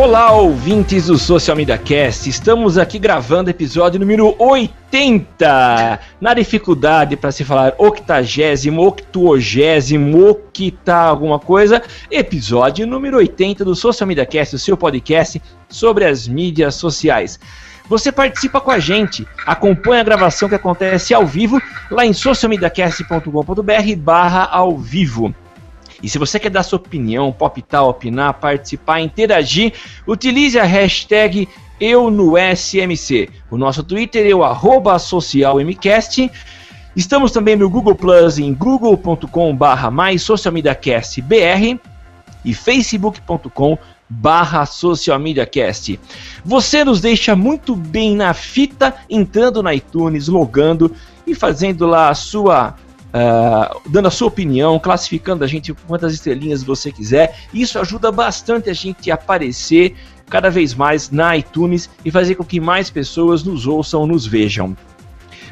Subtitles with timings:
[0.00, 2.30] Olá, ouvintes do Social Media Cast.
[2.30, 5.98] Estamos aqui gravando episódio número 80.
[6.20, 11.82] Na dificuldade para se falar octagésimo, octuogésimo, octa alguma coisa.
[12.12, 17.40] Episódio número 80 do Social Media Cast, o seu podcast sobre as mídias sociais.
[17.88, 23.96] Você participa com a gente, acompanha a gravação que acontece ao vivo lá em socialmediacast.com.br
[23.96, 25.34] barra ao vivo.
[26.02, 29.72] E se você quer dar sua opinião, palpitar, opinar, participar, interagir,
[30.06, 31.48] utilize a hashtag
[31.80, 33.28] eu no SMC.
[33.50, 36.30] O nosso Twitter é o socialmcast.
[36.96, 41.78] Estamos também no Google Plus em google.com barra mais socialmediacastbr
[42.44, 46.00] e facebook.com barra socialmediacast.
[46.44, 50.94] Você nos deixa muito bem na fita entrando na iTunes, logando
[51.26, 52.74] e fazendo lá a sua
[53.08, 57.38] Uh, dando a sua opinião, classificando a gente quantas estrelinhas você quiser.
[57.54, 59.96] Isso ajuda bastante a gente a aparecer
[60.28, 64.76] cada vez mais na iTunes e fazer com que mais pessoas nos ouçam, nos vejam.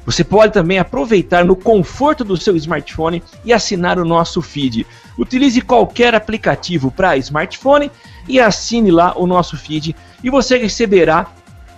[0.04, 4.86] Você pode também aproveitar no conforto do seu smartphone e assinar o nosso feed.
[5.18, 7.90] Utilize qualquer aplicativo para smartphone
[8.28, 11.26] e assine lá o nosso feed e você receberá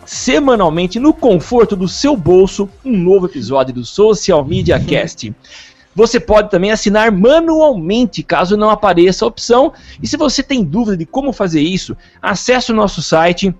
[0.04, 5.34] semanalmente no conforto do seu bolso um novo episódio do Social Media Cast.
[5.98, 9.72] Você pode também assinar manualmente, caso não apareça a opção.
[10.00, 13.52] E se você tem dúvida de como fazer isso, acesse o nosso site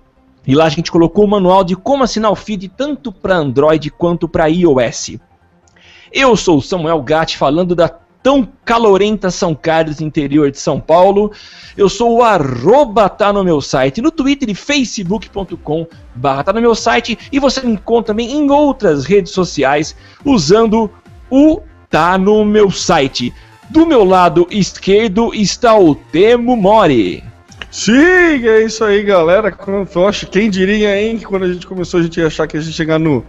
[0.47, 3.91] e lá a gente colocou o manual de como assinar o feed tanto para Android
[3.91, 5.17] quanto para iOS.
[6.13, 7.89] Eu sou o Samuel Gatti falando da
[8.23, 11.33] tão calorenta São Carlos, interior de São Paulo.
[11.75, 15.85] Eu sou o arroba tá no meu site, no Twitter e facebook.com
[16.15, 17.19] barra tá no meu site.
[17.33, 20.89] E você me encontra também em outras redes sociais usando
[21.29, 23.33] o tá no meu site.
[23.69, 27.23] Do meu lado esquerdo está o Temo Mori.
[27.71, 29.55] Sim, é isso aí, galera.
[30.31, 32.69] Quem diria, hein, que quando a gente começou a gente ia achar que a gente
[32.71, 33.23] ia chegar no,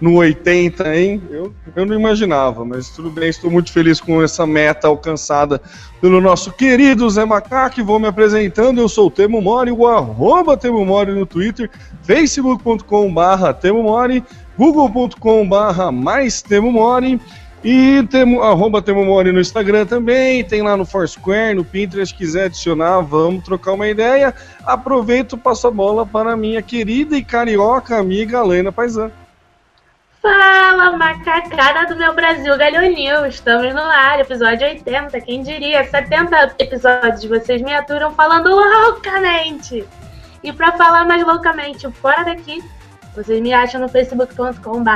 [0.00, 1.22] no 80, hein?
[1.30, 5.60] Eu, eu não imaginava, mas tudo bem, estou muito feliz com essa meta alcançada
[6.00, 7.82] pelo nosso querido Zé Macaque.
[7.82, 11.70] Vou me apresentando, eu sou o Temo Mori, o arroba Temo Mori no Twitter,
[12.02, 14.24] facebook.com barra Temo Mori,
[14.58, 17.20] google.com barra mais Temo Mori.
[17.64, 22.44] E temo, arroba Temo Mori no Instagram também, tem lá no Foursquare, no Pinterest, quiser
[22.44, 24.34] adicionar, vamos trocar uma ideia.
[24.66, 29.10] Aproveito e passo a bola para minha querida e carioca amiga Lena Paisan.
[30.20, 33.24] Fala, macacada do meu Brasil Galhoninho!
[33.24, 35.84] Estamos no ar, episódio 80, quem diria?
[35.84, 39.86] 70 episódios vocês me aturam falando loucamente!
[40.42, 42.62] E para falar mais loucamente fora daqui,
[43.16, 44.90] vocês me acham no facebook.com.br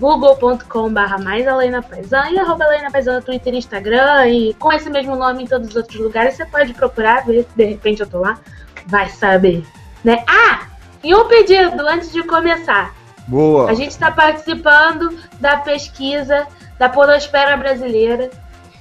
[0.00, 4.88] google.com.br mais Helena Paisan e arroba Helena Paisan no Twitter e Instagram e com esse
[4.88, 6.34] mesmo nome em todos os outros lugares.
[6.34, 8.38] Você pode procurar, ver se de repente eu tô lá.
[8.86, 9.64] Vai saber,
[10.04, 10.24] né?
[10.26, 10.66] Ah!
[11.02, 12.94] E um pedido antes de começar.
[13.26, 13.70] Boa!
[13.70, 16.46] A gente está participando da pesquisa
[16.78, 18.30] da Polosfera Brasileira.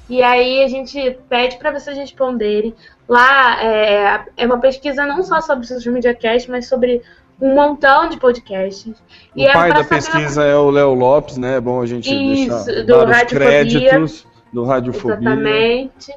[0.09, 2.73] E aí a gente pede para vocês responderem.
[3.09, 7.02] Lá é, é uma pesquisa não só sobre o social media cast, mas sobre
[7.41, 8.93] um montão de podcasts.
[9.35, 11.57] O e pai é da pesquisa é o Léo Lopes, né?
[11.57, 15.17] É bom a gente Isso, deixar do dar os créditos do Radiofobia.
[15.17, 16.11] Exatamente.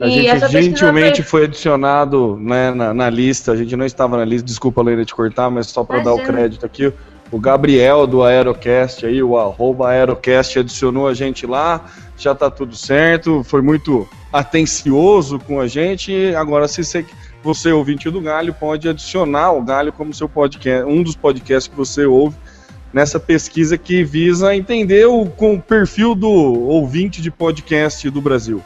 [0.00, 1.40] A e gente gentilmente foi...
[1.40, 5.14] foi adicionado né, na, na, lista, a gente não estava na lista, desculpa Leila te
[5.14, 6.92] cortar, mas só para dar o crédito aqui,
[7.30, 11.84] o Gabriel do Aerocast aí, o arroba Aerocast adicionou a gente lá,
[12.18, 17.06] já tá tudo certo, foi muito atencioso com a gente, agora se você
[17.44, 21.76] você, ouvinte do Galho, pode adicionar o Galho como seu podcast, um dos podcasts que
[21.76, 22.36] você ouve
[22.92, 28.62] nessa pesquisa que visa entender o, com o perfil do ouvinte de podcast do Brasil.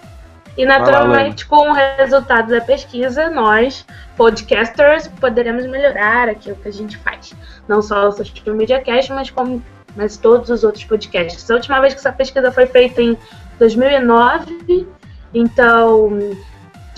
[0.56, 3.86] E naturalmente, com o resultado da pesquisa, nós,
[4.16, 7.32] podcasters, poderemos melhorar aquilo que a gente faz.
[7.68, 9.62] Não só o Social Media Cast, mas como
[9.96, 11.50] mas todos os outros podcasts.
[11.50, 13.16] A última vez que essa pesquisa foi feita em
[13.58, 14.86] 2009,
[15.34, 16.36] então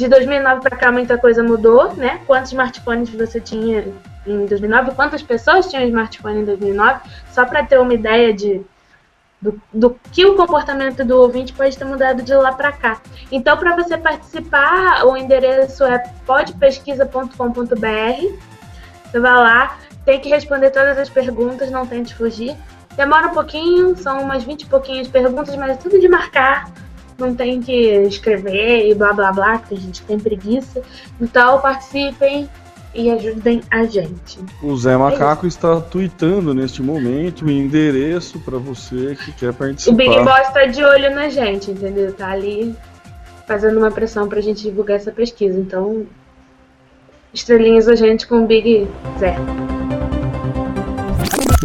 [0.00, 2.23] de 2009 para cá muita coisa mudou, né?
[2.26, 3.85] Quantos smartphones você tinha
[4.26, 4.93] em 2009?
[4.93, 7.00] Quantas pessoas tinham smartphone em 2009?
[7.31, 8.62] Só para ter uma ideia de
[9.43, 13.00] do, do, que o comportamento do ouvinte pode ter mudado de lá para cá.
[13.31, 17.35] Então, para você participar, o endereço é podpesquisa.com.br.
[19.05, 22.56] Você vai lá, tem que responder todas as perguntas, não tente fugir.
[22.97, 26.70] Demora um pouquinho, são umas 20 e pouquinhas perguntas, mas é tudo de marcar.
[27.20, 30.82] Não tem que escrever e blá blá blá, que a gente tem preguiça.
[31.20, 32.49] Então participem
[32.94, 34.38] e ajudem a gente.
[34.62, 39.93] O Zé Macaco é está tweetando neste momento o endereço para você que quer participar.
[39.93, 42.12] O Big Boss está de olho na gente, entendeu?
[42.12, 42.75] Tá ali
[43.46, 45.58] fazendo uma pressão para a gente divulgar essa pesquisa.
[45.58, 46.06] Então,
[47.32, 48.88] estrelinhas a gente com o Big
[49.19, 49.37] Zé.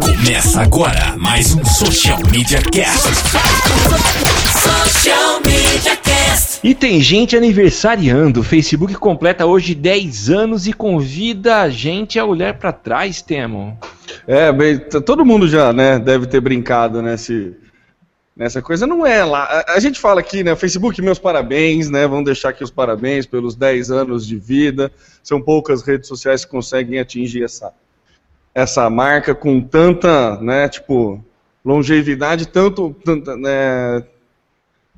[0.00, 4.35] Começa agora mais um Social Media Cast.
[4.66, 6.60] Social Media Cast.
[6.64, 8.40] E tem gente aniversariando.
[8.40, 13.78] O Facebook completa hoje 10 anos e convida a gente a olhar para trás, Temo.
[14.26, 17.54] É, bem, todo mundo já, né, deve ter brincado nesse,
[18.36, 18.86] nessa coisa.
[18.86, 19.44] Não é lá.
[19.44, 22.06] A, a gente fala aqui, né, Facebook, meus parabéns, né?
[22.08, 24.90] Vamos deixar aqui os parabéns pelos 10 anos de vida.
[25.22, 27.72] São poucas redes sociais que conseguem atingir essa,
[28.52, 31.24] essa marca com tanta, né, tipo,
[31.64, 34.02] longevidade, tanto, tanta, né,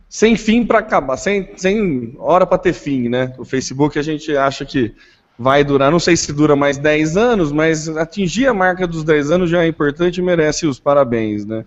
[0.08, 3.34] sem fim para acabar, sem, sem hora para ter fim, né?
[3.38, 4.94] O Facebook a gente acha que
[5.38, 9.30] vai durar, não sei se dura mais 10 anos, mas atingir a marca dos 10
[9.30, 11.64] anos já é importante e merece os parabéns, né?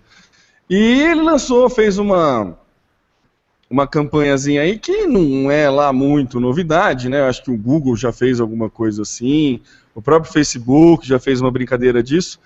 [0.68, 2.58] E ele lançou, fez uma
[3.70, 7.20] uma campanhazinha aí que não é lá muito novidade, né?
[7.20, 9.60] Eu acho que o Google já fez alguma coisa assim,
[9.94, 12.38] o próprio Facebook já fez uma brincadeira disso.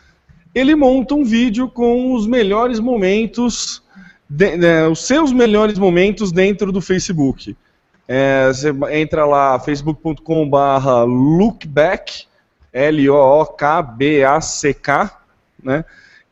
[0.54, 3.82] Ele monta um vídeo com os melhores momentos,
[4.28, 7.56] de- né, os seus melhores momentos dentro do Facebook.
[8.08, 12.24] É, você entra lá, facebook.com/barra lookback,
[12.72, 15.10] L-O-O-K-B-A-C-K,
[15.62, 15.84] né?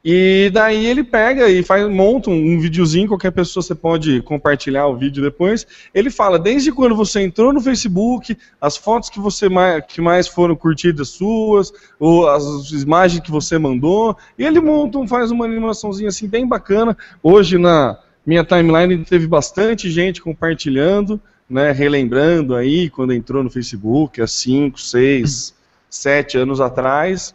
[0.06, 4.86] E daí ele pega e faz, monta um, um videozinho, qualquer pessoa você pode compartilhar
[4.86, 5.66] o vídeo depois.
[5.94, 10.28] Ele fala desde quando você entrou no Facebook, as fotos que você mais, que mais
[10.28, 14.14] foram curtidas suas, ou as imagens que você mandou.
[14.38, 16.94] E ele monta, um- faz uma animaçãozinha assim bem bacana.
[17.22, 21.18] Hoje na minha timeline teve bastante gente compartilhando,
[21.48, 25.54] né, relembrando aí quando entrou no Facebook, há 5, 6,
[25.88, 27.34] 7 anos atrás.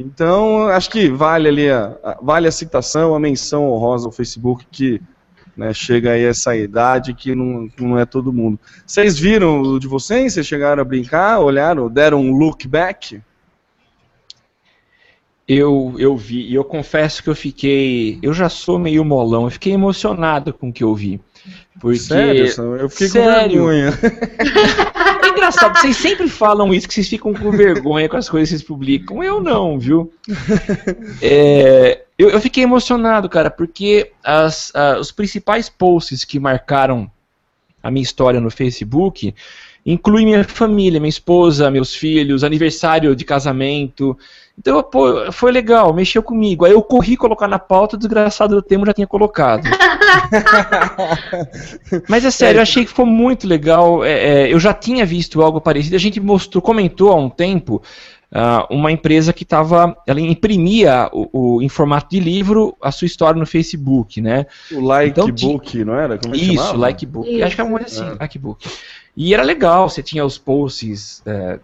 [0.00, 4.98] Então, acho que vale ali a, vale a citação, a menção honrosa ao Facebook que
[5.54, 8.58] né, chega aí essa idade que não, não é todo mundo.
[8.86, 10.32] Vocês viram o de vocês?
[10.32, 13.20] Vocês chegaram a brincar, olharam, deram um look back?
[15.46, 18.18] Eu, eu vi, e eu confesso que eu fiquei.
[18.22, 21.20] Eu já sou meio molão, eu fiquei emocionado com o que eu vi.
[21.80, 21.98] Porque.
[21.98, 23.60] Sério, eu fiquei Sério?
[23.60, 23.98] com vergonha.
[25.22, 28.56] É engraçado, vocês sempre falam isso, que vocês ficam com vergonha com as coisas que
[28.56, 29.22] vocês publicam.
[29.22, 30.12] Eu não, viu?
[31.22, 37.10] É, eu, eu fiquei emocionado, cara, porque as, os principais posts que marcaram
[37.82, 39.34] a minha história no Facebook
[39.84, 44.16] incluem minha família, minha esposa, meus filhos, aniversário de casamento.
[44.58, 46.66] Então, pô, foi legal, mexeu comigo.
[46.66, 49.64] Aí eu corri colocar na pauta, o desgraçado do tema já tinha colocado.
[52.08, 54.04] Mas é sério, eu achei que ficou muito legal.
[54.04, 55.96] É, é, eu já tinha visto algo parecido.
[55.96, 57.82] A gente mostrou, comentou há um tempo
[58.32, 63.06] ah, uma empresa que estava, ela imprimia o, o- em formato de livro a sua
[63.06, 64.46] história no Facebook, né?
[64.70, 66.16] O like Então, não era?
[66.18, 66.76] Como é Isso?
[66.76, 67.28] Likebook.
[67.34, 67.44] Isso.
[67.44, 68.22] Acho que é uma coisa assim, É.
[68.22, 68.68] Likebook.
[69.16, 71.58] E era legal, você tinha os posts, é,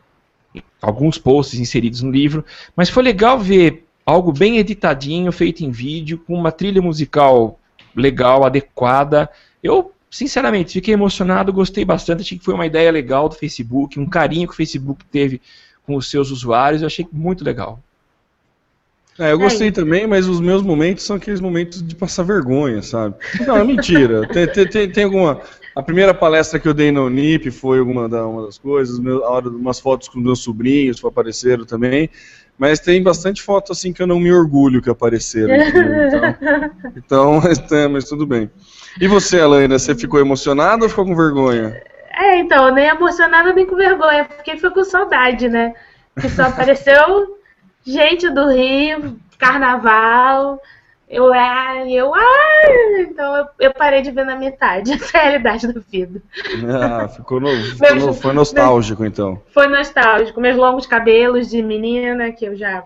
[0.83, 2.45] alguns posts inseridos no livro,
[2.75, 7.59] mas foi legal ver algo bem editadinho, feito em vídeo, com uma trilha musical
[7.95, 9.29] legal, adequada.
[9.63, 14.07] Eu, sinceramente, fiquei emocionado, gostei bastante, achei que foi uma ideia legal do Facebook, um
[14.07, 15.41] carinho que o Facebook teve
[15.87, 17.81] com os seus usuários, eu achei muito legal.
[19.19, 23.15] É, eu gostei também, mas os meus momentos são aqueles momentos de passar vergonha, sabe?
[23.47, 24.29] Não, é mentira.
[24.29, 25.41] tem, tem, tem, tem alguma.
[25.75, 29.25] A primeira palestra que eu dei na Unip foi alguma da, uma das coisas, meu,
[29.25, 32.11] a hora, umas fotos com meus sobrinhos que apareceram também.
[32.59, 35.55] Mas tem bastante foto assim que eu não me orgulho que apareceram.
[36.07, 38.51] Então, então mas, é, mas tudo bem.
[39.01, 41.81] E você, Alaina, você ficou emocionada ou ficou com vergonha?
[42.17, 45.75] É, então, nem emocionada nem com vergonha, porque ficou com saudade, né?
[46.21, 47.39] Que só apareceu
[47.85, 50.61] gente do Rio, carnaval,
[51.09, 55.25] Eu, ah, eu, ah, então eu, eu parei de ver na metade essa é a
[55.25, 56.21] realidade da vida.
[56.83, 59.41] Ah, ficou no, ficou no- foi nostálgico então.
[59.53, 60.41] Foi nostálgico.
[60.41, 62.83] Meus longos cabelos de menina, que eu já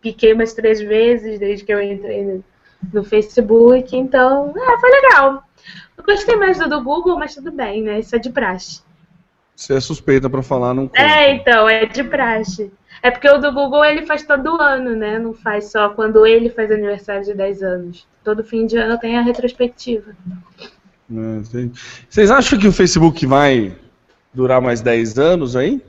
[0.00, 2.44] piquei umas três vezes desde que eu entrei no,
[2.92, 3.94] no Facebook.
[3.96, 5.44] Então, é, foi legal.
[5.96, 8.00] Eu gostei mais do do Google, mas tudo bem, né?
[8.00, 8.82] Isso é de praxe.
[9.54, 11.00] Você é suspeita pra falar, não conta.
[11.00, 12.72] É, então, é de praxe.
[13.02, 15.18] É porque o do Google ele faz todo ano, né?
[15.18, 18.06] Não faz só quando ele faz aniversário de 10 anos.
[18.24, 20.16] Todo fim de ano tem a retrospectiva.
[20.60, 21.68] É.
[22.08, 23.76] Vocês acham que o Facebook vai
[24.32, 25.82] durar mais 10 anos aí?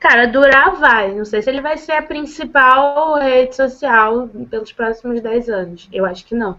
[0.00, 1.14] Cara, durar vai.
[1.14, 5.88] Não sei se ele vai ser a principal rede social pelos próximos 10 anos.
[5.92, 6.58] Eu acho que não.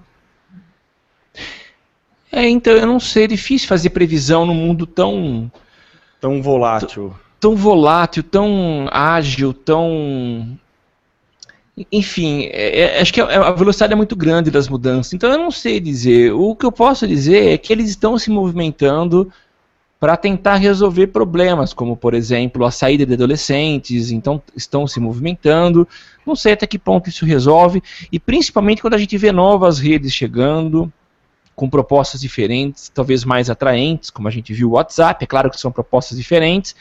[2.32, 5.52] É, então eu não sei, é difícil fazer previsão num mundo tão
[6.20, 7.14] Tão volátil.
[7.40, 10.58] tão volátil, tão ágil, tão.
[11.92, 15.14] Enfim, é- é- acho que a a velocidade é muito grande das mudanças.
[15.14, 16.32] Então eu não sei dizer.
[16.34, 19.32] O que eu posso dizer é que eles estão se movimentando
[20.00, 24.12] para tentar resolver problemas, como por exemplo a saída de adolescentes.
[24.12, 25.88] Então estão se movimentando.
[26.26, 27.82] Não sei até que ponto isso resolve.
[28.12, 30.92] E principalmente quando a gente vê novas redes chegando
[31.62, 35.24] com propostas diferentes, talvez mais atraentes, como a gente viu o WhatsApp.
[35.24, 36.76] É claro que são propostas diferentes.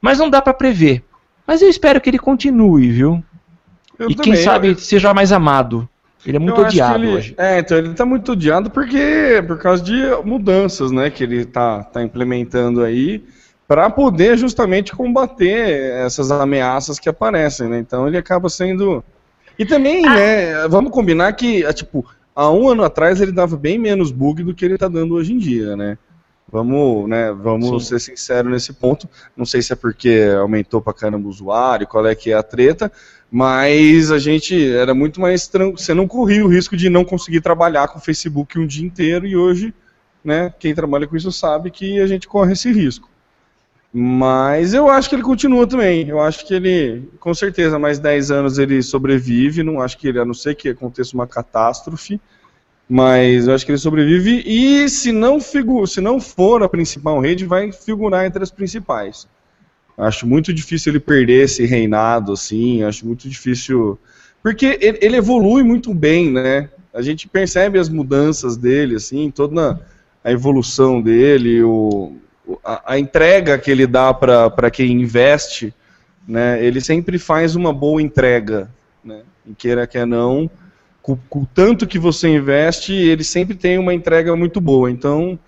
[0.00, 1.04] Mas não dá para prever.
[1.46, 3.22] Mas eu espero que ele continue, viu?
[3.96, 5.88] Eu e quem também, sabe eu- seja mais amado.
[6.26, 7.34] Ele é muito eu odiado ele- hoje.
[7.38, 9.94] É, então ele tá muito odiado porque por causa de
[10.24, 13.22] mudanças, né, que ele tá, tá implementando aí
[13.68, 17.78] para poder justamente combater essas ameaças que aparecem, né?
[17.78, 19.04] Então ele acaba sendo
[19.56, 20.14] e também, Ah.
[20.14, 22.04] né, vamos combinar que ah, tipo
[22.38, 25.32] há um ano atrás ele dava bem menos bug do que ele tá dando hoje
[25.32, 25.98] em dia, né?
[26.50, 27.98] Vamos, né, vamos Sim.
[27.98, 29.08] ser sinceros nesse ponto.
[29.36, 32.42] Não sei se é porque aumentou pra caramba o usuário, qual é que é a
[32.42, 32.92] treta,
[33.28, 35.78] mas a gente era muito mais tranquilo.
[35.78, 39.26] Você não corria o risco de não conseguir trabalhar com o Facebook um dia inteiro
[39.26, 39.74] e hoje,
[40.24, 43.07] né, quem trabalha com isso sabe que a gente corre esse risco.
[43.92, 46.08] Mas eu acho que ele continua também.
[46.08, 49.62] Eu acho que ele, com certeza, mais 10 anos ele sobrevive.
[49.62, 52.20] Não acho que ele, a não ser que aconteça uma catástrofe.
[52.88, 54.42] Mas eu acho que ele sobrevive.
[54.46, 59.26] E se não, figu se não for a principal rede, vai figurar entre as principais.
[59.96, 62.82] Acho muito difícil ele perder esse reinado, assim.
[62.82, 63.98] Acho muito difícil.
[64.42, 66.68] Porque ele, ele evolui muito bem, né?
[66.94, 69.80] A gente percebe as mudanças dele, assim, toda
[70.22, 72.16] a evolução dele, o,
[72.64, 75.74] a, a entrega que ele dá para quem investe,
[76.26, 76.62] né?
[76.64, 78.70] Ele sempre faz uma boa entrega,
[79.04, 79.22] né?
[79.46, 80.50] E queira que não,
[81.02, 84.90] com, com o tanto que você investe, ele sempre tem uma entrega muito boa.
[84.90, 85.38] Então,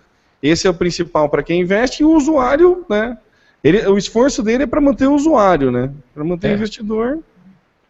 [0.42, 3.18] esse é o principal para quem investe e o usuário, né?
[3.62, 5.90] Ele, o esforço dele é para manter o usuário, né?
[6.14, 6.52] Para manter É.
[6.52, 7.18] o investidor,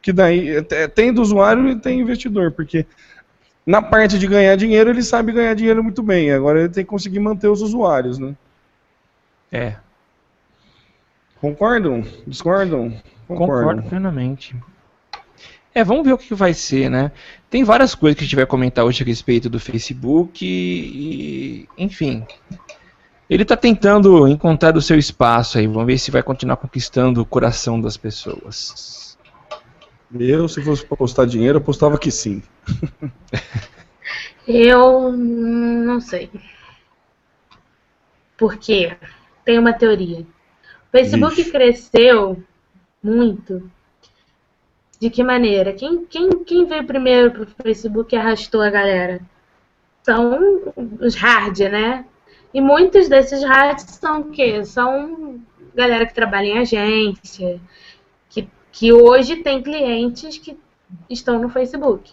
[0.03, 2.85] que daí é, tem do usuário e tem investidor, porque
[3.65, 6.33] na parte de ganhar dinheiro ele sabe ganhar dinheiro muito bem.
[6.33, 8.35] Agora ele tem que conseguir manter os usuários, né?
[9.53, 9.77] É,
[11.41, 12.05] Concordam?
[12.27, 12.95] Discordam?
[13.27, 14.55] concordo plenamente.
[15.75, 17.13] É, vamos ver o que vai ser, né?
[17.49, 22.27] Tem várias coisas que a gente vai comentar hoje a respeito do Facebook e, enfim.
[23.29, 25.67] Ele está tentando encontrar o seu espaço aí.
[25.67, 29.17] Vamos ver se vai continuar conquistando o coração das pessoas.
[30.13, 32.43] Eu, se fosse para apostar dinheiro, eu apostava que sim.
[34.47, 36.29] Eu não sei.
[38.37, 38.97] Por quê?
[39.45, 40.21] Tem uma teoria.
[40.21, 41.51] O Facebook Vixe.
[41.51, 42.43] cresceu
[43.03, 43.71] muito.
[44.99, 45.73] De que maneira?
[45.73, 49.21] Quem, quem, quem veio primeiro pro Facebook e arrastou a galera?
[50.03, 52.05] São os hard, né?
[52.53, 54.65] E muitos desses hards são o quê?
[54.65, 55.41] São
[55.75, 57.61] galera que trabalha em agência,
[58.29, 60.59] que, que hoje tem clientes que
[61.09, 62.13] estão no Facebook.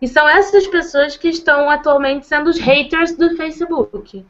[0.00, 4.24] E são essas pessoas que estão atualmente sendo os haters do Facebook.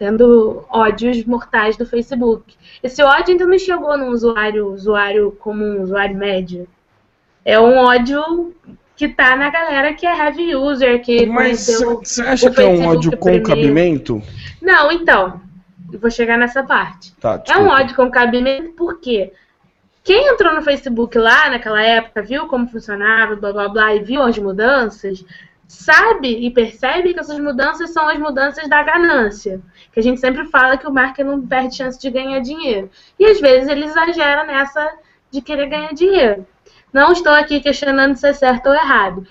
[0.00, 2.56] Tendo ódios mortais do Facebook.
[2.82, 6.66] Esse ódio ainda não chegou num usuário, usuário comum, usuário médio.
[7.44, 8.54] É um ódio
[8.96, 12.86] que tá na galera que é heavy user, que Mas você acha que é um
[12.86, 13.46] ódio com primeiro.
[13.46, 14.22] cabimento?
[14.62, 15.38] Não, então.
[15.92, 17.14] Eu vou chegar nessa parte.
[17.16, 19.30] Tá, É um ódio com cabimento porque
[20.02, 24.22] quem entrou no Facebook lá naquela época, viu como funcionava, blá blá blá, e viu
[24.22, 25.22] as mudanças,
[25.70, 29.60] sabe e percebe que essas mudanças são as mudanças da ganância.
[29.92, 32.90] Que a gente sempre fala que o marketing não perde chance de ganhar dinheiro.
[33.16, 34.92] E às vezes ele exagera nessa
[35.30, 36.44] de querer ganhar dinheiro.
[36.92, 39.24] Não estou aqui questionando se é certo ou errado.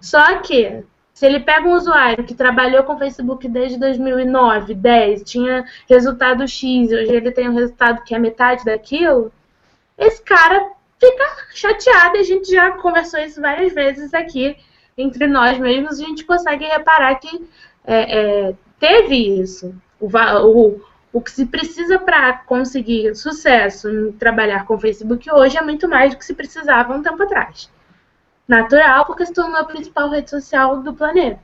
[0.00, 0.82] Só que,
[1.12, 6.46] se ele pega um usuário que trabalhou com o Facebook desde 2009, 10, tinha resultado
[6.46, 9.32] X, hoje ele tem um resultado que é metade daquilo,
[9.96, 11.24] esse cara fica
[11.54, 12.18] chateada.
[12.18, 14.56] A gente já conversou isso várias vezes aqui
[14.96, 16.00] entre nós mesmos.
[16.00, 17.48] A gente consegue reparar que
[17.84, 19.74] é, é, teve isso.
[20.00, 20.80] O, o,
[21.12, 25.88] o que se precisa para conseguir sucesso em trabalhar com o Facebook hoje é muito
[25.88, 27.70] mais do que se precisava um tempo atrás.
[28.46, 31.40] Natural, porque se tornou a principal rede social do planeta.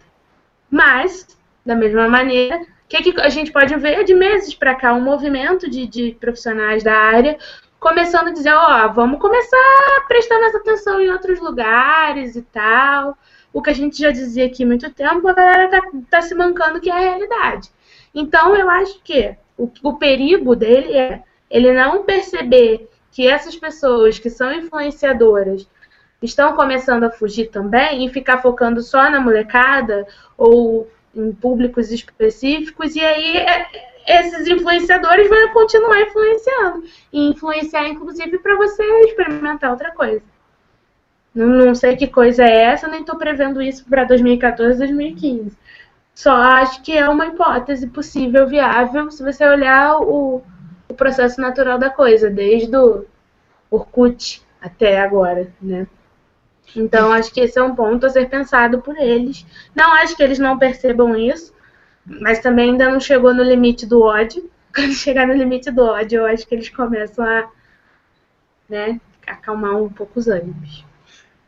[0.70, 1.26] Mas,
[1.64, 5.00] da mesma maneira, o que, que, a gente pode ver de meses para cá um
[5.00, 7.38] movimento de, de, profissionais da área
[7.78, 9.56] começando a dizer, ó, oh, vamos começar
[9.96, 13.16] a prestar mais atenção em outros lugares e tal.
[13.52, 16.34] O que a gente já dizia aqui há muito tempo, a galera tá, tá se
[16.34, 17.70] mancando que é a realidade.
[18.14, 24.18] Então, eu acho que o, o perigo dele é ele não perceber que essas pessoas
[24.18, 25.68] que são influenciadoras
[26.22, 30.06] estão começando a fugir também e ficar focando só na molecada
[30.38, 33.66] ou em públicos específicos, e aí é,
[34.06, 36.84] esses influenciadores vão continuar influenciando.
[37.12, 40.22] E influenciar, inclusive, para você experimentar outra coisa.
[41.34, 45.56] Não, não sei que coisa é essa, nem estou prevendo isso para 2014, 2015.
[46.14, 50.42] Só acho que é uma hipótese possível, viável, se você olhar o,
[50.88, 53.06] o processo natural da coisa, desde o
[53.70, 55.86] Orkut até agora, né?
[56.76, 59.44] Então, acho que esse é um ponto a ser pensado por eles.
[59.74, 61.52] Não acho que eles não percebam isso,
[62.04, 64.48] mas também ainda não chegou no limite do ódio.
[64.74, 67.48] Quando chegar no limite do ódio, eu acho que eles começam a
[68.68, 70.84] né, acalmar um pouco os ânimos.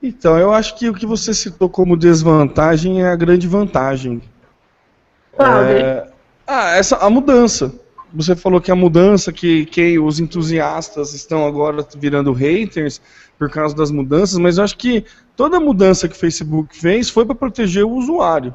[0.02, 4.20] Então, eu acho que o que você citou como desvantagem é a grande vantagem.
[5.30, 5.62] Qual?
[5.62, 6.08] É...
[6.46, 7.72] Ah, essa, a mudança.
[8.12, 13.00] Você falou que a mudança, que, que os entusiastas estão agora virando haters
[13.38, 15.04] por causa das mudanças, mas eu acho que
[15.34, 18.54] toda mudança que o Facebook fez foi para proteger o usuário.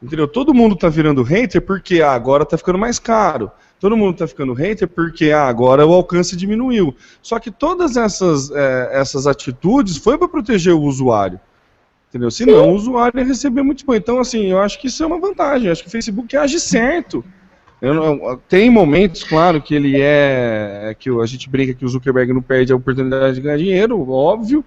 [0.00, 0.28] Entendeu?
[0.28, 3.50] Todo mundo está virando hater porque ah, agora está ficando mais caro.
[3.78, 6.94] Todo mundo está ficando hater porque ah, agora o alcance diminuiu.
[7.20, 11.38] Só que todas essas, é, essas atitudes foi para proteger o usuário.
[12.08, 12.30] Entendeu?
[12.30, 13.94] Senão o usuário ia receber muito bom.
[13.94, 15.66] Então, assim, eu acho que isso é uma vantagem.
[15.66, 17.22] Eu acho que o Facebook age certo.
[17.80, 20.96] Eu, tem momentos, claro, que ele é.
[20.98, 24.64] que a gente brinca que o Zuckerberg não perde a oportunidade de ganhar dinheiro, óbvio.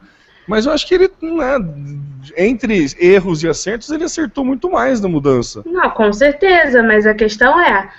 [0.47, 1.59] Mas eu acho que ele, né,
[2.37, 5.61] entre erros e acertos, ele acertou muito mais na mudança.
[5.65, 7.89] Não, com certeza, mas a questão é.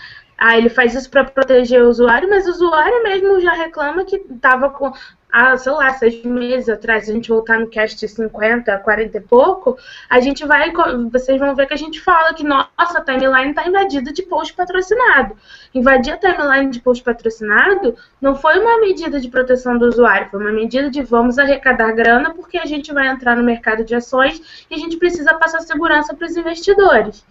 [0.42, 4.16] Ah, ele faz isso para proteger o usuário, mas o usuário mesmo já reclama que
[4.16, 4.90] estava com
[5.30, 9.76] há, sei lá, seis meses atrás, a gente voltar no cast 50, 40 e pouco,
[10.08, 10.72] a gente vai,
[11.12, 15.36] vocês vão ver que a gente fala que nossa timeline está invadida de post patrocinado.
[15.74, 20.40] Invadir a timeline de post patrocinado não foi uma medida de proteção do usuário, foi
[20.40, 24.64] uma medida de vamos arrecadar grana porque a gente vai entrar no mercado de ações
[24.70, 27.24] e a gente precisa passar segurança para os investidores.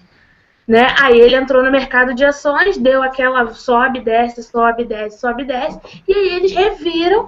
[0.70, 0.86] Né?
[1.02, 5.80] Aí ele entrou no mercado de ações, deu aquela sobe, desce, sobe, desce, sobe, desce,
[6.08, 7.28] e aí eles reviram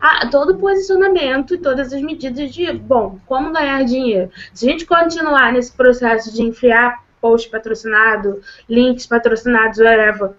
[0.00, 4.28] a, todo o posicionamento e todas as medidas de, bom, como ganhar dinheiro.
[4.52, 10.32] Se a gente continuar nesse processo de enfiar post patrocinado, links patrocinados, whatever,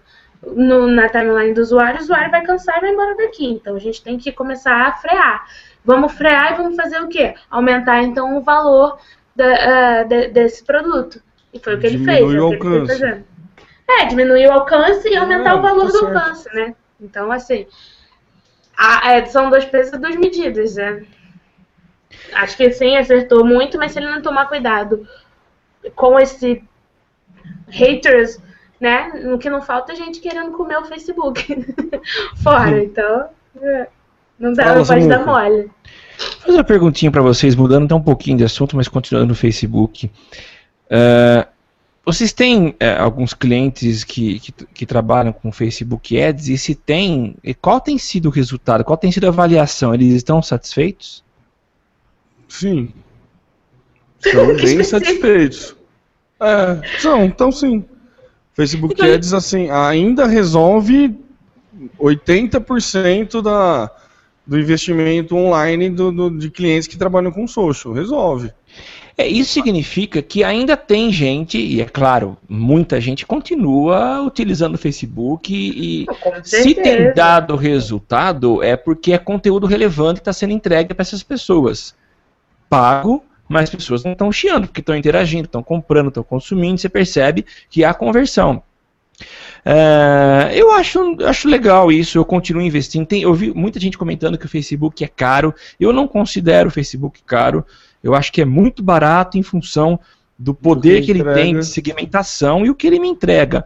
[0.45, 3.45] no, na timeline do usuário, o usuário vai cansar e vai embora daqui.
[3.45, 5.45] Então a gente tem que começar a frear.
[5.85, 7.33] Vamos frear e vamos fazer o quê?
[7.49, 8.99] Aumentar então o valor
[9.33, 9.45] da,
[10.03, 11.21] uh, de, desse produto.
[11.53, 12.33] E foi o que ele fez.
[12.33, 13.23] O alcance.
[13.89, 16.75] É, diminuir o alcance e aumentar é, o valor tá do alcance, né?
[16.99, 17.67] Então, assim,
[18.77, 21.03] a, é, são dois pesos e duas medidas, né?
[22.33, 25.07] Acho que sim, acertou muito, mas se ele não tomar cuidado
[25.95, 26.63] com esse
[27.67, 28.39] haters,
[28.79, 29.11] né?
[29.33, 31.65] O que não falta é gente querendo comer o Facebook
[32.41, 32.83] fora.
[32.83, 33.29] Então,
[33.61, 33.87] é,
[34.39, 35.69] não dá, não pode dar mole.
[36.17, 39.35] Vou fazer uma perguntinha para vocês, mudando até um pouquinho de assunto, mas continuando no
[39.35, 40.11] Facebook.
[40.91, 41.49] Uh,
[42.03, 47.35] vocês têm é, alguns clientes que, que, que, trabalham com Facebook Ads e se tem,
[47.43, 48.83] e qual tem sido o resultado?
[48.83, 49.93] Qual tem sido a avaliação?
[49.93, 51.23] Eles estão satisfeitos?
[52.49, 52.89] Sim.
[54.23, 55.75] Estão bem satisfeitos.
[56.39, 57.83] É, são, então sim.
[58.53, 61.17] Facebook então, Ads assim ainda resolve
[61.99, 63.89] 80% da,
[64.45, 67.93] do investimento online do, do, de clientes que trabalham com social.
[67.93, 68.51] Resolve.
[69.17, 74.77] É, isso significa que ainda tem gente, e é claro, muita gente continua utilizando o
[74.77, 76.05] Facebook e
[76.43, 81.23] se tem dado resultado é porque é conteúdo relevante que está sendo entregue para essas
[81.23, 81.93] pessoas.
[82.69, 86.87] Pago, mas as pessoas não estão chiando, porque estão interagindo, estão comprando, estão consumindo, você
[86.87, 88.63] percebe que há conversão.
[89.63, 93.05] É, eu acho, acho legal isso, eu continuo investindo.
[93.05, 95.53] Tem, eu vi muita gente comentando que o Facebook é caro.
[95.79, 97.65] Eu não considero o Facebook caro.
[98.03, 99.99] Eu acho que é muito barato em função
[100.37, 103.63] do poder que, ele tem de segmentação e o que ele me entrega.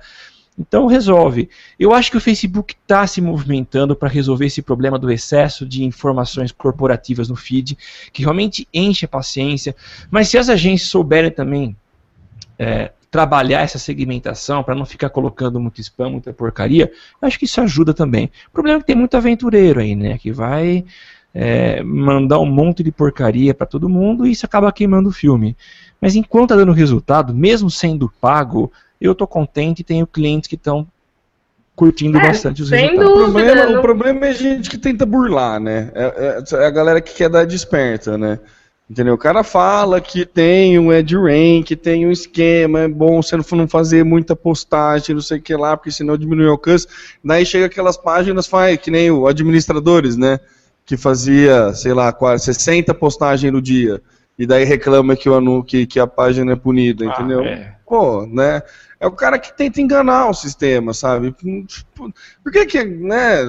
[0.58, 1.50] Então resolve.
[1.78, 5.84] Eu acho que o Facebook está se movimentando para resolver esse problema do excesso de
[5.84, 7.78] informações corporativas no feed,
[8.12, 9.76] que realmente enche a paciência.
[10.10, 11.76] Mas se as agências souberem também
[12.58, 17.60] é, trabalhar essa segmentação para não ficar colocando muito spam, muita porcaria, acho que isso
[17.60, 18.32] ajuda também.
[18.48, 20.18] O problema é que tem muito aventureiro aí, né?
[20.18, 20.86] Que vai
[21.36, 25.58] é, mandar um monte de porcaria para todo mundo e isso acaba queimando o filme.
[26.00, 28.72] Mas enquanto está dando resultado, mesmo sendo pago,
[29.02, 30.88] eu estou contente e tenho clientes que estão
[31.76, 33.04] curtindo é, bastante os resultados.
[33.04, 33.80] Dúvida, o, problema, não...
[33.80, 35.92] o problema é a gente que tenta burlar, né?
[35.94, 38.40] É, é, é, a galera que quer dar desperta, né?
[38.90, 39.16] Entendeu?
[39.16, 43.68] O cara fala que tem um rank, que tem um esquema, é bom você não
[43.68, 46.88] fazer muita postagem, não sei o que lá, porque senão diminui o alcance.
[47.22, 50.40] Daí chega aquelas páginas, faz, que nem o administradores, né?
[50.86, 54.02] Que fazia, sei lá, quase 60 postagens no dia.
[54.38, 57.42] E daí reclama que, o, que, que a página é punida, ah, entendeu?
[57.42, 57.76] É.
[57.86, 58.62] Pô, né?
[59.00, 61.34] É o cara que tenta enganar o sistema, sabe?
[62.44, 63.48] Por que que, né?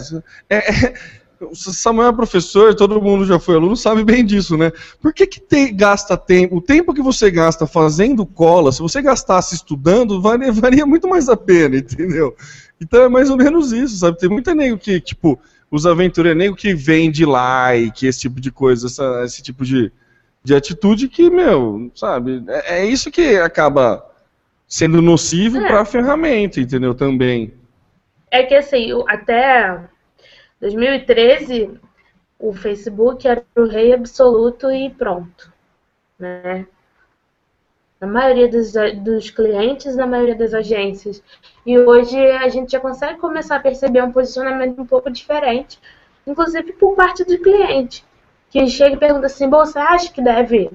[0.49, 0.95] É, é,
[1.41, 4.73] o Samuel é professor, todo mundo já foi aluno, sabe bem disso, né?
[5.01, 9.03] Por que que tem, gasta tempo, o tempo que você gasta fazendo cola, se você
[9.03, 12.35] gastasse estudando, valia, valia muito mais a pena, entendeu?
[12.81, 14.19] Então é mais ou menos isso, sabe?
[14.19, 15.39] Tem muita nego que, tipo,
[15.71, 19.93] os aventureiros, nego que vende like, esse tipo de coisa, essa, esse tipo de,
[20.43, 22.45] de atitude que, meu, sabe?
[22.49, 24.05] É, é isso que acaba
[24.69, 25.67] sendo nocivo é.
[25.67, 26.95] para a ferramenta, entendeu?
[26.95, 27.53] Também.
[28.31, 29.81] É que assim, até
[30.61, 31.71] 2013
[32.39, 35.53] o Facebook era o rei absoluto e pronto,
[36.19, 36.67] né?
[38.01, 41.23] Na maioria dos, dos clientes, na maioria das agências.
[41.65, 45.79] E hoje a gente já consegue começar a perceber um posicionamento um pouco diferente,
[46.27, 48.05] inclusive por parte do cliente,
[48.51, 50.71] que chega e pergunta assim: você acha que deve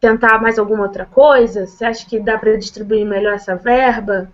[0.00, 1.66] tentar mais alguma outra coisa?
[1.66, 4.28] Você acha que dá para distribuir melhor essa verba?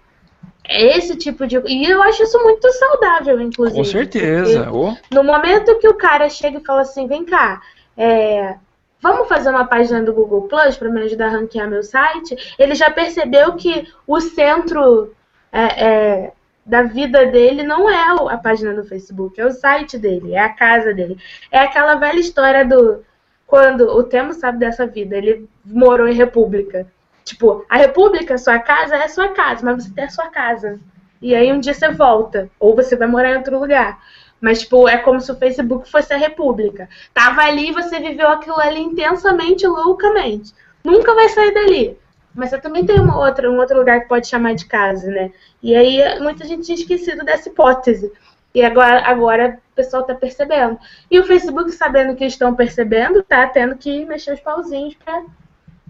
[0.65, 1.57] É esse tipo de.
[1.67, 3.79] E eu acho isso muito saudável, inclusive.
[3.79, 4.71] Com certeza.
[4.71, 4.95] Oh.
[5.13, 7.63] No momento que o cara chega e fala assim: vem cá,
[7.97, 8.57] é,
[9.01, 12.75] vamos fazer uma página do Google Plus para me ajudar a ranquear meu site, ele
[12.75, 15.15] já percebeu que o centro
[15.53, 16.33] é, é,
[16.65, 20.53] da vida dele não é a página do Facebook, é o site dele, é a
[20.53, 21.17] casa dele.
[21.51, 23.05] É aquela velha história do
[23.47, 26.87] quando o Temo sabe dessa vida, ele morou em república.
[27.25, 30.79] Tipo, a república, sua casa, é sua casa, mas você tem a sua casa.
[31.21, 33.99] E aí um dia você volta, ou você vai morar em outro lugar.
[34.41, 36.89] Mas, tipo, é como se o Facebook fosse a república.
[37.13, 40.55] Tava ali e você viveu aquilo ali intensamente, loucamente.
[40.85, 41.99] Nunca vai sair dali.
[42.35, 45.33] Mas você também tem uma outra, um outro lugar que pode chamar de casa, né?
[45.63, 48.13] E aí muita gente tinha esquecido dessa hipótese.
[48.55, 50.79] E agora, agora o pessoal está percebendo.
[51.11, 55.25] E o Facebook, sabendo que estão percebendo, tá tendo que mexer os pauzinhos para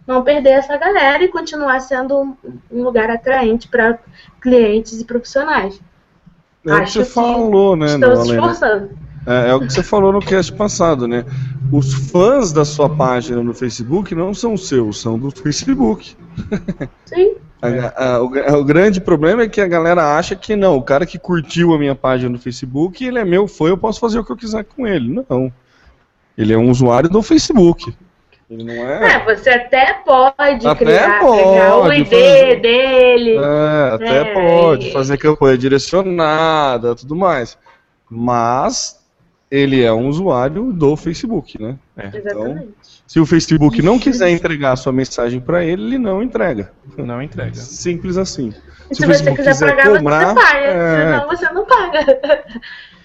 [0.06, 2.36] não perder essa galera e continuar sendo
[2.70, 3.98] um lugar atraente para
[4.40, 5.78] clientes e profissionais.
[6.66, 7.86] É o que você falou, né?
[7.86, 8.90] Estão se esforçando.
[9.26, 11.24] É, é, o que você falou no cast passado, né?
[11.70, 16.16] Os fãs da sua página no Facebook não são seus, são do Facebook.
[17.04, 17.34] Sim.
[17.60, 21.04] A, a, o, o, grande problema é que a galera acha que não, o cara
[21.04, 24.24] que curtiu a minha página no Facebook, ele é meu fã, eu posso fazer o
[24.24, 25.24] que eu quiser com ele.
[25.28, 25.52] Não.
[26.36, 27.94] Ele é um usuário do Facebook.
[28.50, 29.14] Ele não é.
[29.14, 32.60] É, você até pode até criar, pode pegar o ID fazer...
[32.60, 33.36] dele.
[33.36, 37.58] É, até é, pode fazer campanha direcionada, tudo mais.
[38.10, 38.98] Mas
[39.50, 41.76] ele é um usuário do Facebook, né?
[41.96, 42.06] É.
[42.16, 42.62] Exatamente.
[42.62, 42.68] Então,
[43.06, 46.72] se o Facebook não quiser entregar a sua mensagem para ele, ele não entrega.
[46.96, 47.54] Não entrega.
[47.54, 48.52] Simples assim.
[48.90, 50.58] E se, se você quiser, quiser pagar, cobrar, você paga.
[50.58, 51.12] É...
[51.12, 52.44] Senão você não paga.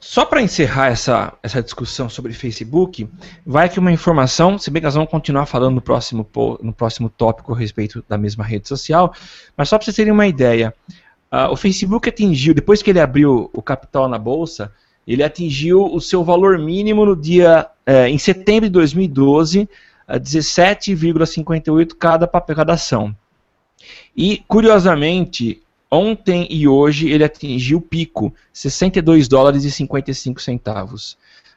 [0.00, 3.06] Só para encerrar essa, essa discussão sobre Facebook,
[3.44, 6.26] vai aqui uma informação, se bem que nós vamos continuar falando no próximo,
[6.62, 9.12] no próximo tópico a respeito da mesma rede social,
[9.54, 10.72] mas só para vocês terem uma ideia,
[11.30, 14.72] uh, o Facebook atingiu, depois que ele abriu o capital na bolsa,
[15.06, 19.68] ele atingiu o seu valor mínimo no dia é, em setembro de 2012,
[20.08, 23.14] a 17,58 cada cada ação.
[24.16, 25.62] E curiosamente,
[25.96, 31.16] ontem e hoje ele atingiu o pico, 62 dólares e 55 centavos.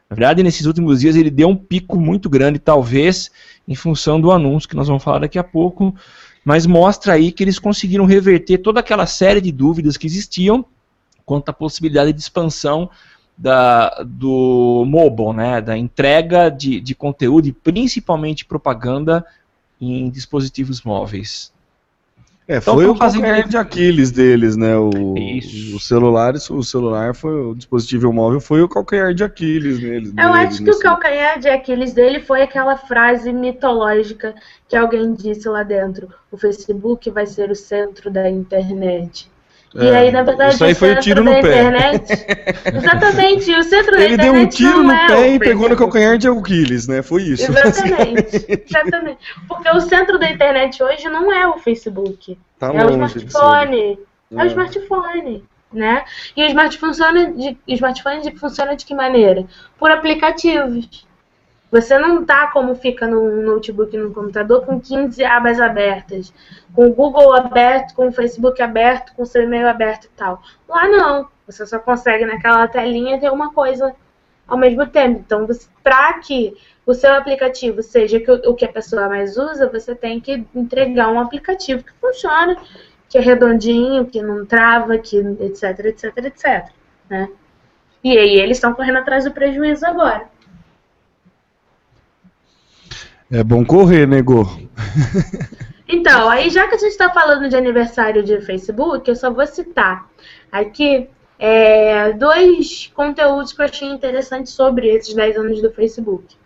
[0.10, 3.30] Na verdade, nesses últimos dias ele deu um pico muito grande, talvez
[3.68, 5.94] em função do anúncio que nós vamos falar daqui a pouco,
[6.44, 10.66] mas mostra aí que eles conseguiram reverter toda aquela série de dúvidas que existiam
[11.26, 12.90] quanto à possibilidade de expansão
[13.38, 19.24] da, do mobile, né, da entrega de, de conteúdo e principalmente propaganda
[19.80, 21.54] em dispositivos móveis.
[22.50, 24.76] É, Então, foi o fazendo- calcanhar de Aquiles deles, né?
[24.76, 25.76] O, Isso.
[25.76, 30.10] o celular, o celular foi o dispositivo móvel foi o calcanhar de Aquiles neles.
[30.10, 34.34] Eu deles, acho que o calcanhar de Aquiles dele foi aquela frase mitológica
[34.68, 39.30] que alguém disse lá dentro: o Facebook vai ser o centro da internet.
[39.76, 41.40] E É, aí, na verdade, isso aí foi o tiro no pé.
[41.40, 42.26] internet.
[42.76, 44.46] Exatamente, o centro da Ele deu internet.
[44.46, 47.02] um tiro no é pé o e pegou no calcanhar de Aquiles, né?
[47.02, 47.52] Foi isso.
[47.52, 49.18] Exatamente, exatamente.
[49.48, 52.38] Porque o centro da internet hoje não é o Facebook.
[52.58, 53.26] Tá é o longe ser.
[53.26, 54.00] smartphone.
[54.32, 54.48] É o É.
[54.48, 56.04] smartphone, né?
[56.36, 59.46] E o smartphone funciona de, o smartphone funciona de que maneira?
[59.78, 61.08] Por aplicativos.
[61.72, 66.34] Você não tá como fica no notebook, no computador, com 15 abas abertas,
[66.74, 70.42] com o Google aberto, com o Facebook aberto, com o seu e-mail aberto e tal.
[70.68, 71.28] Lá não.
[71.46, 73.96] Você só consegue naquela telinha ter uma coisa
[74.48, 75.24] ao mesmo tempo.
[75.26, 75.48] Então,
[75.84, 76.56] para que
[76.86, 81.20] o seu aplicativo seja o que a pessoa mais usa, você tem que entregar um
[81.20, 82.58] aplicativo que funciona,
[83.08, 86.70] que é redondinho, que não trava, que etc, etc, etc.
[87.08, 87.30] Né?
[88.04, 90.28] E aí eles estão correndo atrás do prejuízo agora.
[93.32, 94.44] É bom correr, nego.
[95.92, 99.48] Então, aí já que a gente está falando de aniversário de Facebook, eu só vou
[99.48, 100.08] citar
[100.52, 106.38] aqui é, dois conteúdos que eu achei interessantes sobre esses 10 anos do Facebook.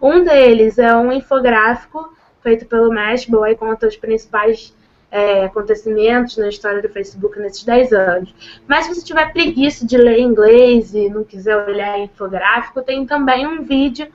[0.00, 4.72] Um deles é um infográfico feito pelo Mashable, aí conta os principais
[5.10, 8.34] é, acontecimentos na história do Facebook nesses 10 anos.
[8.68, 13.48] Mas se você tiver preguiça de ler inglês e não quiser olhar infográfico, tem também
[13.48, 14.06] um vídeo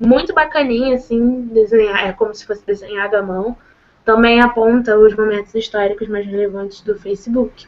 [0.00, 3.56] muito bacaninha, assim, desenhar, é como se fosse desenhado à mão.
[4.04, 7.66] Também aponta os momentos históricos mais relevantes do Facebook.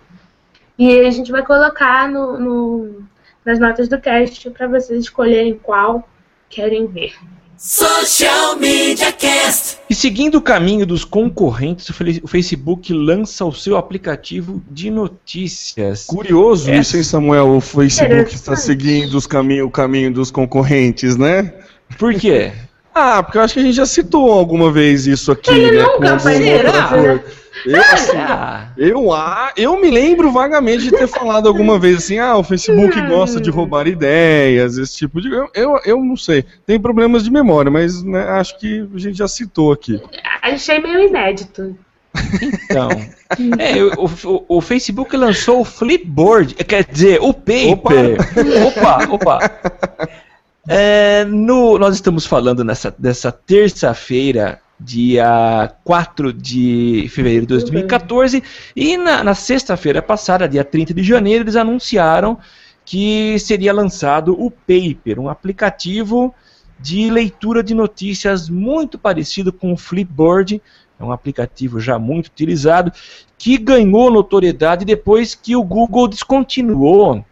[0.78, 3.02] E a gente vai colocar no, no-
[3.44, 6.08] nas notas do cast para vocês escolherem qual
[6.48, 7.14] querem ver.
[7.56, 9.78] Social Media Cast.
[9.88, 16.06] E seguindo o caminho dos concorrentes, o Facebook lança o seu aplicativo de notícias.
[16.06, 16.78] Curioso É.
[16.78, 17.50] isso, hein, Samuel?
[17.56, 21.54] O Facebook está seguindo os caminho, o caminho dos concorrentes, né?
[21.98, 22.52] Por quê?
[22.94, 25.82] Ah, porque eu acho que a gente já citou alguma vez isso aqui, Ele né?
[25.84, 27.22] nunca algum isso, outro né?
[27.64, 32.18] Eu, assim, Ah, eu, ah, eu me lembro vagamente de ter falado alguma vez assim,
[32.18, 35.30] ah, o Facebook gosta de roubar ideias, esse tipo de.
[35.32, 36.44] Eu, eu, eu não sei.
[36.66, 40.00] Tem problemas de memória, mas né, acho que a gente já citou aqui.
[40.42, 41.76] Achei meio inédito.
[42.68, 42.88] então.
[43.58, 48.18] É, o, o- o Facebook lançou o Flipboard, quer dizer, o Paper.
[48.66, 49.38] Opa, opa.
[50.68, 58.42] É, no, nós estamos falando nessa, dessa terça-feira, dia 4 de fevereiro de 2014,
[58.76, 62.38] e na, na sexta-feira passada, dia 30 de janeiro, eles anunciaram
[62.84, 66.34] que seria lançado o Paper, um aplicativo
[66.78, 70.60] de leitura de notícias muito parecido com o Flipboard,
[70.98, 72.92] é um aplicativo já muito utilizado,
[73.36, 77.24] que ganhou notoriedade depois que o Google descontinuou.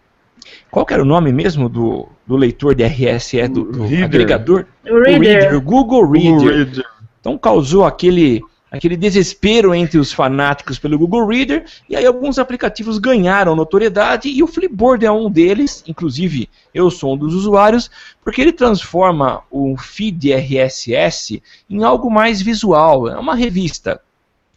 [0.71, 4.05] Qual que era o nome mesmo do, do leitor de RSS, do, do Reader.
[4.05, 4.67] agregador?
[4.85, 5.57] O Reader.
[5.57, 6.33] o Google Reader.
[6.33, 6.85] Google Reader.
[7.21, 12.99] Então causou aquele, aquele desespero entre os fanáticos pelo Google Reader, e aí alguns aplicativos
[12.99, 17.91] ganharam notoriedade, e o Flipboard é um deles, inclusive eu sou um dos usuários,
[18.25, 24.01] porque ele transforma o feed RSS em algo mais visual, é uma revista.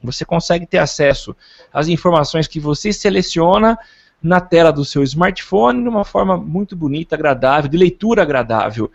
[0.01, 1.35] Você consegue ter acesso
[1.71, 3.77] às informações que você seleciona
[4.23, 8.89] na tela do seu smartphone de uma forma muito bonita, agradável, de leitura agradável.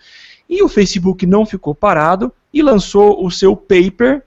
[0.49, 4.23] E o Facebook não ficou parado e lançou o seu paper.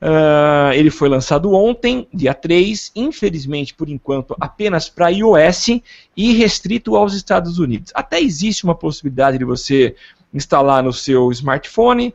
[0.00, 5.80] Ah, ele foi lançado ontem, dia 3, infelizmente, por enquanto, apenas para iOS
[6.16, 7.92] e restrito aos Estados Unidos.
[7.94, 9.94] Até existe uma possibilidade de você
[10.32, 12.14] instalar no seu smartphone,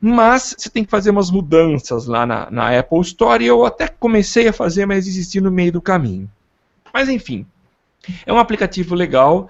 [0.00, 3.44] mas você tem que fazer umas mudanças lá na, na Apple Store.
[3.44, 6.30] Eu até comecei a fazer, mas desisti no meio do caminho.
[6.92, 7.46] Mas enfim,
[8.24, 9.48] é um aplicativo legal.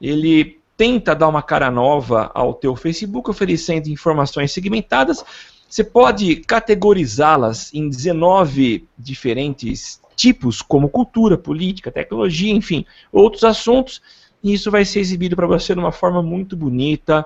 [0.00, 5.24] Ele tenta dar uma cara nova ao teu Facebook, oferecendo informações segmentadas.
[5.68, 14.02] Você pode categorizá-las em 19 diferentes tipos, como cultura, política, tecnologia, enfim, outros assuntos.
[14.42, 17.24] E isso vai ser exibido para você de uma forma muito bonita.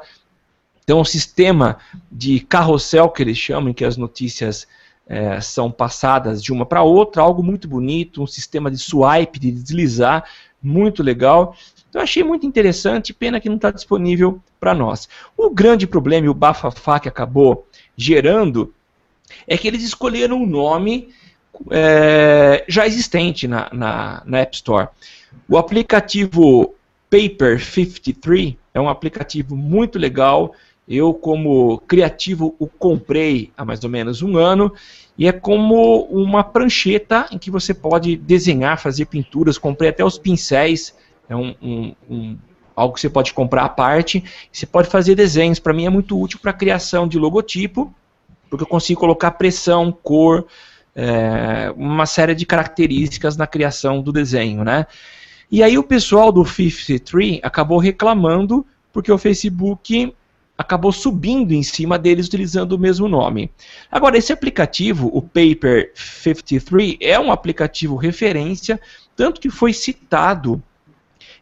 [0.85, 1.79] Tem um sistema
[2.11, 4.67] de carrossel que eles chamam, em que as notícias
[5.07, 9.51] eh, são passadas de uma para outra, algo muito bonito, um sistema de swipe, de
[9.51, 10.25] deslizar,
[10.63, 11.55] muito legal.
[11.89, 15.09] Então achei muito interessante, pena que não está disponível para nós.
[15.37, 18.75] O grande problema e o bafafá que acabou gerando
[19.47, 21.11] é que eles escolheram um nome
[21.71, 24.89] é, já existente na, na, na App Store.
[25.49, 26.75] O aplicativo
[27.11, 30.55] Paper 53 é um aplicativo muito legal
[30.87, 34.73] Eu, como criativo, o comprei há mais ou menos um ano
[35.17, 39.57] e é como uma prancheta em que você pode desenhar, fazer pinturas.
[39.57, 40.95] Comprei até os pincéis,
[41.29, 42.39] é um, um, um
[42.77, 44.23] algo que você pode comprar à parte.
[44.53, 45.59] Você pode fazer desenhos.
[45.59, 47.95] Para mim é muito útil para a criação de logotipo,
[48.51, 50.47] porque eu consigo colocar pressão, cor,
[50.95, 54.87] é, uma série de características na criação do desenho, né?
[55.51, 60.15] E aí o pessoal do 53 acabou reclamando porque o Facebook
[60.57, 63.51] acabou subindo em cima deles utilizando o mesmo nome.
[63.91, 68.81] Agora, esse aplicativo, o Paper 53, é um aplicativo referência,
[69.17, 70.63] tanto que foi citado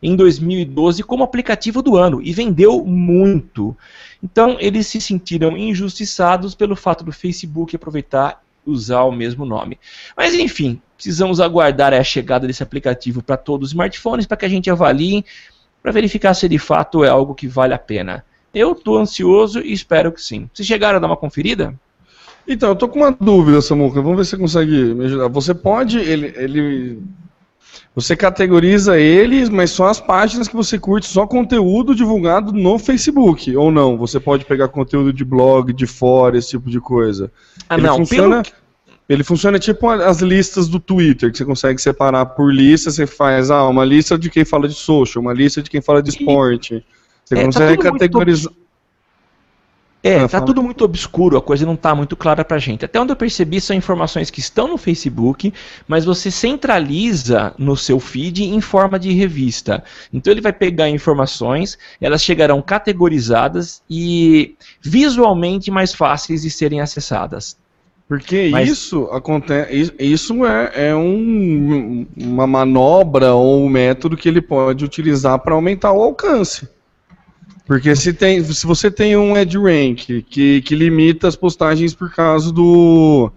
[0.02, 3.76] em 2012 como aplicativo do ano e vendeu muito.
[4.22, 9.78] Então, eles se sentiram injustiçados pelo fato do Facebook aproveitar usar o mesmo nome.
[10.16, 14.48] Mas enfim, precisamos aguardar a chegada desse aplicativo para todos os smartphones para que a
[14.48, 15.24] gente avalie
[15.82, 18.24] para verificar se de fato é algo que vale a pena.
[18.54, 20.48] Eu estou ansioso e espero que sim.
[20.52, 21.74] Vocês chegaram a dar uma conferida?
[22.46, 24.02] Então, eu tô com uma dúvida, Samuca.
[24.02, 25.28] Vamos ver se você consegue me ajudar.
[25.28, 27.02] Você pode, ele, ele,
[27.94, 33.54] você categoriza eles, mas só as páginas que você curte, só conteúdo divulgado no Facebook,
[33.56, 33.96] ou não?
[33.96, 37.30] Você pode pegar conteúdo de blog, de fora, esse tipo de coisa.
[37.68, 37.96] Ah, ele não.
[37.98, 38.42] Funciona.
[39.08, 43.50] Ele funciona tipo as listas do Twitter, que você consegue separar por lista, você faz
[43.50, 46.82] ah, uma lista de quem fala de social, uma lista de quem fala de esporte.
[47.32, 48.52] Você É, tá consegue tudo muito categorizar.
[50.04, 50.46] É, Ah, tá fala.
[50.46, 52.84] tudo muito obscuro, a coisa não tá muito clara pra gente.
[52.84, 55.54] Até onde eu percebi são informações que estão no Facebook,
[55.86, 59.84] mas você centraliza no seu feed em forma de revista.
[60.12, 67.56] Então ele vai pegar informações, elas chegarão categorizadas e visualmente mais fáceis de serem acessadas.
[68.08, 69.94] Porque Mas- isso acontece.
[70.00, 75.92] Isso é, é um- uma manobra ou um método que ele pode utilizar para aumentar
[75.92, 76.68] o alcance.
[77.72, 82.52] Porque se, tem, se você tem um EdRank que, que limita as postagens por causa
[82.52, 83.32] do,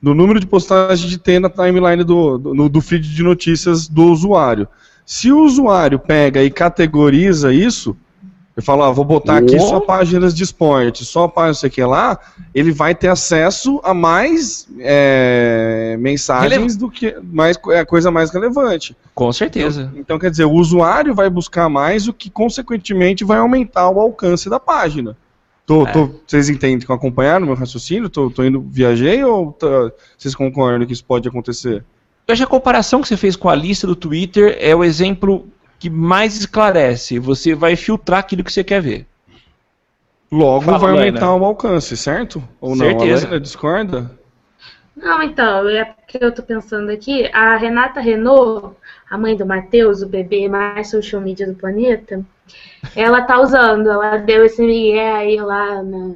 [0.00, 4.04] do número de postagens de ter na timeline do, do, do feed de notícias do
[4.04, 4.66] usuário.
[5.04, 7.94] Se o usuário pega e categoriza isso,
[8.56, 12.18] eu falo, ah, vou botar aqui só páginas de esporte, só páginas sei que lá,
[12.54, 18.30] ele vai ter acesso a mais é, mensagens do que mais é a coisa mais
[18.30, 18.96] relevante.
[19.14, 19.92] Com certeza.
[19.96, 24.48] Então, quer dizer, o usuário vai buscar mais, o que consequentemente vai aumentar o alcance
[24.48, 25.16] da página.
[25.66, 25.92] Tô, É.
[25.92, 28.08] tô- vocês entendem que acompanharam meu raciocínio?
[28.08, 31.82] Tô, tô indo, viajei ou tá- vocês concordam que isso pode acontecer?
[32.28, 34.84] Eu acho que a comparação que você fez com a lista do Twitter é o
[34.84, 35.46] exemplo
[35.78, 37.18] que mais esclarece.
[37.18, 39.06] Você vai filtrar aquilo que você quer ver.
[40.30, 42.42] Logo Fala, vai aumentar o alcance, certo?
[42.60, 42.86] Ou não?
[42.86, 43.26] Certeza.
[43.26, 44.10] A Helena discorda?
[44.96, 48.76] Não, então, é porque eu tô pensando aqui, a Renata Renault,
[49.10, 52.24] a mãe do Matheus, o bebê mais social media do planeta,
[52.94, 56.14] ela tá usando, ela deu esse migué aí lá na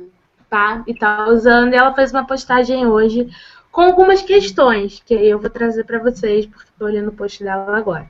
[0.48, 3.28] pá, e tá usando, e ela fez uma postagem hoje
[3.70, 7.42] com algumas questões, que aí eu vou trazer pra vocês, porque tô olhando o post
[7.42, 8.08] dela agora.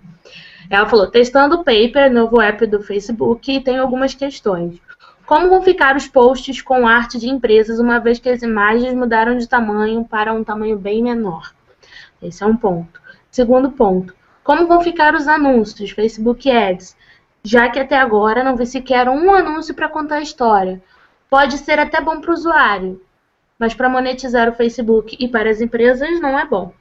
[0.71, 4.79] Ela falou, testando o Paper, novo app do Facebook, e tem algumas questões.
[5.25, 9.37] Como vão ficar os posts com arte de empresas, uma vez que as imagens mudaram
[9.37, 11.53] de tamanho para um tamanho bem menor?
[12.23, 13.01] Esse é um ponto.
[13.31, 16.97] Segundo ponto, como vão ficar os anúncios, Facebook Ads?
[17.43, 20.83] Já que até agora não vi sequer um anúncio para contar a história.
[21.31, 23.01] Pode ser até bom para o usuário,
[23.59, 26.73] mas para monetizar o Facebook e para as empresas não é bom.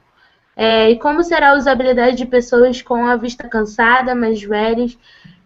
[0.60, 4.98] É, e como será a usabilidade de pessoas com a vista cansada, mais velhas,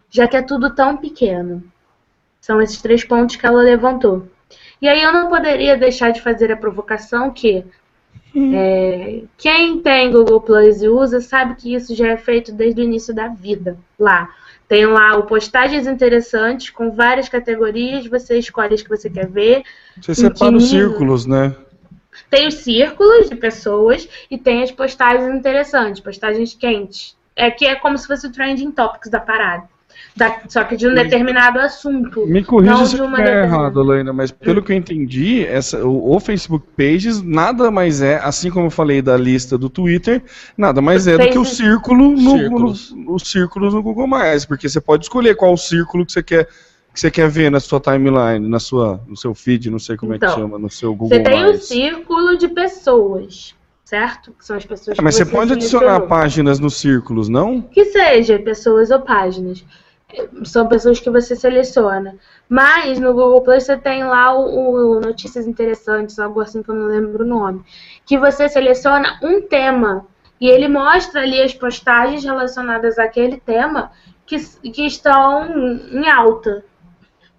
[0.08, 1.62] já que é tudo tão pequeno?
[2.40, 4.26] São esses três pontos que ela levantou.
[4.80, 7.62] E aí eu não poderia deixar de fazer a provocação que
[8.34, 12.84] é, quem tem Google Plus e usa sabe que isso já é feito desde o
[12.84, 14.30] início da vida lá.
[14.66, 19.62] Tem lá o postagens interessantes com várias categorias, você escolhe as que você quer ver.
[20.00, 20.88] Você separa os nível?
[20.88, 21.54] círculos, né?
[22.32, 27.14] Tem os círculos de pessoas e tem as postagens interessantes, postagens quentes.
[27.36, 29.64] É que é como se fosse o trending topics da parada.
[30.16, 32.26] Da- só que de um determinado assunto.
[32.26, 35.44] Me corrija se de eu uma estiver determinada- errado, Helena, mas pelo que eu entendi,
[35.44, 39.68] essa, o, o Facebook Pages nada mais é, assim como eu falei da lista do
[39.68, 40.22] Twitter,
[40.56, 42.92] nada mais é do que o círculo no, Círculos.
[42.96, 46.48] no- os círculos no Google Mais, porque você pode escolher qual círculo que você quer
[46.92, 50.12] que você quer ver na sua timeline, na sua, no seu feed, não sei como
[50.12, 51.64] é Então, que chama, no seu Google Você tem Mais.
[51.64, 54.32] círculo de pessoas, certo?
[54.32, 57.62] Que são as pessoas É, mas que você pode adicionar páginas nos círculos, não?
[57.62, 59.64] Que seja, pessoas ou páginas.
[60.44, 62.16] São pessoas que você seleciona.
[62.46, 66.74] Mas no Google Plus você tem lá o, o Notícias Interessantes, algo assim que eu
[66.74, 67.64] não lembro o nome.
[68.04, 70.06] Que você seleciona um tema.
[70.38, 73.92] E ele mostra ali as postagens relacionadas àquele tema
[74.26, 74.38] que,
[74.70, 75.46] que estão
[75.90, 76.62] em alta.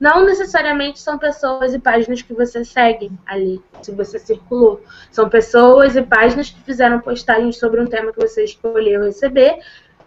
[0.03, 4.83] Não necessariamente são pessoas e páginas que você segue ali, se você circulou.
[5.09, 9.59] São pessoas e páginas que fizeram postagens sobre um tema que você escolheu receber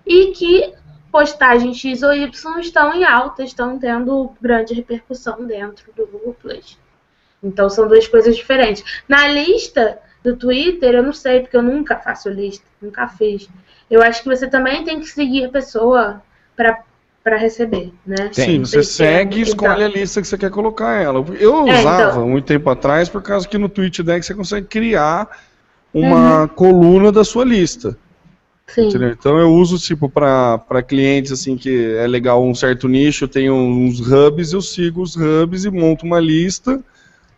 [0.04, 0.74] e que
[1.10, 6.78] postagens X ou Y estão em alta, estão tendo grande repercussão dentro do Google Plus.
[7.42, 9.02] Então são duas coisas diferentes.
[9.08, 13.48] Na lista do Twitter, eu não sei, porque eu nunca faço lista, nunca fiz.
[13.90, 16.22] Eu acho que você também tem que seguir a pessoa
[16.54, 16.84] para
[17.26, 18.28] para receber, né?
[18.30, 21.24] Sim, você segue e escolhe a lista que você quer colocar ela.
[21.40, 22.28] Eu é, usava então...
[22.28, 25.28] muito tempo atrás, por causa que no TweetDeck você consegue criar
[25.92, 26.48] uma uhum.
[26.48, 27.98] coluna da sua lista.
[28.68, 28.86] Sim.
[28.86, 29.08] Entendeu?
[29.08, 33.54] Então eu uso tipo para clientes assim que é legal um certo nicho, eu tenho
[33.54, 36.80] uns hubs, eu sigo os hubs e monto uma lista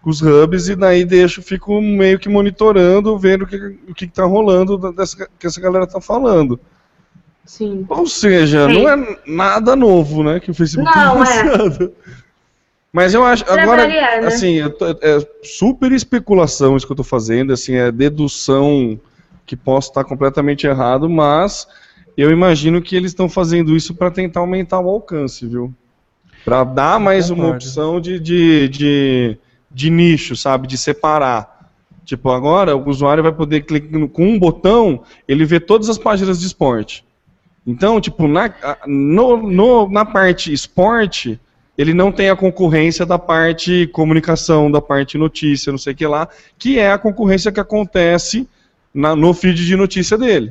[0.02, 3.56] com os hubs e daí deixo, fico meio que monitorando, vendo o que
[3.88, 6.60] o que está rolando dessa que essa galera está falando.
[7.48, 7.86] Sim.
[7.88, 8.74] Ou seja, Sim.
[8.74, 11.34] não é nada novo, né, que o Facebook não, tá
[11.82, 11.90] É.
[12.92, 14.26] Mas eu acho, agora, variar, né?
[14.26, 19.00] assim, é super especulação isso que eu estou fazendo, assim, é dedução
[19.46, 21.66] que posso estar completamente errado, mas
[22.18, 25.72] eu imagino que eles estão fazendo isso para tentar aumentar o alcance, viu?
[26.44, 29.38] Para dar mais uma opção de, de, de,
[29.70, 30.66] de nicho, sabe?
[30.66, 31.70] De separar.
[32.04, 36.40] Tipo, agora o usuário vai poder clicar com um botão, ele vê todas as páginas
[36.40, 37.07] de esporte.
[37.68, 38.50] Então, tipo, na,
[38.86, 41.38] no, no, na parte esporte,
[41.76, 46.06] ele não tem a concorrência da parte comunicação, da parte notícia, não sei o que
[46.06, 46.26] lá,
[46.58, 48.48] que é a concorrência que acontece
[48.92, 50.50] na, no feed de notícia dele.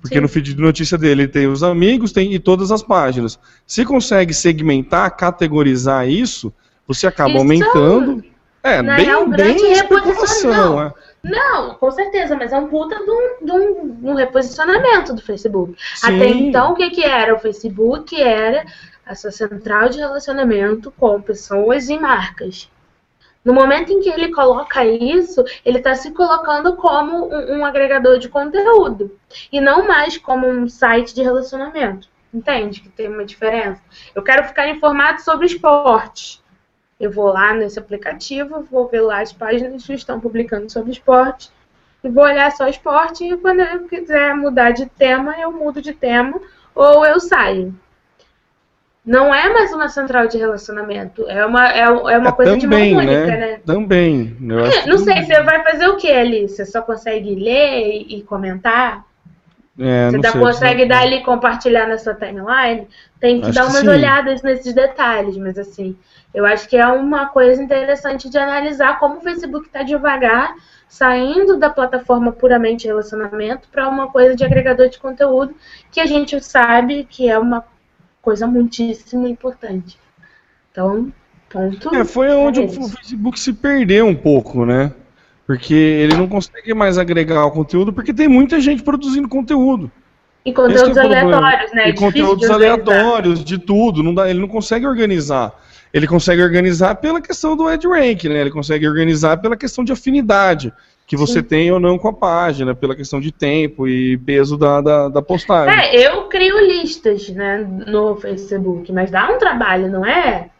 [0.00, 0.20] Porque Sim.
[0.20, 3.36] no feed de notícia dele tem os amigos tem, e todas as páginas.
[3.66, 6.54] Se consegue segmentar, categorizar isso,
[6.86, 8.22] você acaba aumentando.
[8.62, 10.80] É, bem, bem especulação.
[10.80, 10.92] É.
[11.24, 15.74] Não, com certeza, mas é um puta de um, de um, um reposicionamento do Facebook.
[15.96, 16.16] Sim.
[16.16, 17.34] Até então, o que, que era?
[17.34, 18.66] O Facebook era
[19.06, 22.70] a sua central de relacionamento com pessoas e marcas.
[23.42, 28.18] No momento em que ele coloca isso, ele está se colocando como um, um, agregador
[28.18, 29.18] de conteúdo
[29.50, 32.08] e não mais como um site de relacionamento.
[32.32, 33.82] Entende que tem uma diferença?
[34.14, 36.42] Eu quero ficar informado sobre esportes.
[36.98, 41.50] Eu vou lá nesse aplicativo, vou ver lá as páginas que estão publicando sobre esporte
[42.02, 45.92] e vou olhar só esporte e quando eu quiser mudar de tema, eu mudo de
[45.92, 46.40] tema
[46.74, 47.74] ou eu saio.
[49.04, 52.94] Não é mais uma central de relacionamento, é uma, é, é uma é, coisa também,
[52.94, 53.36] de harmônica, né?
[53.36, 53.60] né?
[53.66, 54.36] Também.
[54.40, 56.48] É, não sei, você vai fazer o que ali?
[56.48, 59.04] Você só consegue ler e, e comentar?
[59.78, 62.88] É, você sei, consegue dar ali compartilhar na sua timeline?
[63.20, 65.94] Tem que acho dar umas que olhadas nesses detalhes, mas assim,
[66.34, 70.52] eu acho que é uma coisa interessante de analisar como o Facebook está devagar
[70.88, 75.54] saindo da plataforma puramente relacionamento para uma coisa de agregador de conteúdo
[75.92, 77.64] que a gente sabe que é uma
[78.20, 79.96] coisa muitíssimo importante.
[80.72, 81.12] Então,
[81.48, 81.94] ponto.
[81.94, 84.92] É, foi onde é o Facebook se perdeu um pouco, né?
[85.46, 89.90] Porque ele não consegue mais agregar o conteúdo porque tem muita gente produzindo conteúdo.
[90.44, 91.86] E conteúdos é aleatórios, né?
[91.86, 94.02] E é conteúdos aleatórios, de tudo.
[94.02, 95.54] Não dá, ele não consegue organizar
[95.94, 98.40] ele consegue organizar pela questão do Edge Rank, né?
[98.40, 100.72] Ele consegue organizar pela questão de afinidade
[101.06, 101.44] que você Sim.
[101.44, 105.22] tem ou não com a página, pela questão de tempo e peso da, da, da,
[105.22, 105.72] postagem.
[105.72, 110.50] É, eu crio listas né, no Facebook, mas dá um trabalho, não é?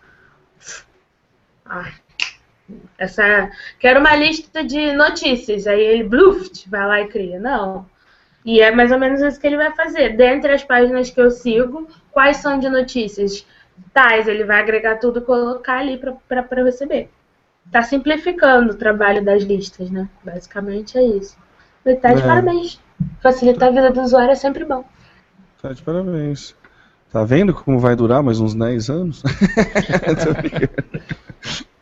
[1.66, 1.90] Ah,
[2.96, 7.40] essa, quero uma lista de notícias, aí ele bluft, vai lá e cria.
[7.40, 7.86] Não.
[8.44, 10.16] E é mais ou menos isso que ele vai fazer.
[10.16, 13.44] Dentre as páginas que eu sigo, quais são de notícias?
[13.92, 17.10] Tais, ele vai agregar tudo e colocar ali para receber.
[17.66, 20.08] Está simplificando o trabalho das listas, né?
[20.22, 21.36] Basicamente é isso.
[21.84, 22.26] Ele tá de é.
[22.26, 22.80] parabéns.
[23.22, 24.84] Facilitar a vida do usuário é sempre bom.
[25.60, 26.54] Tá de parabéns.
[27.10, 29.22] Tá vendo como vai durar mais uns 10 anos?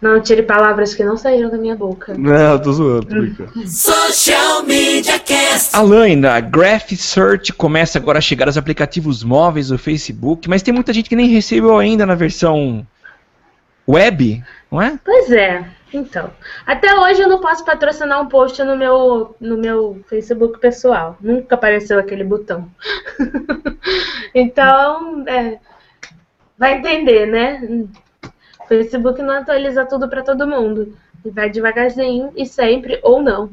[0.00, 2.14] Não tire palavras que não saíram da minha boca.
[2.16, 3.66] Não, tô zoando, tô brincando.
[3.66, 5.74] Social Media Cast.
[5.74, 10.72] Além da Graph Search começa agora a chegar aos aplicativos móveis do Facebook, mas tem
[10.72, 12.86] muita gente que nem recebeu ainda na versão
[13.88, 14.98] web, não é?
[15.04, 15.64] Pois é.
[15.92, 16.30] Então,
[16.66, 21.16] até hoje eu não posso patrocinar um post no meu, no meu Facebook pessoal.
[21.20, 22.68] Nunca apareceu aquele botão.
[24.34, 25.58] então, é,
[26.58, 27.86] vai entender, né?
[28.68, 30.96] Facebook não atualiza tudo para todo mundo.
[31.24, 33.50] Vai devagarzinho e sempre ou não.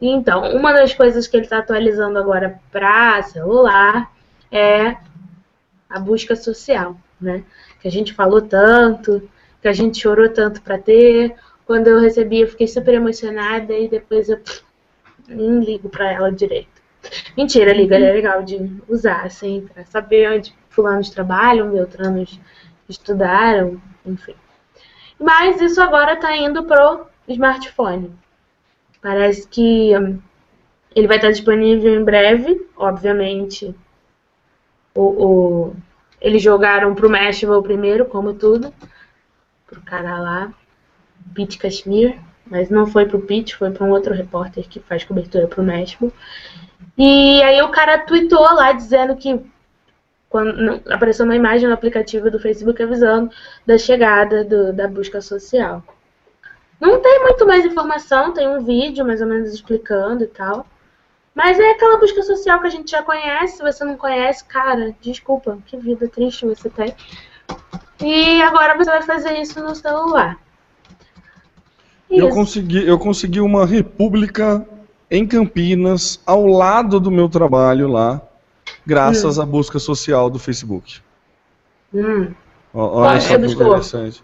[0.00, 4.12] Então, uma das coisas que ele está atualizando agora para celular
[4.50, 4.96] é
[5.88, 7.42] a busca social, né?
[7.80, 9.28] Que a gente falou tanto,
[9.62, 11.34] que a gente chorou tanto para ter.
[11.66, 14.40] Quando eu recebi, eu fiquei super emocionada e depois eu
[15.26, 16.82] nem ligo para ela direito.
[17.36, 22.38] Mentira, liga, é legal de usar, assim, para saber onde fulanos trabalham, beltranos
[22.88, 24.34] estudaram, enfim.
[25.18, 28.12] Mas isso agora está indo pro smartphone.
[29.00, 30.18] Parece que hum,
[30.94, 33.74] ele vai estar disponível em breve, obviamente.
[34.94, 35.76] O, o,
[36.20, 38.72] eles jogaram pro Mashable primeiro, como tudo.
[39.66, 40.54] Pro cara lá,
[41.34, 42.18] Pete Kashmir.
[42.46, 46.12] Mas não foi pro Pete, foi para um outro repórter que faz cobertura pro Mashable.
[46.96, 49.40] E aí o cara tweetou lá dizendo que
[50.34, 53.30] quando apareceu uma imagem no aplicativo do Facebook avisando
[53.64, 55.80] da chegada do, da busca social.
[56.80, 60.66] Não tem muito mais informação, tem um vídeo mais ou menos explicando e tal.
[61.36, 63.58] Mas é aquela busca social que a gente já conhece.
[63.58, 66.92] Se você não conhece, cara, desculpa, que vida triste você tem.
[68.02, 70.36] E agora você vai fazer isso no celular.
[72.10, 74.66] Eu consegui, eu consegui uma república
[75.08, 78.20] em Campinas, ao lado do meu trabalho lá,
[78.86, 79.42] graças hum.
[79.42, 81.00] à busca social do Facebook.
[81.92, 82.32] Hum.
[82.72, 84.22] Olha só que interessante.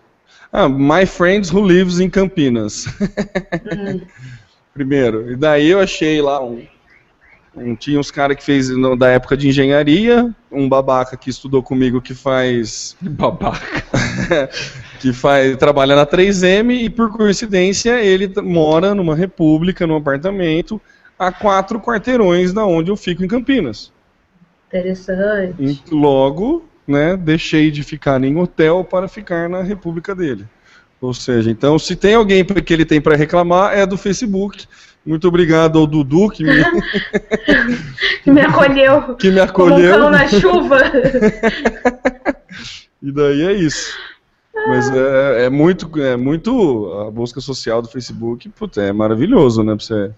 [0.53, 2.87] Ah, My Friends Who Lives in Campinas.
[2.87, 4.01] Hum.
[4.75, 5.31] Primeiro.
[5.31, 6.65] E daí eu achei lá um.
[7.57, 11.63] um tinha uns caras que fez no, da época de engenharia, um babaca que estudou
[11.63, 12.97] comigo que faz.
[13.01, 13.85] Babaca.
[15.01, 20.81] que faz, trabalha na 3M e por coincidência ele mora numa república, num apartamento,
[21.19, 23.93] a quatro quarteirões da onde eu fico em Campinas.
[24.71, 25.55] Interessante.
[25.59, 30.47] E logo, né, deixei de ficar em hotel para ficar na república dele.
[31.01, 34.65] Ou seja, então se tem alguém que ele tem para reclamar é do Facebook.
[35.05, 36.63] Muito obrigado ao Dudu que me,
[38.23, 39.17] que me acolheu.
[39.17, 39.95] Que me acolheu.
[39.95, 40.79] Como um na chuva.
[43.03, 43.99] e daí é isso.
[44.69, 46.93] Mas é, é, muito, é muito.
[47.07, 49.75] A busca social do Facebook, puta, é maravilhoso, né?
[49.75, 50.11] Pra você,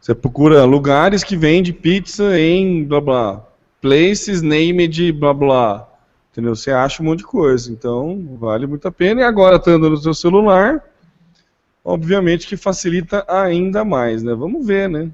[0.00, 3.44] você procura lugares que vendem pizza em blá blá.
[3.80, 5.88] Places named blá blá.
[6.32, 6.54] Entendeu?
[6.54, 7.70] Você acha um monte de coisa.
[7.70, 9.20] Então, vale muito a pena.
[9.20, 10.82] E agora, estando no seu celular,
[11.84, 14.34] obviamente que facilita ainda mais, né?
[14.34, 15.10] Vamos ver, né?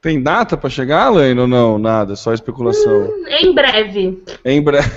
[0.00, 1.78] Tem data para chegar, Alain, ou não?
[1.78, 3.06] Nada, só especulação.
[3.06, 4.22] Hum, em breve.
[4.44, 4.88] Em breve.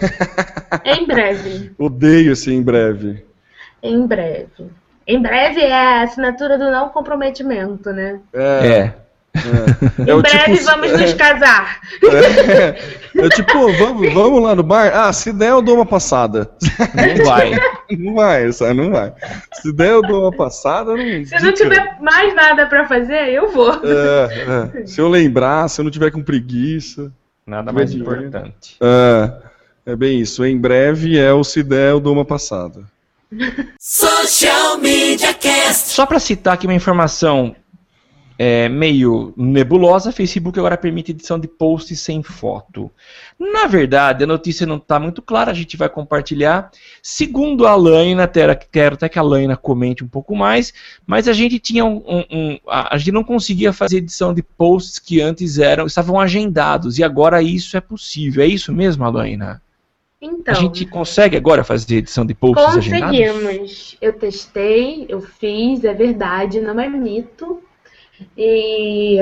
[0.85, 1.71] em breve.
[1.79, 3.25] Odeio esse em breve.
[3.81, 4.69] Em breve.
[5.09, 8.19] Em breve é a assinatura do não comprometimento, né?
[8.31, 8.67] É.
[8.67, 8.93] é.
[9.33, 10.03] É.
[10.03, 11.79] Em é breve tipo, vamos nos casar.
[12.03, 14.91] É, é tipo, vamos, vamos lá no bar?
[14.93, 16.51] Ah, se der eu dou uma passada.
[16.93, 17.51] Não vai.
[17.97, 18.73] Não vai, sabe?
[18.75, 19.11] Não vai.
[19.53, 21.25] Se der eu dou uma passada, não.
[21.25, 23.73] Se não tiver mais nada para fazer, eu vou.
[23.83, 24.85] É, é.
[24.85, 27.11] Se eu lembrar, se eu não tiver com preguiça.
[27.47, 28.77] Nada mais importante.
[28.79, 30.45] É, é bem isso.
[30.45, 32.83] Em breve é o se der eu dou uma passada.
[33.79, 35.89] Social Media Cast.
[35.89, 37.55] Só para citar aqui uma informação
[38.41, 42.89] é, meio nebulosa, Facebook agora permite edição de posts sem foto.
[43.37, 46.71] Na verdade, a notícia não está muito clara, a gente vai compartilhar.
[47.03, 48.25] Segundo a Laina,
[48.71, 50.73] quero até que a Laina comente um pouco mais,
[51.05, 54.99] mas a gente tinha um, um, um, a gente não conseguia fazer edição de posts
[54.99, 58.41] que antes eram estavam agendados e agora isso é possível.
[58.41, 59.61] É isso mesmo, Alaina?
[60.21, 63.03] Então, a gente consegue agora fazer edição de posts conseguimos.
[63.03, 63.41] agendados?
[63.41, 63.97] Conseguimos.
[64.01, 67.63] Eu testei, eu fiz, é verdade, não é mito.
[68.37, 69.17] E,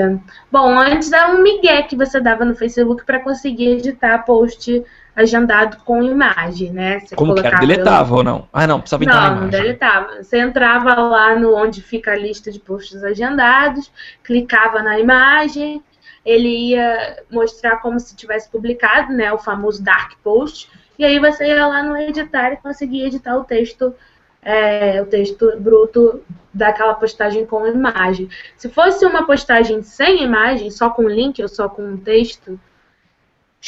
[0.50, 4.84] bom, antes era um migué que você dava no Facebook para conseguir editar post
[5.14, 7.00] agendado com imagem, né?
[7.00, 7.58] Você Como que era?
[7.58, 8.48] Deletava ou não?
[8.52, 9.42] Ah, não, precisava entrar não.
[9.42, 10.22] Não, deletava.
[10.22, 13.90] Você entrava lá no onde fica a lista de posts agendados,
[14.22, 15.82] clicava na imagem,
[16.24, 19.32] ele ia mostrar como se tivesse publicado, né?
[19.32, 20.70] O famoso dark post.
[20.98, 23.94] E aí você ia lá no editar e conseguia editar o texto
[24.42, 26.22] é, o texto bruto
[26.52, 28.28] daquela postagem com imagem.
[28.56, 32.58] Se fosse uma postagem sem imagem, só com link ou só com texto,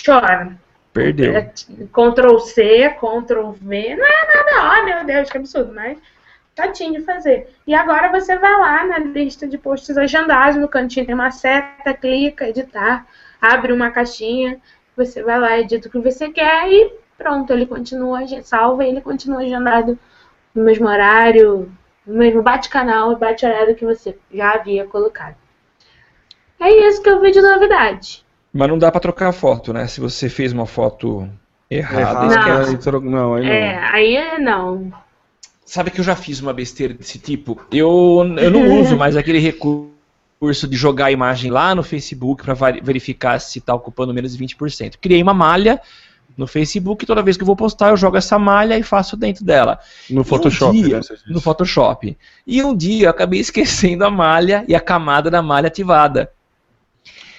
[0.05, 0.57] chora.
[0.93, 1.37] Perdeu.
[1.37, 1.53] É,
[1.93, 5.99] Ctrl C, Ctrl V, não é nada, oh meu Deus, que absurdo, mas
[6.55, 7.49] tatinho de fazer.
[7.67, 11.95] E agora você vai lá na lista de posts agendados, no cantinho tem uma seta,
[11.95, 13.07] clica, editar,
[13.41, 14.59] abre uma caixinha,
[14.97, 19.03] você vai lá, edita o que você quer e pronto, ele continua, salva e ele
[19.03, 19.99] continua agendado
[20.55, 21.71] no mesmo horário,
[22.07, 25.37] no mesmo bate-canal e bate-horário que você já havia colocado.
[26.59, 28.25] É isso que eu vi de novidade.
[28.53, 29.87] Mas não dá para trocar a foto, né?
[29.87, 31.29] Se você fez uma foto
[31.71, 32.63] errada, não.
[32.63, 32.91] esquece.
[33.03, 33.53] Não, aí não.
[33.53, 34.93] É, aí não.
[35.65, 37.61] Sabe que eu já fiz uma besteira desse tipo?
[37.71, 42.55] Eu, eu não uso mais aquele recurso de jogar a imagem lá no Facebook para
[42.83, 44.95] verificar se está ocupando menos de 20%.
[45.01, 45.81] Criei uma malha
[46.37, 49.45] no Facebook, toda vez que eu vou postar, eu jogo essa malha e faço dentro
[49.45, 49.79] dela.
[50.09, 52.17] No Photoshop, um dia, né, No Photoshop.
[52.47, 56.31] E um dia eu acabei esquecendo a malha e a camada da malha ativada.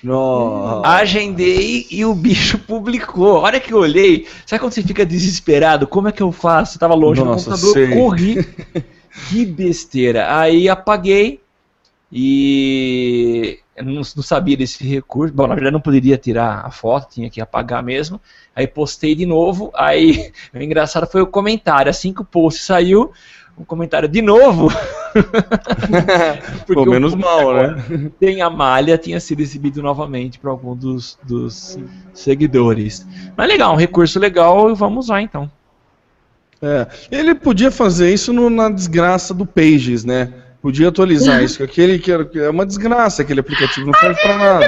[0.03, 0.87] Nossa.
[0.87, 3.37] Agendei e o bicho publicou.
[3.37, 5.85] A hora que eu olhei, sabe quando você fica desesperado?
[5.87, 6.75] Como é que eu faço?
[6.75, 7.95] Eu tava longe Nossa, do computador, sei.
[7.95, 8.47] corri.
[9.29, 10.37] que besteira.
[10.39, 11.39] Aí apaguei
[12.11, 15.33] e não, não sabia desse recurso.
[15.33, 18.19] Bom, na verdade não poderia tirar a foto, tinha que apagar mesmo.
[18.55, 19.71] Aí postei de novo.
[19.75, 21.89] Aí o engraçado foi o comentário.
[21.89, 23.11] Assim que o post saiu,
[23.57, 24.69] um comentário de novo.
[26.67, 28.11] Pelo menos mal, né?
[28.19, 31.77] Tem a malha, tinha sido exibido novamente para algum dos, dos
[32.13, 33.05] seguidores.
[33.35, 35.49] Mas legal, um recurso legal e vamos lá então.
[36.61, 36.87] É.
[37.11, 40.31] Ele podia fazer isso no- na desgraça do Pages, né?
[40.61, 41.63] Podia atualizar isso.
[41.63, 44.67] Aquele que é uma desgraça, aquele aplicativo não serve pra nada.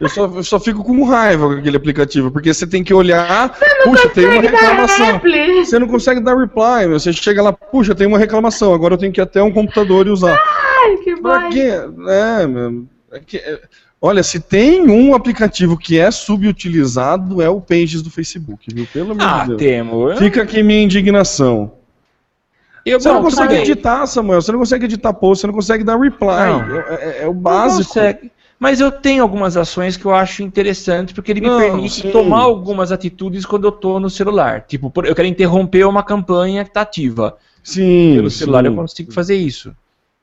[0.00, 3.54] Eu só, eu só fico com raiva com aquele aplicativo, porque você tem que olhar,
[3.84, 5.20] puxa, tem uma reclamação.
[5.62, 6.98] Você não consegue dar reply, meu.
[6.98, 10.06] Você chega lá, puxa, tem uma reclamação, agora eu tenho que ir até um computador
[10.06, 10.38] e usar.
[10.82, 11.50] Ai, que Pra bom.
[11.50, 11.70] quê?
[12.08, 12.86] É, meu.
[13.12, 13.60] é que- é-
[14.00, 18.86] olha, se tem um aplicativo que é subutilizado, é o Pages do Facebook, viu?
[18.90, 19.58] Pelo amor Ah, de Deus.
[19.60, 20.16] temo.
[20.16, 21.72] Fica aqui minha indignação.
[22.84, 23.62] Eu, Você não consegue bem.
[23.62, 24.40] editar, Samuel.
[24.40, 26.28] Você não consegue editar post, você não consegue dar reply.
[26.28, 26.76] Não.
[26.76, 27.94] É, é- é o básico.
[28.58, 32.10] Mas eu tenho algumas ações que eu acho interessantes, porque ele me Não, permite sim.
[32.10, 34.62] tomar algumas atitudes quando eu tô no celular.
[34.68, 37.38] Tipo, eu quero interromper uma campanha que tá ativa.
[37.62, 38.12] Sim.
[38.16, 38.76] Pelo celular eu sim.
[38.76, 39.74] consigo fazer isso.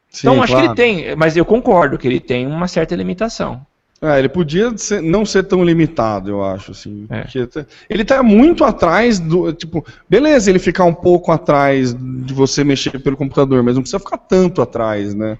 [0.10, 0.74] Sim, então acho claro.
[0.76, 3.66] que ele tem, mas eu concordo que ele tem uma certa limitação.
[4.02, 7.08] É, ele podia ser- não ser tão limitado, eu acho, assim.
[7.10, 7.22] É.
[7.22, 7.50] porque
[7.90, 9.52] ele tá muito atrás do.
[9.52, 14.00] Tipo, beleza, ele ficar um pouco atrás de você mexer pelo computador, mas não precisa
[14.00, 15.38] ficar tanto atrás, né?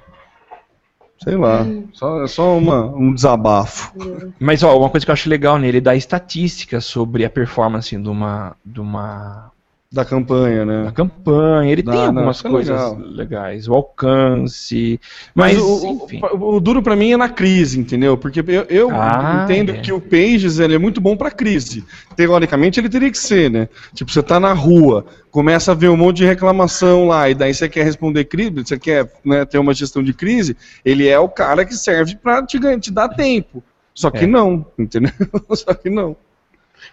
[1.24, 1.66] Sei lá.
[1.94, 3.92] Só, é só uma, um desabafo.
[4.40, 7.96] Mas ó, uma coisa que eu acho legal nele, ele dá estatísticas sobre a performance
[7.96, 9.52] de uma, de uma
[9.90, 10.84] Da campanha, né?
[10.84, 11.72] da campanha.
[11.72, 12.98] Ele Dá, tem não, algumas é coisas legal.
[13.00, 15.00] legais, o alcance.
[15.34, 16.20] Mas, Mas, o, o- enfim.
[16.34, 18.18] o- o duro pra mim é na crise, entendeu?
[18.18, 19.78] Porque eu, eu Ah, entendo é.
[19.80, 21.86] que o Pages ele é muito bom pra crise.
[22.18, 23.70] Teoricamente ele teria que ser, né?
[23.94, 27.54] Tipo, você tá na rua, começa a ver um monte de reclamação lá, e daí
[27.54, 31.30] você quer responder crise, você quer né, ter uma gestão de crise, ele é o
[31.30, 33.64] cara que serve pra te, te dar tempo.
[33.96, 34.28] Só que É.
[34.28, 35.12] não, entendeu?
[35.56, 36.14] Só que não.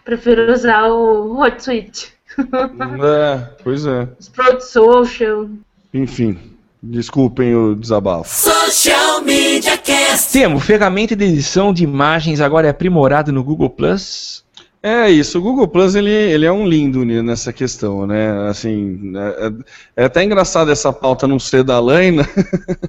[0.04, 2.13] Prefiro usar o Hotsuite.
[3.02, 4.08] É, pois é.
[4.20, 5.48] Sprout Social.
[5.92, 6.38] Enfim,
[6.82, 8.28] desculpem o desabafo.
[8.50, 10.32] Social Media Cast.
[10.32, 14.42] Temos ferramenta de edição de imagens agora é aprimorado no Google Plus.
[14.82, 18.48] É isso, o Google Plus ele, ele é um lindo nessa questão, né?
[18.50, 22.28] Assim, é, é- é até engraçado essa pauta não ser da Laina.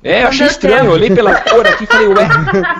[0.04, 2.28] É, eu achei estranho, eu olhei pela cor aqui e falei, ué,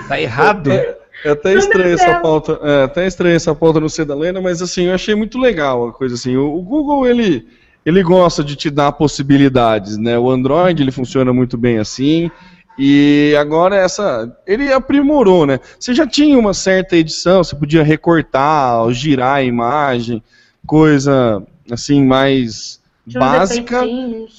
[0.10, 0.70] tá errado.
[0.70, 0.98] É
[1.32, 4.62] até Meu estranho essa pauta, é até estranho essa pauta não ser da Laina, mas
[4.62, 6.36] assim, eu achei muito legal a coisa assim.
[6.36, 7.46] O, o Google ele
[7.86, 10.18] ele gosta de te dar possibilidades, né?
[10.18, 12.32] O Android ele funciona muito bem assim.
[12.78, 14.36] E agora essa.
[14.46, 15.60] Ele aprimorou, né?
[15.80, 20.22] Você já tinha uma certa edição, você podia recortar, girar a imagem,
[20.66, 23.84] coisa assim, mais Tinha básica.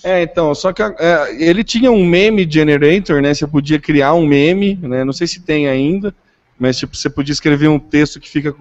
[0.03, 3.32] É, então, só que é, ele tinha um meme generator, né?
[3.32, 5.05] Você podia criar um meme, né?
[5.05, 6.12] Não sei se tem ainda,
[6.59, 8.54] mas tipo, você podia escrever um texto que fica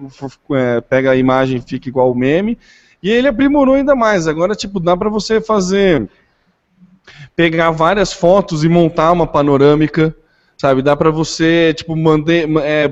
[0.52, 2.58] é, pega a imagem e fica igual o meme.
[3.02, 4.26] E ele aprimorou ainda mais.
[4.26, 6.08] Agora, tipo, dá pra você fazer
[7.34, 10.14] pegar várias fotos e montar uma panorâmica,
[10.56, 10.82] sabe?
[10.82, 12.32] Dá pra você, tipo, mandar,
[12.64, 12.90] é,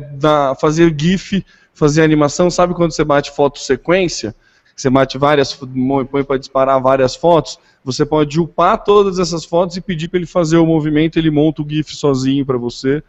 [0.61, 2.51] fazer GIF, fazer animação.
[2.51, 4.35] Sabe quando você bate foto sequência?
[4.77, 7.59] Você bate várias, põe para disparar várias fotos.
[7.85, 11.19] Você pode upar todas essas fotos e pedir para ele fazer o movimento.
[11.19, 13.03] Ele monta o GIF sozinho para você.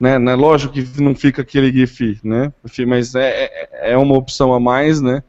[0.00, 0.34] Né, né?
[0.34, 2.50] Lógico que não fica aquele GIF, né?
[2.86, 5.22] Mas é, é- é uma opção a mais, né?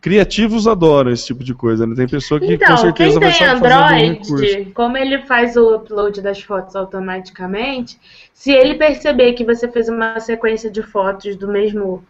[0.00, 1.94] Criativos adoram esse tipo de coisa, né?
[1.94, 4.34] Tem pessoa que com Então, certeza quem vai tem fazendo um recurso.
[4.34, 7.98] Android, como ele faz o upload das fotos automaticamente,
[8.32, 12.02] se ele perceber que você fez uma sequência de fotos do mesmo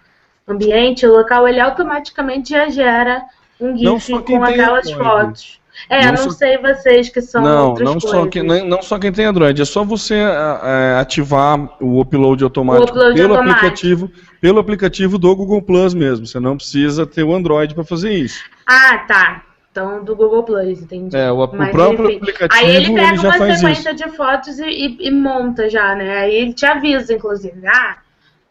[0.46, 3.22] ambiente, o local, ele automaticamente já gera
[3.60, 5.60] um GIF quem com tem aquelas fotos.
[5.88, 8.30] É, Não eu não só- sei vocês que são Não, não só, coisas.
[8.30, 12.42] quem, não, não só quem tem Android, é só você a- a- ativar o upload
[12.44, 13.66] automático O upload pelo automático.
[13.66, 14.10] aplicativo,
[14.40, 16.26] pelo aplicativo do Google Plus mesmo.
[16.26, 18.42] Você não precisa ter o Android para fazer isso.
[18.66, 19.42] Ah, tá.
[19.72, 21.16] Então, do Google Plus, entendi.
[21.16, 23.94] É, o, o próprio aplicativo Aí ele pega já uma sequência isso.
[23.94, 26.18] de fotos e, e- e monta já, né?
[26.18, 27.66] Aí ele te avisa, inclusive.
[27.66, 27.96] Ah,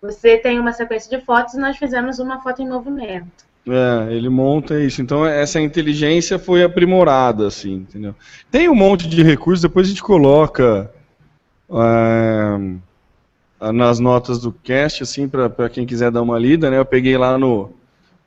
[0.02, 3.46] você tem uma sequência de fotos e nós fizemos uma foto em movimento.
[3.68, 5.02] É, ele monta isso.
[5.02, 8.14] Então essa inteligência foi aprimorada, assim, entendeu?
[8.52, 10.92] Tem um monte de recursos, depois a gente coloca
[11.72, 16.78] é, nas notas do cast, assim, para quem quiser dar uma lida, né?
[16.78, 17.72] Eu peguei lá no,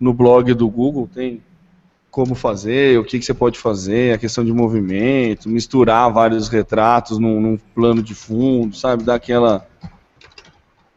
[0.01, 1.43] no blog do Google, tem
[2.11, 7.19] como fazer, o que, que você pode fazer, a questão de movimento, misturar vários retratos
[7.19, 9.05] num, num plano de fundo, sabe?
[9.05, 9.67] Dar aquela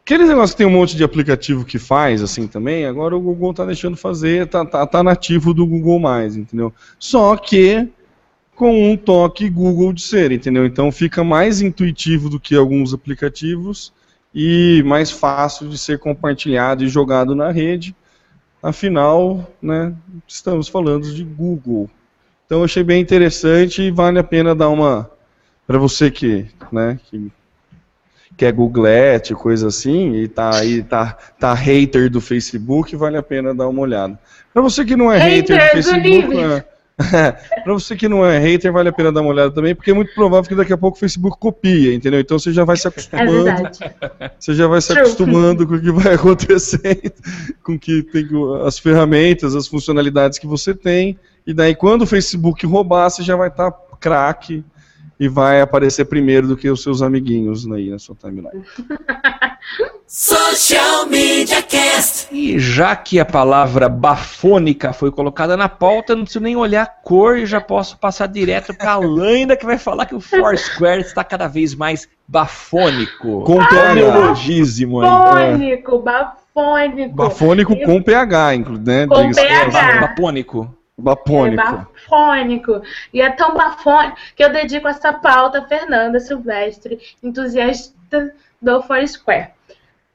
[0.02, 3.54] Aqueles negócios que tem um monte de aplicativo que faz assim também, agora o Google
[3.54, 6.00] tá deixando fazer, tá, tá, tá nativo do Google
[6.34, 6.72] entendeu?
[6.98, 7.88] Só que
[8.56, 10.66] com um toque Google de ser, entendeu?
[10.66, 13.92] Então fica mais intuitivo do que alguns aplicativos
[14.34, 17.94] e mais fácil de ser compartilhado e jogado na rede.
[18.62, 19.94] Afinal, né,
[20.26, 21.88] estamos falando de Google.
[22.44, 25.10] Então eu achei bem interessante e vale a pena dar uma
[25.66, 27.30] para você que, né, que
[28.40, 33.22] que é Googlete, coisa assim, e tá aí, tá, tá hater do Facebook, vale a
[33.22, 34.18] pena dar uma olhada.
[34.50, 37.32] Para você que não é hater do Facebook, é,
[37.62, 39.94] para você que não é hater, vale a pena dar uma olhada também, porque é
[39.94, 42.18] muito provável que daqui a pouco o Facebook copia, entendeu?
[42.18, 43.50] Então você já vai se acostumando.
[43.50, 47.12] É você já vai se acostumando com o que vai acontecendo,
[47.62, 48.26] com que tem
[48.66, 53.36] as ferramentas, as funcionalidades que você tem, e daí quando o Facebook roubar, você já
[53.36, 54.64] vai estar tá craque
[55.20, 58.64] e vai aparecer primeiro do que os seus amiguinhos aí na sua timeline.
[60.08, 62.34] Social Media Cast.
[62.34, 66.86] E já que a palavra bafônica foi colocada na pauta, não preciso nem olhar a
[66.86, 71.02] cor e já posso passar direto para a Laina que vai falar que o Foursquare
[71.02, 73.42] está cada vez mais bafônico.
[73.44, 73.58] Com
[73.94, 75.10] neologismo aí.
[75.10, 77.14] Bafônico, bafônico.
[77.14, 79.06] Bafônico com PH, inclusive, né?
[79.06, 80.00] Com PH.
[80.00, 80.79] Bafônico.
[81.00, 81.62] Bafônico.
[81.62, 82.82] É bafônico.
[83.12, 89.50] E é tão bafônico que eu dedico essa pauta a Fernanda Silvestre, entusiasta do Foursquare.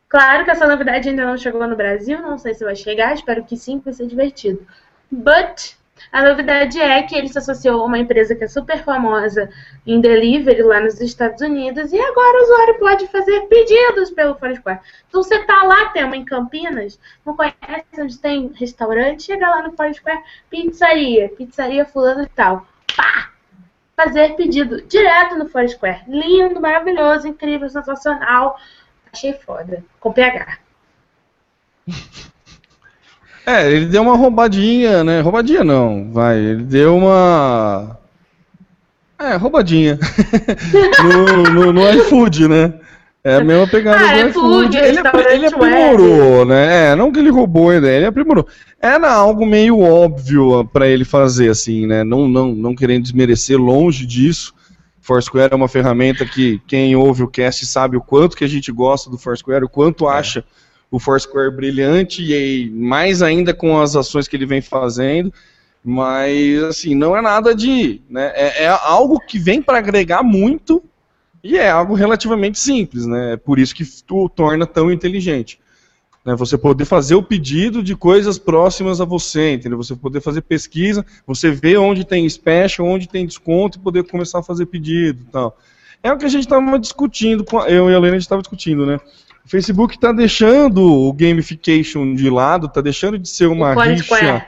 [0.08, 3.44] Claro que essa novidade ainda não chegou no Brasil, não sei se vai chegar, espero
[3.44, 4.66] que sim, vai ser divertido.
[5.12, 5.76] But
[6.12, 9.50] a novidade é que ele se associou a uma empresa que é super famosa
[9.86, 14.80] em delivery lá nos Estados Unidos e agora o usuário pode fazer pedidos pelo Foursquare.
[15.08, 19.64] Então você tá lá, tem uma em Campinas, não conhece onde tem restaurante, chega lá
[19.64, 22.68] no Foursquare, pizzaria, pizzaria fulano e tal.
[22.96, 23.32] Pá!
[23.96, 26.04] Fazer pedido direto no Foursquare.
[26.08, 28.58] Lindo, maravilhoso, incrível, sensacional.
[29.12, 29.84] Achei foda.
[30.00, 30.60] Com PH.
[33.46, 35.22] É, ele deu uma roubadinha, né?
[35.22, 36.38] Roubadinha não, vai.
[36.38, 37.98] Ele deu uma.
[39.20, 40.00] É, roubadinha.
[41.04, 42.74] no, no, no iFood, né?
[43.24, 44.78] É a mesma pegada ah, do iFood.
[44.78, 45.00] Ele,
[45.32, 46.92] ele aprimorou, né?
[46.92, 48.48] É, não que ele roubou a ideia, ele aprimorou.
[48.80, 52.04] Era algo meio óbvio para ele fazer, assim, né?
[52.04, 54.54] Não, não, não querendo desmerecer, longe disso.
[55.02, 58.72] Foursquare é uma ferramenta que quem ouve o cast sabe o quanto que a gente
[58.72, 60.44] gosta do Foursquare, o quanto é.
[60.96, 65.34] O Foursquare brilhante e mais ainda com as ações que ele vem fazendo.
[65.84, 68.02] Mas, assim, não é nada de.
[68.10, 70.82] Né, é, é algo que vem para agregar muito
[71.44, 73.34] e é algo relativamente simples, né?
[73.34, 75.60] É por isso que o torna tão inteligente.
[76.26, 79.78] Né, você poder fazer o pedido de coisas próximas a você, entendeu?
[79.78, 84.40] Você poder fazer pesquisa, você ver onde tem special, onde tem desconto e poder começar
[84.40, 85.58] a fazer pedido e tal.
[86.02, 88.86] É o que a gente estava discutindo, eu e a Helena a gente estava discutindo,
[88.86, 89.00] né?
[89.46, 94.48] O Facebook está deixando o gamification de lado, está deixando de ser uma rixa.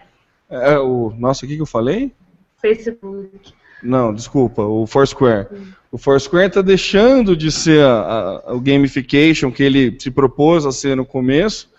[0.50, 2.12] É, o, nossa, o que, que eu falei?
[2.60, 3.30] Facebook.
[3.84, 5.48] Não, desculpa, o Foursquare.
[5.91, 10.72] O Foursquare está deixando de ser a, a, o gamification que ele se propôs a
[10.72, 11.70] ser no começo,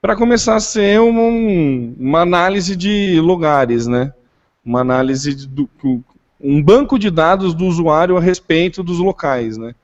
[0.00, 4.12] para começar a ser um, uma análise de lugares, né?
[4.64, 5.70] Uma análise do,
[6.40, 9.74] um banco de dados do usuário a respeito dos locais, né?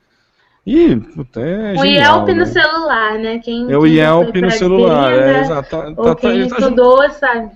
[0.65, 2.33] Ih, puta, é O genial, Yelp né?
[2.35, 3.39] no celular, né?
[3.39, 5.69] Quem, é o Yelp no celular, é, exato.
[5.69, 7.51] Tá, tá, quem ele tá estudou, tá, sabe?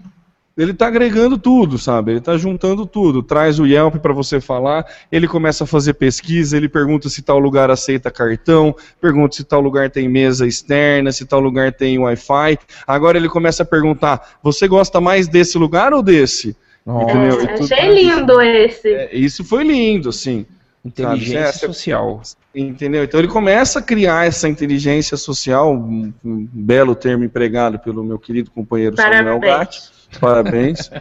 [0.57, 2.13] Ele tá agregando tudo, sabe?
[2.13, 3.21] Ele tá juntando tudo.
[3.21, 7.37] Traz o Yelp para você falar, ele começa a fazer pesquisa, ele pergunta se tal
[7.39, 12.57] lugar aceita cartão, pergunta se tal lugar tem mesa externa, se tal lugar tem Wi-Fi.
[12.87, 16.55] Agora ele começa a perguntar: você gosta mais desse lugar ou desse?
[16.85, 18.93] Nossa, achei lindo esse.
[18.93, 20.45] É, isso foi lindo, sim.
[20.85, 21.73] Inteligência sabe?
[21.73, 22.21] social.
[22.55, 23.03] Entendeu?
[23.03, 28.17] Então ele começa a criar essa inteligência social, um, um belo termo empregado pelo meu
[28.17, 29.19] querido companheiro Parabéns.
[29.19, 29.81] Samuel Gatti.
[30.21, 30.91] Parabéns.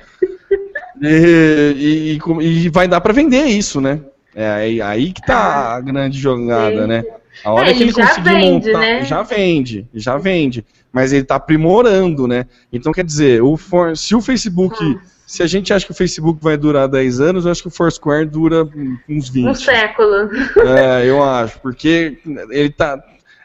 [1.01, 4.01] e, e, e, vai dar para vender isso, né?
[4.35, 6.89] É aí, aí que tá a grande jogada, Sim.
[6.89, 7.05] né?
[7.45, 9.05] A hora é, que ele conseguir vende, montar, né?
[9.05, 12.47] já vende, já vende, mas ele está aprimorando, né?
[12.73, 13.57] Então quer dizer, o
[13.95, 17.45] se o Facebook Nossa se a gente acha que o Facebook vai durar 10 anos,
[17.45, 18.69] eu acho que o Foursquare dura
[19.09, 19.49] uns 20.
[19.49, 20.31] Um século.
[20.59, 22.19] É, eu acho, porque
[22.51, 23.03] ele tá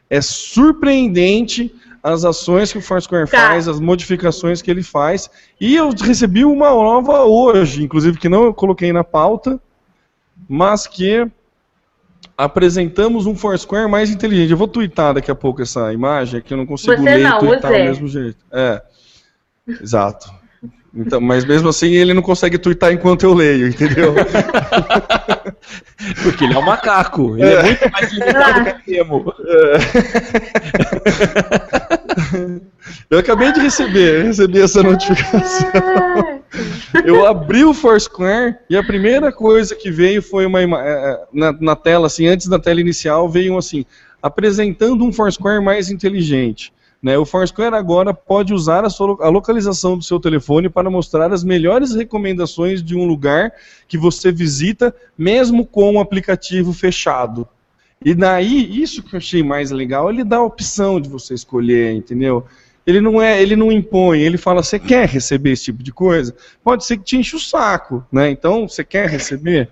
[0.10, 3.50] é surpreendente as ações que o Foursquare tá.
[3.50, 5.30] faz, as modificações que ele faz.
[5.60, 9.60] E eu recebi uma nova hoje, inclusive que não eu coloquei na pauta,
[10.48, 11.28] mas que
[12.38, 14.52] apresentamos um Foursquare mais inteligente.
[14.52, 17.38] Eu vou twittar daqui a pouco essa imagem, que eu não consigo Você ler não,
[17.38, 18.38] e twittar do mesmo jeito.
[18.52, 18.82] É.
[19.68, 20.39] Exato.
[20.94, 24.16] Então, mas mesmo assim ele não consegue twittar enquanto eu leio, entendeu?
[26.24, 27.38] Porque ele é um macaco.
[27.38, 29.34] Ele é, muito mais limitado que a Temo.
[33.10, 36.42] Eu acabei de receber, recebi essa notificação.
[37.06, 41.52] Eu abri o Foursquare e a primeira coisa que veio foi uma é, é, na,
[41.54, 43.86] na tela, assim, antes da tela inicial, veio assim,
[44.22, 46.74] apresentando um Foursquare mais inteligente.
[47.02, 51.32] Né, o Foursquare agora pode usar a, sua a localização do seu telefone para mostrar
[51.32, 53.54] as melhores recomendações de um lugar
[53.88, 57.47] que você visita, mesmo com o aplicativo fechado.
[58.04, 61.93] E daí, isso que eu achei mais legal, ele dá a opção de você escolher,
[61.93, 62.45] entendeu?
[62.86, 66.36] Ele não é, ele não impõe, ele fala, você quer receber esse tipo de coisa?
[66.64, 68.30] Pode ser que te enche o saco, né?
[68.30, 69.70] Então, você quer receber?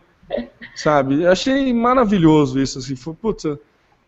[0.75, 1.25] Sabe?
[1.25, 3.59] Achei maravilhoso isso, assim, foi, puta,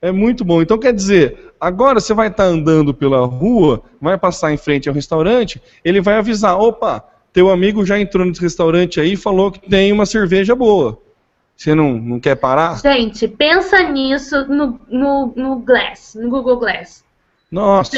[0.02, 0.62] é muito bom.
[0.62, 4.96] Então, quer dizer, agora você vai estar andando pela rua, vai passar em frente ao
[4.96, 7.04] restaurante, ele vai avisar, opa,
[7.34, 11.00] teu amigo já entrou nesse restaurante aí e falou que tem uma cerveja boa.
[11.56, 12.80] Você não, não quer parar?
[12.80, 17.04] Gente, pensa nisso no, no, no Glass, no Google Glass.
[17.52, 17.98] Nossa.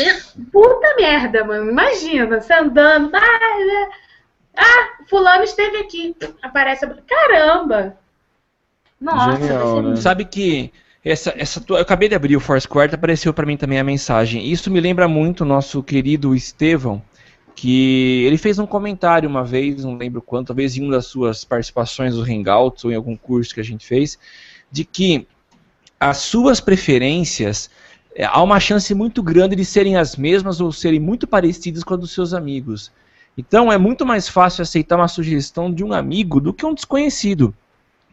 [0.51, 1.69] Puta merda, mano.
[1.69, 3.11] Imagina, você andando.
[3.15, 3.89] Ah,
[4.57, 6.15] ah, fulano esteve aqui.
[6.41, 6.85] Aparece.
[6.85, 7.97] a- Caramba!
[8.99, 9.95] Nossa, Genial, né?
[9.97, 10.71] Sabe que
[11.03, 14.45] essa, essa tua, eu acabei de abrir o Foursquare, apareceu para mim também a mensagem.
[14.45, 17.01] Isso me lembra muito o nosso querido Estevão,
[17.55, 21.43] que ele fez um comentário uma vez, não lembro quando, talvez em uma das suas
[21.43, 24.17] participações do Hangouts ou em algum curso que a gente fez,
[24.71, 25.27] de que
[25.99, 27.69] as suas preferências
[28.15, 31.93] é, há uma chance muito grande de serem as mesmas ou serem muito parecidas com
[31.93, 32.91] a dos seus amigos.
[33.37, 37.53] Então é muito mais fácil aceitar uma sugestão de um amigo do que um desconhecido.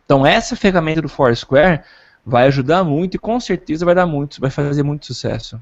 [0.05, 1.83] Então essa ferramenta do Foursquare
[2.29, 5.61] vai ajudar muito e com certeza vai dar muito, vai fazer muito sucesso.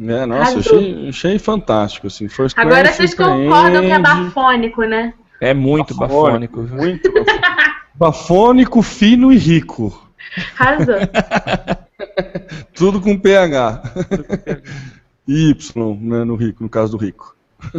[0.00, 2.28] É, nossa, achei, achei fantástico, assim.
[2.28, 5.12] Foursquare Agora vocês concordam que é bafônico, né?
[5.40, 6.62] É muito bafônico.
[6.62, 6.76] viu?
[6.76, 7.44] Muito bafônico.
[7.94, 10.08] bafônico, fino e rico.
[10.58, 10.94] Arrasou.
[12.74, 13.82] Tudo com PH.
[15.26, 17.36] Y, né, no rico, no caso do rico.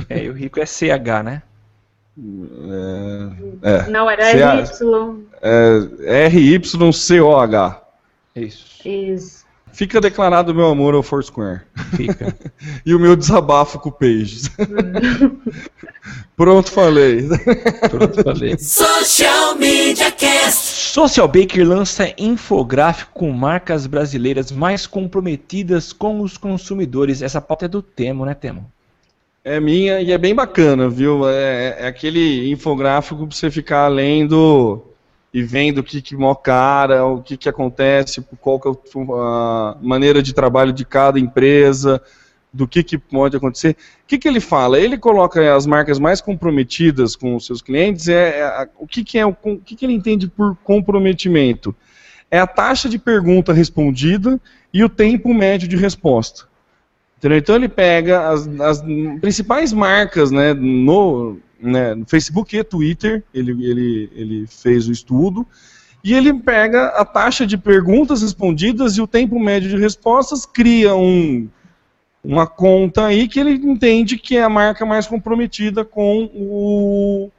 [0.09, 1.41] É, e o rico é CH, né?
[3.63, 5.23] É, é, Não, era Cê Y.
[5.41, 7.81] é R-Y-C-O-H.
[8.35, 8.87] Isso.
[8.87, 9.39] Isso.
[9.71, 11.61] Fica declarado o meu amor ao Foursquare.
[11.95, 12.35] Fica.
[12.85, 14.49] E o meu desabafo com o Pages.
[16.35, 17.27] Pronto, falei.
[17.89, 18.57] Pronto, falei.
[18.59, 20.93] Social Media Cast.
[20.93, 27.21] Social Baker lança infográfico com marcas brasileiras mais comprometidas com os consumidores.
[27.21, 28.71] Essa pauta é do Temo, né, Temo?
[29.43, 31.27] É minha e é bem bacana, viu?
[31.27, 34.85] É, é aquele infográfico pra você ficar lendo
[35.33, 38.71] e vendo o que que cara, o que que acontece, qual que é
[39.13, 42.01] a maneira de trabalho de cada empresa,
[42.51, 43.77] do que que pode acontecer.
[44.03, 44.79] O que que ele fala?
[44.79, 49.19] Ele coloca as marcas mais comprometidas com os seus clientes, é, é o que que
[49.19, 51.75] é o, o que que ele entende por comprometimento?
[52.31, 54.39] É a taxa de pergunta respondida
[54.73, 56.48] e o tempo médio de resposta.
[57.19, 57.37] Entendeu?
[57.37, 58.81] Então ele pega as, as
[59.19, 65.45] principais marcas né, no, né, Facebook e Twitter, ele, ele, ele fez o estudo,
[66.01, 70.95] e ele pega a taxa de perguntas respondidas e o tempo médio de respostas, cria
[70.95, 71.49] um,
[72.23, 77.29] uma conta aí que ele entende que é a marca mais comprometida com o,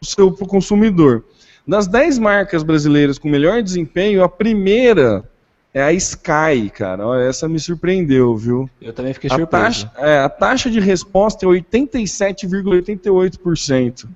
[0.00, 1.24] o seu consumidor.
[1.66, 5.28] Das 10 marcas brasileiras com melhor desempenho, a primeira
[5.74, 7.04] é a Sky, cara.
[7.04, 8.70] Olha, essa me surpreendeu, viu?
[8.80, 9.64] Eu também fiquei A surpreso.
[9.64, 14.06] taxa, é, a taxa de resposta é 87,88%.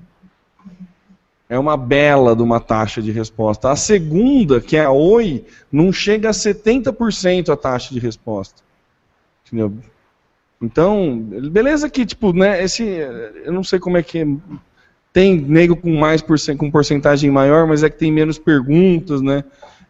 [1.51, 3.71] É uma bela de uma taxa de resposta.
[3.71, 8.63] A segunda, que é a Oi, não chega a 70% a taxa de resposta.
[9.47, 9.73] Entendeu?
[10.61, 11.19] Então,
[11.51, 14.27] beleza que, tipo, né, esse, eu não sei como é que é,
[15.13, 19.43] tem nego com mais com porcentagem maior, mas é que tem menos perguntas, né?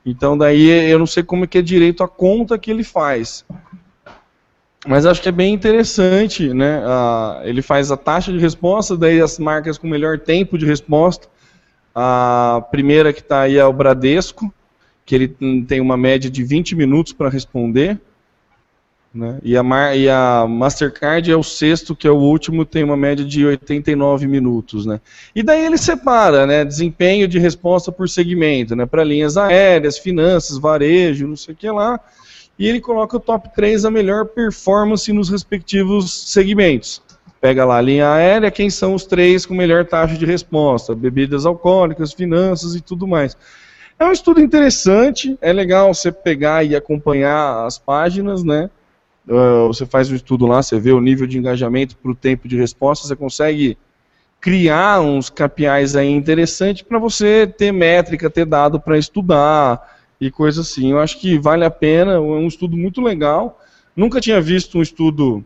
[0.09, 3.45] Então daí eu não sei como é que é direito a conta que ele faz.
[4.87, 6.83] Mas acho que é bem interessante, né?
[6.87, 11.29] Ah, ele faz a taxa de resposta, daí as marcas com melhor tempo de resposta.
[11.95, 14.53] A primeira que está aí é o Bradesco,
[15.05, 15.29] que ele
[15.67, 18.01] tem uma média de 20 minutos para responder.
[19.15, 19.39] Né?
[19.43, 22.97] E, a Mar- e a Mastercard é o sexto, que é o último, tem uma
[22.97, 24.85] média de 89 minutos.
[24.85, 25.01] Né?
[25.35, 30.59] E daí ele separa né, desempenho de resposta por segmento, né, para linhas aéreas, finanças,
[30.59, 31.99] varejo, não sei o que lá.
[32.59, 37.01] E ele coloca o top 3 a melhor performance nos respectivos segmentos.
[37.41, 40.93] Pega lá a linha aérea, quem são os três com melhor taxa de resposta?
[40.95, 43.37] Bebidas alcoólicas, finanças e tudo mais.
[43.97, 48.69] É um estudo interessante, é legal você pegar e acompanhar as páginas, né?
[49.29, 52.49] Uh, você faz um estudo lá, você vê o nível de engajamento para o tempo
[52.49, 53.77] de resposta, você consegue
[54.41, 60.61] criar uns KPIs aí interessantes para você ter métrica, ter dado para estudar e coisa
[60.61, 60.93] assim.
[60.93, 63.61] Eu acho que vale a pena, é um estudo muito legal.
[63.97, 65.45] Nunca tinha visto um estudo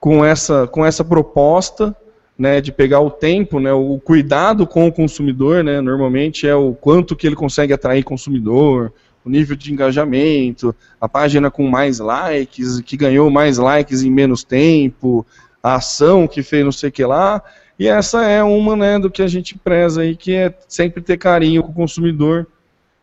[0.00, 1.96] com essa, com essa proposta,
[2.38, 6.74] né, de pegar o tempo, né, o cuidado com o consumidor, né, normalmente é o
[6.74, 8.92] quanto que ele consegue atrair consumidor,
[9.26, 14.44] o nível de engajamento, a página com mais likes, que ganhou mais likes em menos
[14.44, 15.26] tempo,
[15.60, 17.42] a ação que fez não sei o que lá,
[17.76, 21.16] e essa é uma né, do que a gente preza aí, que é sempre ter
[21.16, 22.46] carinho com o consumidor,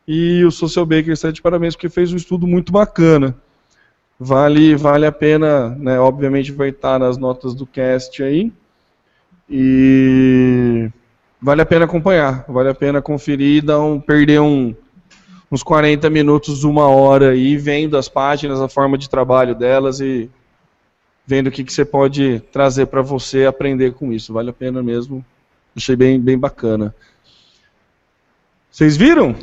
[0.08, 3.36] e o Social Baker está de parabéns, porque fez um estudo muito bacana.
[4.18, 8.50] Vale, vale a pena, né, obviamente vai estar nas notas do cast aí,
[9.50, 10.90] e
[11.42, 14.74] vale a pena acompanhar, vale a pena conferir dar um, perder um,
[15.54, 20.28] uns 40 minutos, uma hora aí, vendo as páginas, a forma de trabalho delas e
[21.28, 24.34] vendo o que, que você pode trazer para você aprender com isso.
[24.34, 25.24] Vale a pena mesmo.
[25.76, 26.96] Achei bem, bem bacana.
[28.72, 29.36] Vocês viram?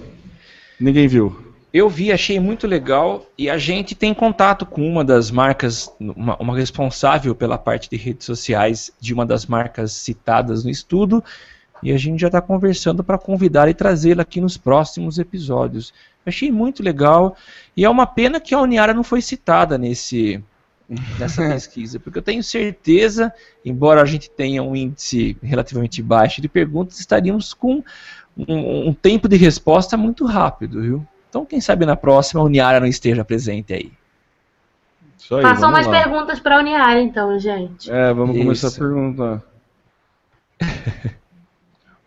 [0.80, 1.54] Ninguém viu.
[1.72, 6.36] Eu vi, achei muito legal e a gente tem contato com uma das marcas, uma,
[6.38, 11.22] uma, responsável pela parte de redes sociais de uma das marcas citadas no estudo
[11.82, 15.92] e a gente já está conversando para convidar e trazê-la aqui nos próximos episódios.
[16.24, 17.36] achei muito legal
[17.76, 20.42] e é uma pena que a Uniara não foi citada nesse
[21.18, 23.32] nessa pesquisa, porque eu tenho certeza,
[23.64, 27.82] embora a gente tenha um índice relativamente baixo de perguntas, estaríamos com
[28.36, 31.06] um, um tempo de resposta muito rápido, viu?
[31.28, 33.92] Então, quem sabe na próxima a Uniara não esteja presente aí.
[35.30, 35.92] aí Façam mais lá.
[35.92, 37.90] perguntas para a Uniara, então, gente.
[37.90, 38.44] É, vamos Isso.
[38.44, 39.42] começar a perguntar.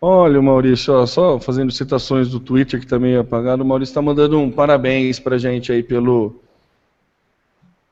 [0.06, 4.02] Olha, Maurício, ó, só fazendo citações do Twitter que também é apagado, o Maurício está
[4.02, 6.42] mandando um parabéns para gente aí pelo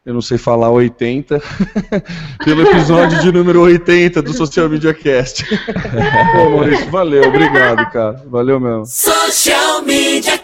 [0.04, 1.40] eu não sei falar 80,
[2.44, 5.46] pelo episódio de número 80 do Social Media Cast.
[6.34, 8.22] Pô, Maurício, valeu, obrigado, cara.
[8.26, 8.84] Valeu mesmo.
[8.84, 10.36] Social Media.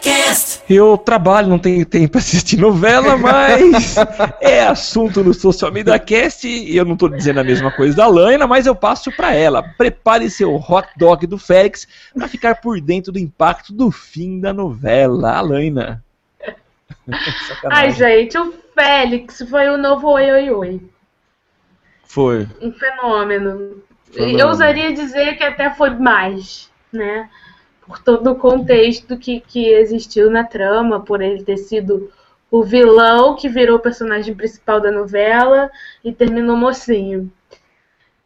[0.69, 3.95] Eu trabalho, não tenho tempo para assistir novela, mas
[4.39, 8.05] é assunto no Social Media Cast e eu não estou dizendo a mesma coisa da
[8.05, 9.63] Laina, mas eu passo para ela.
[9.63, 14.53] Prepare seu hot dog do Félix para ficar por dentro do impacto do fim da
[14.53, 15.37] novela.
[15.37, 16.03] Alaina.
[17.71, 20.81] Ai, gente, o Félix foi o novo Oi Oi Oi.
[22.03, 22.47] Foi.
[22.61, 23.81] Um fenômeno.
[24.11, 24.39] fenômeno.
[24.39, 27.27] Eu ousaria dizer que até foi mais, né?
[27.89, 32.11] Por todo o contexto que, que existiu na trama, por ele ter sido
[32.51, 35.71] o vilão que virou o personagem principal da novela
[36.05, 37.31] e terminou mocinho.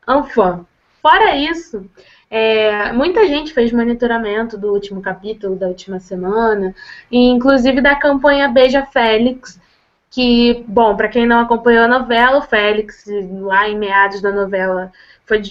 [0.05, 0.65] Enfim,
[1.01, 1.89] fora isso,
[2.29, 6.75] é, muita gente fez monitoramento do último capítulo, da última semana,
[7.09, 9.61] e inclusive da campanha Beija Félix,
[10.09, 13.05] que, bom, para quem não acompanhou a novela, o Félix,
[13.39, 14.91] lá em meados da novela,
[15.25, 15.41] foi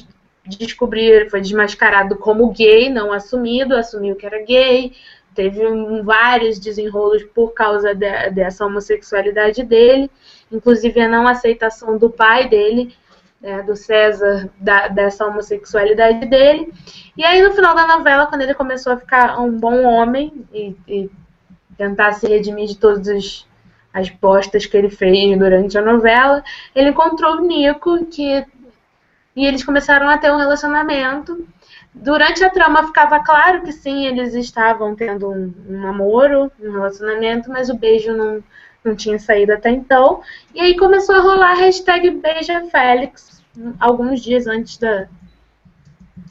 [0.46, 4.92] descobrir, foi desmascarado como gay, não assumido, assumiu que era gay,
[5.34, 5.62] teve
[6.02, 10.10] vários desenrolos por causa de, dessa homossexualidade dele,
[10.50, 12.94] inclusive a não aceitação do pai dele,
[13.40, 16.72] né, do César, da, dessa homossexualidade dele.
[17.16, 20.76] E aí, no final da novela, quando ele começou a ficar um bom homem e,
[20.86, 21.10] e
[21.76, 23.52] tentar se redimir de todos os
[23.92, 26.42] as postas que ele fez durante a novela,
[26.74, 28.42] ele encontrou o Nico que
[29.34, 31.46] e eles começaram a ter um relacionamento.
[31.94, 37.50] Durante a trama ficava claro que sim, eles estavam tendo um, um namoro, um relacionamento,
[37.50, 38.42] mas o beijo não,
[38.84, 40.22] não tinha saído até então.
[40.54, 43.42] E aí começou a rolar a hashtag BeijaFélix,
[43.78, 45.06] alguns dias antes da,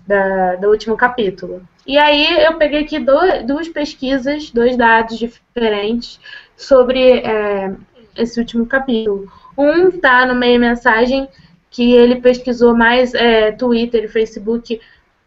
[0.07, 1.61] da, do último capítulo.
[1.85, 6.19] E aí eu peguei aqui do, duas pesquisas, dois dados diferentes
[6.55, 7.73] sobre é,
[8.15, 9.31] esse último capítulo.
[9.57, 11.27] Um está no meio mensagem
[11.71, 14.79] que ele pesquisou mais é, Twitter e Facebook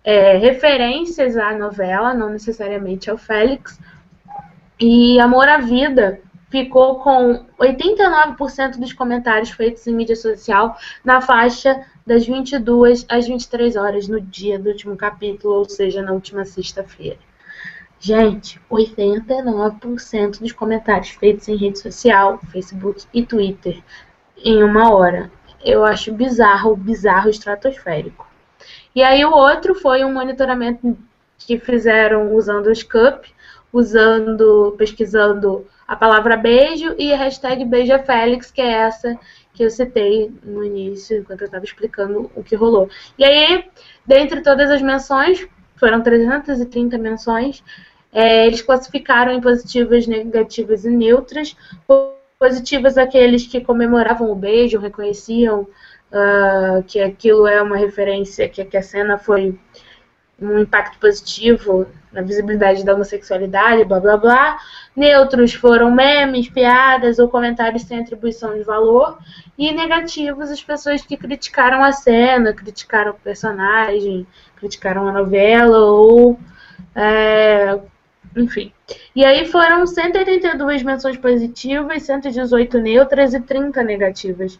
[0.04, 3.80] é, referências à novela, não necessariamente ao Félix.
[4.78, 6.20] E Amor à Vida
[6.50, 13.74] ficou com 89% dos comentários feitos em mídia social na faixa das 22 às 23
[13.76, 17.18] horas no dia do último capítulo, ou seja, na última sexta-feira.
[17.98, 23.82] Gente, 89% dos comentários feitos em rede social, Facebook e Twitter
[24.36, 25.32] em uma hora.
[25.64, 28.26] Eu acho bizarro, bizarro estratosférico.
[28.94, 30.96] E aí o outro foi um monitoramento
[31.38, 33.26] que fizeram usando o Scup,
[33.72, 39.18] usando, pesquisando a palavra beijo e a hashtag BeijaFélix, que é essa
[39.52, 42.88] que eu citei no início, enquanto eu estava explicando o que rolou.
[43.18, 43.64] E aí,
[44.06, 45.46] dentre todas as menções,
[45.76, 47.62] foram 330 menções,
[48.12, 51.56] é, eles classificaram em positivas, negativas e neutras,
[52.44, 58.76] Positivos aqueles que comemoravam o beijo, reconheciam uh, que aquilo é uma referência, que, que
[58.76, 59.58] a cena foi
[60.38, 64.58] um impacto positivo na visibilidade da homossexualidade, blá blá blá.
[64.94, 69.16] Neutros foram memes, piadas ou comentários sem atribuição de valor.
[69.56, 74.26] E negativos, as pessoas que criticaram a cena, criticaram o personagem,
[74.56, 76.38] criticaram a novela ou.
[76.94, 77.80] É,
[78.36, 78.72] enfim.
[79.14, 84.58] E aí foram 182 menções positivas, 118 neutras e 30 negativas.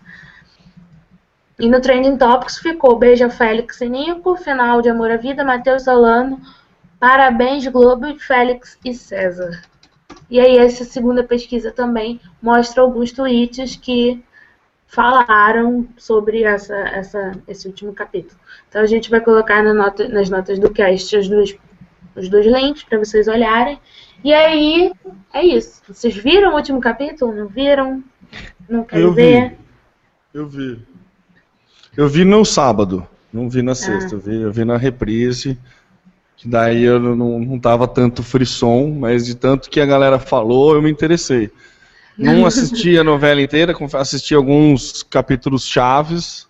[1.59, 5.85] E no Trending Topics ficou Beija Félix e Nico, Final de Amor à Vida, Matheus
[5.85, 6.41] Solano,
[6.99, 9.62] Parabéns Globo, Félix e César.
[10.29, 14.22] E aí essa segunda pesquisa também mostra alguns tweets que
[14.87, 18.39] falaram sobre essa, essa, esse último capítulo.
[18.68, 21.57] Então a gente vai colocar na nota, nas notas do cast os dois,
[22.17, 23.79] os dois links para vocês olharem.
[24.23, 24.93] E aí
[25.33, 25.83] é isso.
[25.87, 27.35] Vocês viram o último capítulo?
[27.35, 28.03] Não viram?
[28.69, 29.23] Não querem Eu vi.
[29.23, 29.57] ver?
[30.33, 30.79] Eu vi.
[31.97, 35.59] Eu vi no sábado, não vi na sexta, eu, vi, eu vi na reprise.
[36.37, 40.75] Que daí eu não, não tava tanto frisson, mas de tanto que a galera falou,
[40.75, 41.51] eu me interessei.
[42.19, 46.49] Não assisti a novela inteira, assisti alguns capítulos chaves,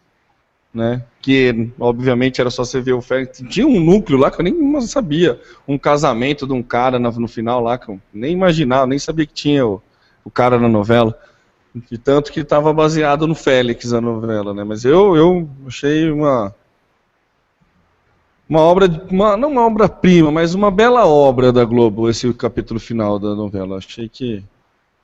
[0.74, 1.04] né?
[1.22, 3.42] Que obviamente era só você ver o Félix.
[3.48, 5.40] Tinha um núcleo lá que eu nem sabia.
[5.68, 9.32] Um casamento de um cara no final lá, que eu nem imaginava, nem sabia que
[9.32, 9.80] tinha o,
[10.24, 11.16] o cara na novela.
[11.90, 14.64] De tanto que estava baseado no Félix a novela, né?
[14.64, 16.54] Mas eu, eu achei uma.
[18.46, 23.18] Uma obra, uma, não uma obra-prima, mas uma bela obra da Globo, esse capítulo final
[23.18, 23.78] da novela.
[23.78, 24.44] Achei que,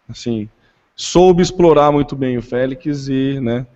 [0.08, 0.46] assim,
[0.94, 3.66] soube explorar muito bem o Félix e, né,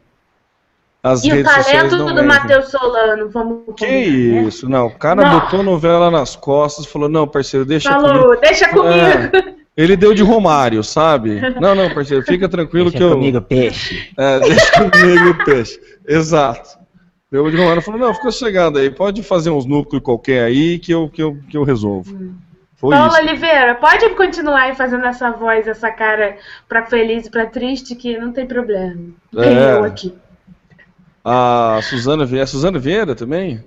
[1.04, 2.26] as E o redes sociais talento não do mentem.
[2.28, 4.48] Matheus Solano, vamos Que combinar, né?
[4.48, 5.38] isso, não, o cara Não.
[5.40, 8.08] botou a novela nas costas, falou, não, parceiro, deixa comigo.
[8.14, 8.88] Falou, deixa comigo.
[8.90, 9.30] É,
[9.76, 11.40] ele deu de Romário, sabe?
[11.60, 13.42] Não, não, parceiro, fica tranquilo que eu...
[13.42, 14.10] peixe.
[14.16, 15.78] É, deixa comigo o peixe.
[16.08, 16.70] Exato.
[17.30, 20.92] Deu de Romário falou, não, fica sossegado aí, pode fazer uns núcleos qualquer aí que
[20.92, 22.34] eu, que eu, que eu resolvo.
[22.76, 23.28] Foi Paula isso.
[23.28, 26.36] Oliveira, pode continuar aí fazendo essa voz, essa cara
[26.68, 28.96] pra feliz e pra triste, que não tem problema.
[29.32, 29.72] Tem É.
[29.74, 30.14] eu aqui.
[31.24, 33.64] A Suzana Vieira, a Suzana Vieira também?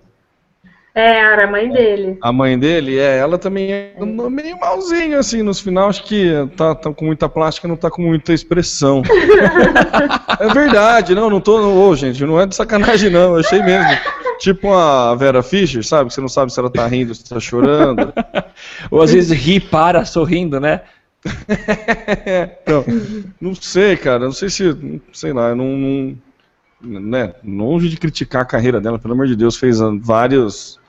[0.94, 2.18] É, era a mãe dele.
[2.22, 3.94] A mãe dele, é, ela também é
[4.32, 8.02] meio malzinho, assim, nos final, acho que tá, tá com muita plástica, não tá com
[8.02, 9.04] muita expressão.
[10.40, 13.90] é verdade, não, não tô, ô, gente, não é de sacanagem não, eu achei mesmo.
[14.40, 17.40] Tipo a Vera Fischer, sabe, que você não sabe se ela tá rindo, se tá
[17.40, 18.12] chorando.
[18.90, 20.82] Ou às vezes ri, para, sorrindo, né?
[22.64, 22.84] Então,
[23.40, 24.76] não sei, cara, não sei se,
[25.14, 26.18] sei lá, eu não, não
[26.82, 30.80] né, longe de criticar a carreira dela, pelo amor de Deus, fez vários,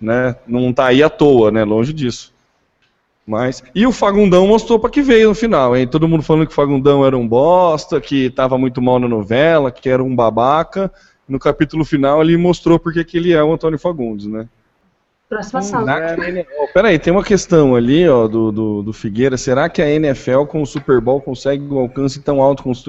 [0.00, 2.32] né, não tá aí à toa, né, longe disso.
[3.26, 6.52] Mas, e o Fagundão mostrou pra que veio no final, hein, todo mundo falando que
[6.52, 10.92] o Fagundão era um bosta, que tava muito mal na novela, que era um babaca,
[11.28, 14.48] no capítulo final ele mostrou porque que ele é o Antônio Fagundes, né.
[15.28, 15.86] Próxima sala.
[15.86, 16.16] Na-
[16.58, 19.38] Ó, peraí, tem uma questão ali, ó, do, do, do Figueira.
[19.38, 22.84] Será que a NFL com o Super Bowl consegue um alcance tão alto com os.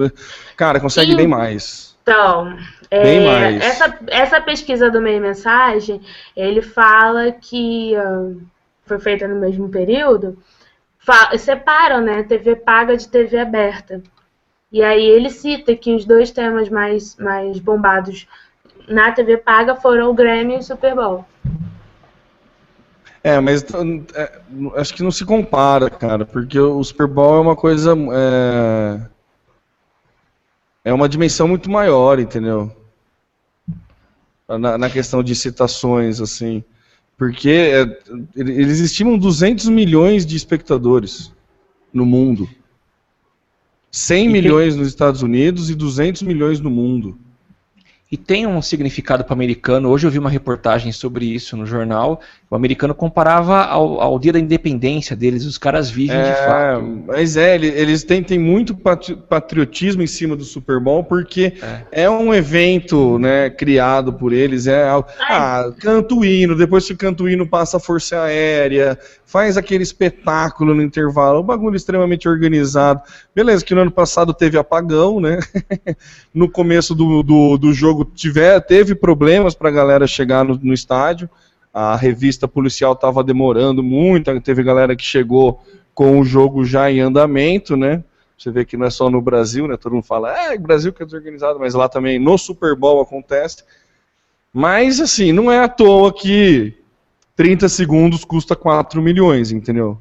[0.54, 1.16] Cara, consegue Sim.
[1.16, 1.93] bem mais.
[2.04, 2.54] Então,
[2.90, 3.56] é.
[3.56, 6.02] Essa, essa pesquisa do Meio Mensagem,
[6.36, 7.94] ele fala que
[8.84, 10.36] foi feita no mesmo período,
[11.38, 14.02] separam, né, TV paga de TV aberta.
[14.70, 18.26] E aí ele cita que os dois temas mais, mais bombados
[18.86, 21.24] na TV paga foram o Grammy e o Super Bowl.
[23.22, 23.64] É, mas
[24.14, 24.40] é,
[24.76, 27.94] acho que não se compara, cara, porque o Super Bowl é uma coisa.
[28.12, 29.00] É,
[30.84, 32.70] é uma dimensão muito maior, entendeu?
[34.46, 36.62] Na, na questão de citações, assim.
[37.16, 37.98] Porque é,
[38.36, 41.32] eles estimam 200 milhões de espectadores
[41.92, 42.48] no mundo.
[43.90, 47.16] 100 tem- milhões nos Estados Unidos e 200 milhões no mundo.
[48.10, 49.88] E tem um significado para o americano.
[49.88, 52.20] Hoje eu vi uma reportagem sobre isso no jornal.
[52.54, 55.44] O americano comparava ao, ao dia da independência deles.
[55.44, 57.02] Os caras vivem de É, fato.
[57.04, 61.54] mas é, ele- eles têm, têm muito patri- patriotismo em cima do Super Bowl, porque
[61.90, 64.68] é, um evento né, criado por eles.
[64.68, 64.88] É,
[65.28, 69.82] ah, canta o hino, depois que canta o hino passa a Força Aérea, faz aquele
[69.82, 73.00] espetáculo no intervalo, um bagulho extremamente organizado.
[73.34, 75.40] Beleza, que no ano passado teve apagão, né?
[76.32, 80.72] no começo do, do, do jogo tiver, teve problemas para a galera chegar no, no
[80.72, 81.28] estádio.
[81.74, 85.60] A revista policial estava demorando muito, teve galera que chegou
[85.92, 88.04] com o jogo já em andamento, né?
[88.38, 89.76] Você vê que não é só no Brasil, né?
[89.76, 93.64] Todo mundo fala, é, Brasil que é desorganizado, mas lá também no Super Bowl acontece.
[94.52, 96.74] Mas, assim, não é à toa que
[97.36, 99.98] 30 segundos custa 4 milhões, entendeu?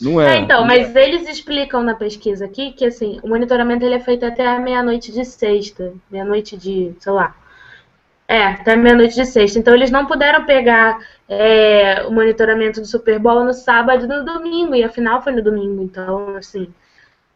[0.00, 0.36] Não é.
[0.36, 4.26] É, então, mas eles explicam na pesquisa aqui que assim, o monitoramento ele é feito
[4.26, 7.36] até a meia-noite de sexta, meia-noite de, sei lá.
[8.34, 9.58] É, até meia-noite de sexta.
[9.58, 10.98] Então eles não puderam pegar
[11.28, 15.32] é, o monitoramento do Super Bowl no sábado e no domingo, e a final foi
[15.32, 16.66] no domingo, então, assim.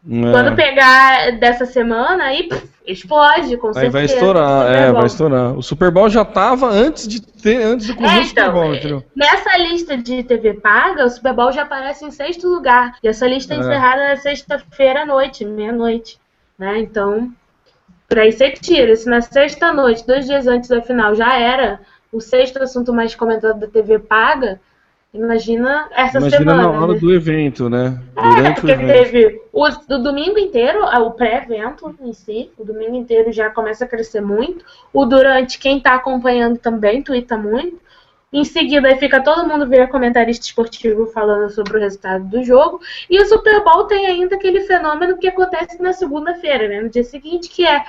[0.08, 0.30] É.
[0.30, 3.90] Quando pegar dessa semana, aí pff, explode, com Aí certeza.
[3.92, 4.94] vai estourar, Super é, Bowl.
[4.94, 5.58] vai estourar.
[5.58, 8.52] O Super Bowl já tava antes de ter, antes do É, começo do Super então,
[8.54, 9.04] Bowl, é, entendeu?
[9.16, 12.94] nessa lista de TV paga, o Super Bowl já aparece em sexto lugar.
[13.02, 13.60] E essa lista é, É.
[13.60, 16.18] encerrada na sexta-feira à noite, meia-noite.
[16.58, 16.78] Né?
[16.78, 17.30] Então,
[18.08, 18.94] por aí você tira.
[18.96, 21.80] Se na sexta-noite, dois dias antes da final, já era
[22.12, 24.60] o sexto assunto mais comentado da TV paga,
[25.12, 26.62] imagina essa Imagina semana.
[26.62, 26.98] na hora né?
[26.98, 28.00] do evento, né?
[28.16, 28.92] É, Durante o porque evento.
[28.92, 33.84] teve o, o domingo inteiro, é, o pré-evento em si, o domingo inteiro já começa
[33.84, 34.64] a crescer muito.
[34.92, 37.85] O durante, quem tá acompanhando também twitta muito.
[38.36, 42.82] Em seguida, aí fica todo mundo ver comentarista esportivo falando sobre o resultado do jogo.
[43.08, 46.82] E o Super Bowl tem ainda aquele fenômeno que acontece na segunda-feira, né?
[46.82, 47.82] No dia seguinte, que é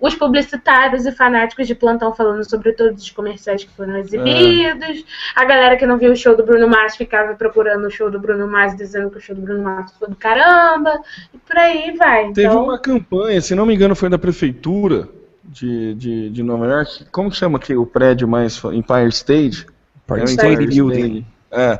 [0.00, 5.04] os publicitários e fanáticos de plantão falando sobre todos os comerciais que foram exibidos.
[5.36, 8.18] A galera que não viu o show do Bruno Mars ficava procurando o show do
[8.18, 11.00] Bruno Mars, dizendo que o show do Bruno Mars foi do caramba.
[11.32, 12.32] E por aí vai.
[12.32, 15.08] Teve então, uma campanha, se não me engano, foi da prefeitura
[15.44, 17.04] de, de, de Nova York.
[17.12, 19.70] Como chama aqui o prédio mais Empire State?
[20.08, 21.26] É o State Building.
[21.50, 21.78] É.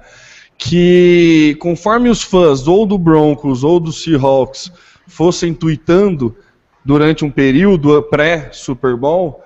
[0.57, 4.71] Que conforme os fãs ou do Broncos ou do Seahawks
[5.07, 6.37] fossem tweetando
[6.85, 9.43] durante um período pré-Super Bowl,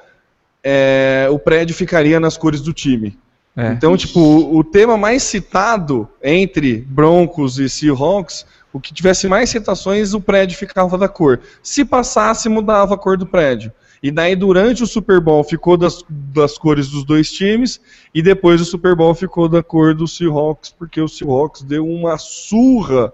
[0.62, 3.16] é, o prédio ficaria nas cores do time.
[3.56, 3.68] É.
[3.68, 9.48] Então, tipo, o, o tema mais citado entre Broncos e Seahawks, o que tivesse mais
[9.48, 11.40] citações, o prédio ficava da cor.
[11.62, 13.72] Se passasse, mudava a cor do prédio.
[14.02, 17.80] E daí, durante o Super Bowl, ficou das, das cores dos dois times,
[18.14, 22.18] e depois o Super Bowl ficou da cor do Seahawks, porque o Seahawks deu uma
[22.18, 23.12] surra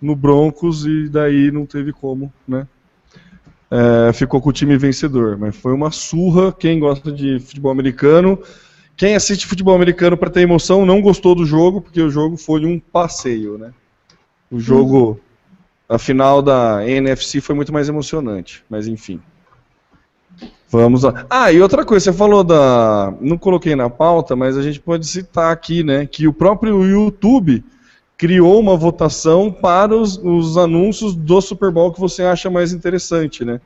[0.00, 2.66] no Broncos e daí não teve como, né?
[3.70, 5.36] É, ficou com o time vencedor.
[5.36, 6.52] Mas foi uma surra.
[6.52, 8.38] Quem gosta de futebol americano
[8.96, 12.64] quem assiste futebol americano para ter emoção não gostou do jogo, porque o jogo foi
[12.64, 13.72] um passeio, né?
[14.50, 15.20] O jogo,
[15.86, 19.20] a final da NFC foi muito mais emocionante, mas enfim.
[20.68, 21.26] Vamos lá.
[21.30, 23.14] Ah, e outra coisa, você falou da.
[23.20, 26.06] Não coloquei na pauta, mas a gente pode citar aqui, né?
[26.06, 27.64] Que o próprio YouTube
[28.16, 33.44] criou uma votação para os, os anúncios do Super Bowl que você acha mais interessante,
[33.44, 33.60] né?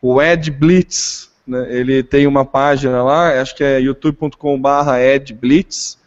[0.00, 1.66] O Ed Blitz, né?
[1.68, 5.98] Ele tem uma página lá, acho que é youtube.com/barra Ed Blitz.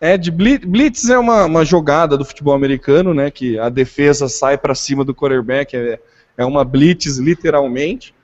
[0.00, 3.30] Ed Blitz, é uma, uma jogada do futebol americano, né?
[3.30, 6.00] Que a defesa sai para cima do quarterback, é,
[6.36, 8.14] é uma blitz literalmente.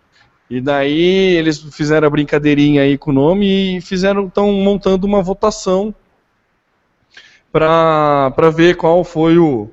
[0.49, 5.21] E daí eles fizeram a brincadeirinha aí com o nome e fizeram estão montando uma
[5.23, 5.93] votação
[7.53, 9.71] para ver qual foi o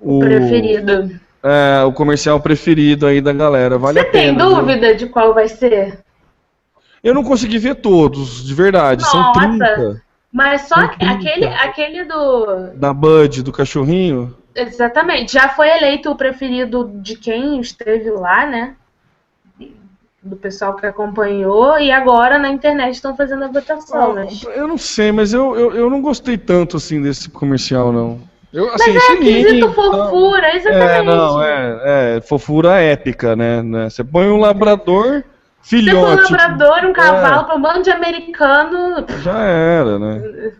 [0.00, 1.18] o, preferido.
[1.42, 3.78] é, o comercial preferido aí da galera.
[3.78, 4.38] Vale Você a pena.
[4.38, 4.56] tem viu?
[4.56, 5.98] dúvida de qual vai ser?
[7.02, 9.04] Eu não consegui ver todos, de verdade.
[9.04, 9.40] São Nossa.
[9.40, 10.02] 30
[10.32, 11.14] Mas só São aque- 30.
[11.14, 12.70] aquele, aquele do.
[12.74, 14.36] da Bud, do cachorrinho.
[14.54, 15.32] Exatamente.
[15.32, 18.74] Já foi eleito o preferido de quem esteve lá, né?
[20.22, 21.78] Do pessoal que acompanhou.
[21.78, 24.14] E agora na internet estão fazendo a votação.
[24.14, 24.42] Mas...
[24.42, 28.20] Eu não sei, mas eu, eu, eu não gostei tanto assim desse comercial, não.
[28.52, 30.90] Eu, Mas assim, é esse quesito lindo, fofura, exatamente.
[30.90, 33.62] É, não, é, é fofura épica, né?
[33.62, 33.90] né?
[33.90, 35.22] Você põe um labrador
[35.60, 36.32] Você põe um filhote.
[36.32, 36.92] labrador, um É.
[36.94, 39.04] cavalo pra um bando de americano.
[39.22, 40.52] Já era, né?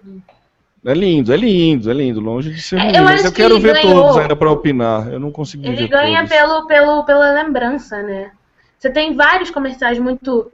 [0.84, 2.96] É lindo, é lindo, é lindo, longe de ser É, ruim.
[2.96, 5.10] eu mas que quero ele ver ganhou- todos ainda pra opinar.
[5.12, 6.30] Eu não consegui Ele ver ganha todos.
[6.36, 8.30] pelo, pelo, pela lembrança, né?
[8.78, 10.52] Você tem vários comerciais muito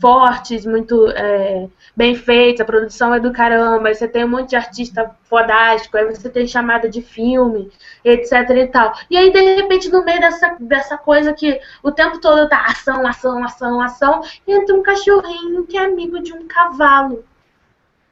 [0.00, 4.50] fortes, muito é, bem feitos, a produção é do caramba, aí você tem um monte
[4.50, 7.70] de artista fodástico, aí você tem chamada de filme,
[8.04, 8.92] etc e tal.
[9.08, 13.06] E aí, de repente, no meio dessa, dessa coisa que o tempo todo tá ação,
[13.06, 17.24] ação, ação, ação, entra um cachorrinho que é amigo de um cavalo.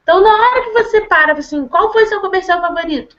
[0.04, 3.16] Então, na hora que você para, assim, qual foi seu comercial favorito?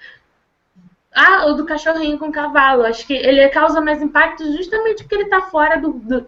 [1.13, 2.83] Ah, o do cachorrinho com cavalo.
[2.83, 6.27] Acho que ele causa mais impacto justamente porque ele tá fora do, do,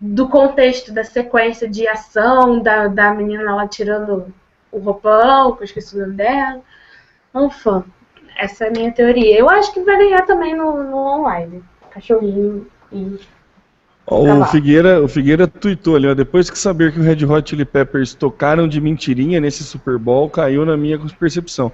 [0.00, 4.32] do contexto da sequência de ação, da, da menina lá tirando
[4.72, 6.60] o roupão, que eu esqueci o nome dela.
[7.34, 7.84] Ufa,
[8.36, 9.38] essa é a minha teoria.
[9.38, 11.62] Eu acho que vai ganhar também no, no online.
[11.90, 13.18] Cachorrinho e.
[14.08, 14.44] O.
[14.44, 18.14] Figueira, o Figueira tweetou ali, ó, depois que saber que o Red Hot Chili Peppers
[18.14, 21.72] tocaram de mentirinha nesse Super Bowl, caiu na minha percepção.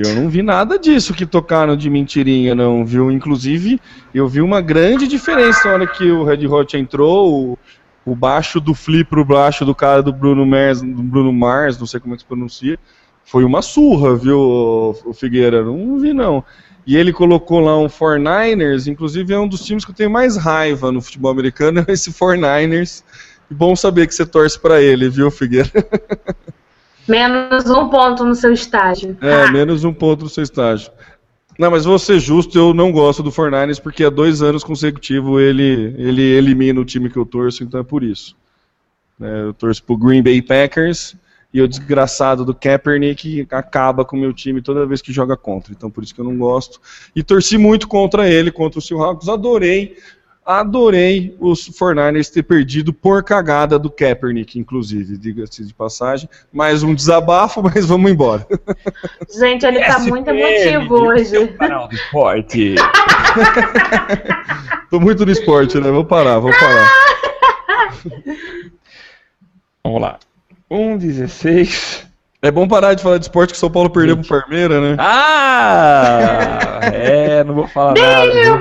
[0.00, 3.10] Eu não vi nada disso que tocaram de mentirinha, não, viu?
[3.10, 3.80] Inclusive,
[4.14, 7.58] eu vi uma grande diferença na hora que o Red Hot entrou, o,
[8.04, 11.86] o baixo do Flea pro baixo do cara do Bruno Mars, do Bruno Mars, não
[11.86, 12.78] sei como é que se pronuncia,
[13.24, 15.64] foi uma surra, viu, o Figueira?
[15.64, 16.44] Não vi, não.
[16.86, 20.36] E ele colocou lá um 49ers, inclusive é um dos times que eu tenho mais
[20.36, 23.02] raiva no futebol americano, é esse 49ers.
[23.50, 25.70] Bom saber que você torce para ele, viu, Figueira?
[27.08, 29.16] Menos um ponto no seu estágio.
[29.20, 30.90] É, menos um ponto no seu estágio.
[31.58, 35.40] Não, mas vou ser justo, eu não gosto do 49ers porque há dois anos consecutivos
[35.40, 38.36] ele, ele elimina o time que eu torço, então é por isso.
[39.20, 41.16] É, eu torço pro Green Bay Packers
[41.52, 45.72] e o desgraçado do Kaepernick acaba com o meu time toda vez que joga contra.
[45.72, 46.80] Então por isso que eu não gosto.
[47.16, 49.28] E torci muito contra ele, contra o Seahawks.
[49.28, 49.96] Adorei,
[50.48, 56.26] adorei os 49ers ter perdido por cagada do Kaepernick, inclusive, diga-se de passagem.
[56.50, 58.46] Mais um desabafo, mas vamos embora.
[59.38, 61.48] Gente, ele tá muito emotivo hoje.
[61.48, 62.76] Canal do esporte.
[64.90, 65.90] Tô muito no esporte, né?
[65.90, 66.88] Vamos parar, vamos parar.
[69.84, 70.18] Vamos lá.
[70.70, 72.04] 1,16.
[72.42, 74.96] É bom parar de falar de esporte que o São Paulo perdeu pro Parmeira, né?
[74.98, 76.80] Ah!
[76.82, 78.30] É, não vou falar nada.
[78.30, 78.60] Bem viu?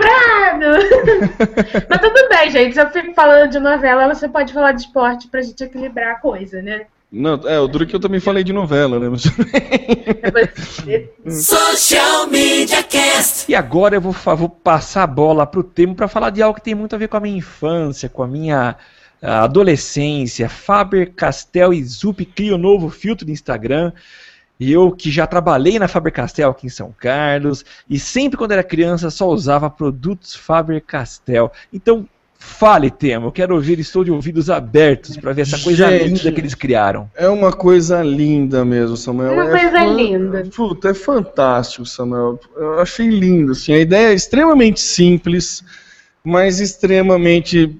[1.89, 2.73] Mas tudo bem, gente.
[2.73, 6.19] Se eu fico falando de novela, você pode falar de esporte pra gente equilibrar a
[6.19, 6.85] coisa, né?
[7.09, 9.09] Não, é, o duro que eu também falei de novela, né?
[9.09, 9.23] Mas...
[11.45, 13.49] Social Media Cast.
[13.49, 16.65] E agora eu vou, vou passar a bola pro Temo para falar de algo que
[16.65, 18.75] tem muito a ver com a minha infância, com a minha
[19.21, 20.49] ah, adolescência.
[20.49, 23.93] Faber-Castell e Zup criam um novo filtro de Instagram.
[24.59, 28.63] E eu que já trabalhei na Faber-Castell aqui em São Carlos e sempre quando era
[28.63, 31.51] criança só usava produtos Faber-Castell.
[31.71, 32.07] Então
[32.39, 36.05] fale, Temo, eu quero ouvir, estou de ouvidos abertos para ver essa coisa Gente.
[36.05, 37.09] linda que eles criaram.
[37.15, 39.33] É uma coisa linda mesmo, Samuel.
[39.33, 40.43] Uma é coisa fan- linda.
[40.55, 42.39] Puta, é fantástico, Samuel.
[42.55, 43.73] Eu achei lindo, assim.
[43.73, 45.63] A ideia é extremamente simples,
[46.23, 47.75] mas extremamente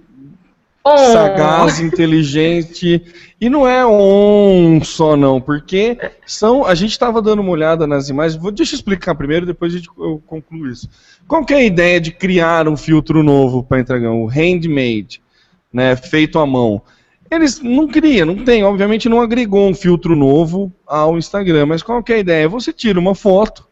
[0.94, 1.12] Um.
[1.12, 3.04] sagaz, inteligente.
[3.40, 6.66] E não é um só, não, porque são.
[6.66, 8.42] A gente estava dando uma olhada nas imagens.
[8.42, 10.90] Vou, deixa eu explicar primeiro, depois a gente, eu concluo isso.
[11.28, 14.12] Qual que é a ideia de criar um filtro novo para entregar?
[14.12, 15.22] O handmade,
[15.72, 15.96] né?
[15.96, 16.82] Feito à mão.
[17.30, 22.02] Eles não criam, não tem, obviamente não agregou um filtro novo ao Instagram, mas qual
[22.02, 22.48] que é a ideia?
[22.48, 23.68] Você tira uma foto,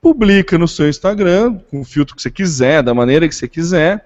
[0.00, 4.04] publica no seu Instagram, com o filtro que você quiser, da maneira que você quiser,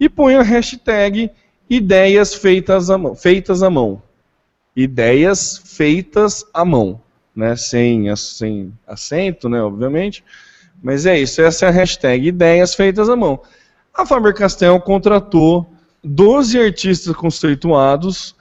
[0.00, 1.30] e põe a hashtag
[1.70, 3.14] ideias feitas à mão.
[3.14, 4.02] Feitas à mão.
[4.74, 7.00] Ideias feitas à mão.
[7.34, 7.54] Né?
[7.54, 10.24] Sem, sem acento, né, obviamente.
[10.82, 13.40] Mas é isso, essa é a hashtag ideias feitas à mão.
[13.94, 15.70] A Faber-Castell contratou
[16.02, 18.34] 12 artistas conceituados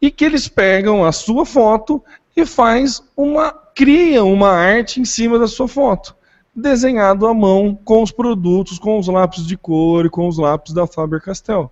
[0.00, 2.02] e que eles pegam a sua foto
[2.36, 6.14] e faz uma criam uma arte em cima da sua foto,
[6.54, 10.72] desenhado à mão com os produtos, com os lápis de cor e com os lápis
[10.72, 11.70] da Faber-Castell.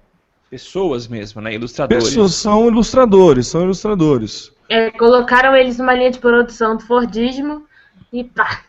[0.51, 1.55] Pessoas mesmo, né?
[1.55, 2.05] Ilustradores.
[2.05, 4.51] Pessoas são ilustradores, são ilustradores.
[4.69, 7.65] É, colocaram eles numa linha de produção do Fordismo
[8.13, 8.63] e pá.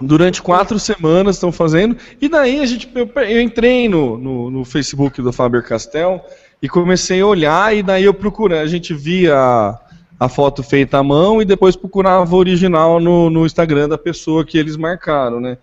[0.00, 1.96] Durante quatro semanas estão fazendo.
[2.20, 6.22] E daí a gente, eu, eu entrei no, no, no Facebook do Faber Castell
[6.62, 8.58] e comecei a olhar, e daí eu procurei.
[8.58, 9.80] A gente via a,
[10.20, 14.44] a foto feita à mão e depois procurava o original no, no Instagram da pessoa
[14.44, 15.56] que eles marcaram, né?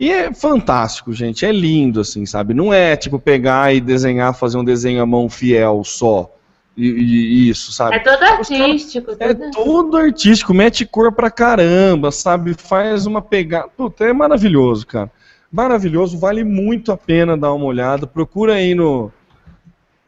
[0.00, 1.44] E é fantástico, gente.
[1.44, 2.54] É lindo, assim, sabe?
[2.54, 6.30] Não é tipo pegar e desenhar, fazer um desenho à mão fiel só.
[6.76, 7.96] E, e- isso, sabe?
[7.96, 9.10] É todo artístico.
[9.18, 12.54] É todo- todo artístico, mete cor pra caramba, sabe?
[12.54, 13.68] Faz uma pegada.
[13.76, 15.10] Puta, é maravilhoso, cara.
[15.50, 18.06] Maravilhoso, vale muito a pena dar uma olhada.
[18.06, 19.10] Procura aí no.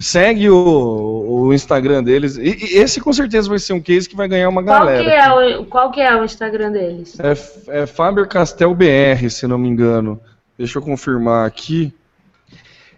[0.03, 2.39] Segue o, o Instagram deles.
[2.39, 5.05] E, e esse com certeza vai ser um case que vai ganhar uma Qual galera.
[5.05, 7.19] que, é o, qual que é o Instagram deles?
[7.21, 10.19] É, é Faber Castell BR, se não me engano.
[10.57, 11.93] Deixa eu confirmar aqui.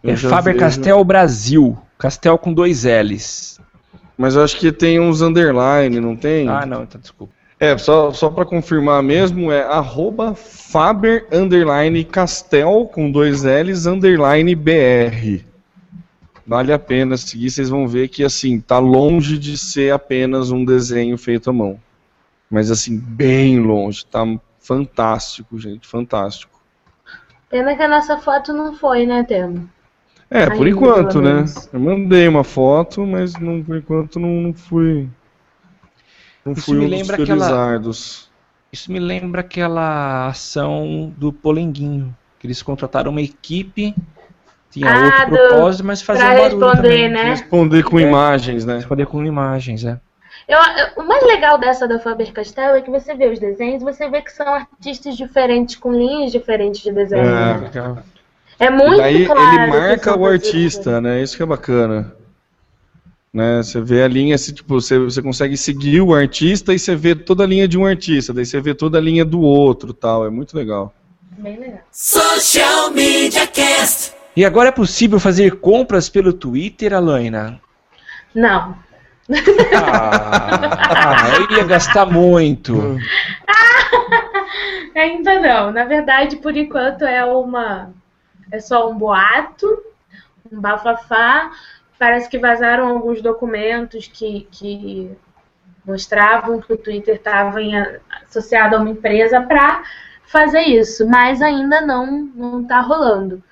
[0.03, 1.77] Eu É Faber vejo- Castell Brasil.
[1.99, 3.61] Castel com dois L's.
[4.17, 6.49] Mas eu acho que tem uns underline, não tem?
[6.49, 7.33] Ah, não, então desculpa.
[7.59, 14.55] É, só, só para confirmar mesmo, é arroba Faber underline Castel com dois L's underline
[14.55, 15.45] BR.
[16.47, 20.65] Vale a pena seguir, vocês vão ver que assim, tá longe de ser apenas um
[20.65, 21.79] desenho feito à mão.
[22.51, 24.25] Mas assim, bem longe, tá
[24.61, 26.61] fantástico, gente, fantástico.
[27.49, 29.69] Pena que a nossa foto não foi, né, Temo?
[30.31, 31.45] É, por enquanto, né?
[31.73, 35.09] Eu mandei uma foto, mas não, por enquanto não, não fui.
[36.45, 38.31] Não Isso fui me um dos lembra aquela- felizardos.
[38.73, 43.95] Isso me lembra aquela ação do Polenguinho, que eles contrataram uma equipe,
[44.73, 47.09] tinha Ah, outro do- propósito, mas fazia Pra barulho responder, também.
[47.11, 47.23] né?
[47.31, 48.03] Responder com É.
[48.03, 48.77] imagens, né?
[48.77, 49.99] Responder com imagens, é.
[50.49, 53.83] Eu- eu- o mais legal dessa da Faber Castell é que você vê os desenhos,
[53.83, 57.23] você vê que são artistas diferentes, com linhas diferentes de desenho.
[57.27, 57.59] É.
[57.71, 58.03] né?
[58.59, 59.41] É muito Daí claro.
[59.63, 61.23] ele marca o artista, né?
[61.23, 62.13] Isso que é bacana.
[63.33, 63.63] Né?
[63.63, 67.15] Você vê a linha, assim, tipo, você, você consegue seguir o artista e você vê
[67.15, 70.27] toda a linha de um artista, daí você vê toda a linha do outro tal.
[70.27, 70.93] É muito legal.
[71.39, 71.81] Bem legal.
[71.91, 74.13] Social Media Cast.
[74.35, 77.61] E agora é possível fazer compras pelo Twitter, Alaina?
[78.35, 78.77] Não.
[79.75, 82.99] Ah, ah, eu ia gastar muito.
[84.95, 85.71] Ainda não.
[85.71, 87.91] Na verdade, por enquanto é uma.
[88.51, 89.67] É só um boato,
[90.51, 91.51] um bafafá.
[91.99, 95.11] Parece que vazaram alguns documentos que, que
[95.87, 97.59] mostravam que o Twitter estava
[98.27, 99.83] associado a uma empresa para
[100.25, 103.43] fazer isso, mas ainda não não está rolando.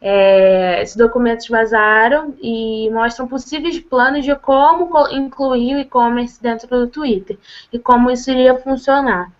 [0.00, 6.68] É, esses documentos vazaram e mostram possíveis planos de como co- incluir o e-commerce dentro
[6.68, 7.36] do Twitter
[7.72, 9.32] e como isso iria funcionar.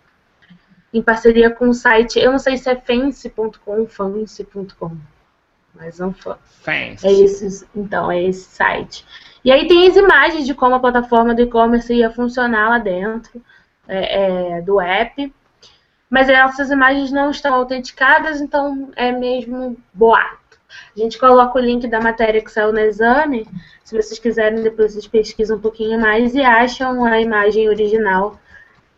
[0.93, 4.97] Em parceria com o site, eu não sei se é fence.com, fance.com,
[5.75, 6.35] mas não foi.
[6.61, 7.03] Fans.
[7.03, 9.05] É esse, então, é esse site.
[9.45, 13.41] E aí tem as imagens de como a plataforma do e-commerce ia funcionar lá dentro
[13.87, 15.33] é, é, do app.
[16.09, 20.38] Mas essas imagens não estão autenticadas, então é mesmo boato.
[20.95, 23.47] A gente coloca o link da matéria que saiu no exame.
[23.83, 28.39] Se vocês quiserem, depois vocês pesquisam um pouquinho mais e acham a imagem original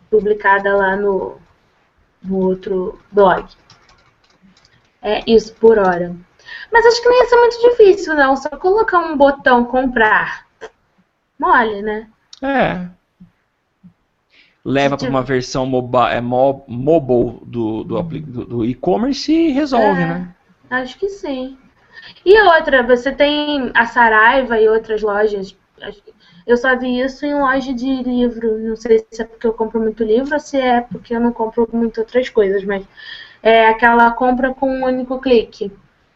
[0.10, 1.38] publicada lá no,
[2.24, 3.46] no outro blog.
[5.02, 6.16] É isso por hora.
[6.72, 8.36] Mas acho que não ia ser muito difícil, não.
[8.36, 10.46] Só colocar um botão comprar.
[11.40, 12.08] Mole, né?
[12.42, 12.88] É.
[14.64, 20.02] Leva para uma versão moba, é, mo- mobile do, do, do- do e-commerce e resolve,
[20.02, 20.06] É.
[20.06, 20.36] né?
[20.70, 21.58] Acho que sim.
[22.26, 25.56] E outra, você tem a Saraiva e outras lojas.
[26.46, 28.58] Eu só vi isso em loja de livro.
[28.60, 31.32] Não sei se é porque eu compro muito livro ou se é porque eu não
[31.32, 32.84] compro muito outras coisas, mas
[33.42, 35.72] é aquela compra com um único clique.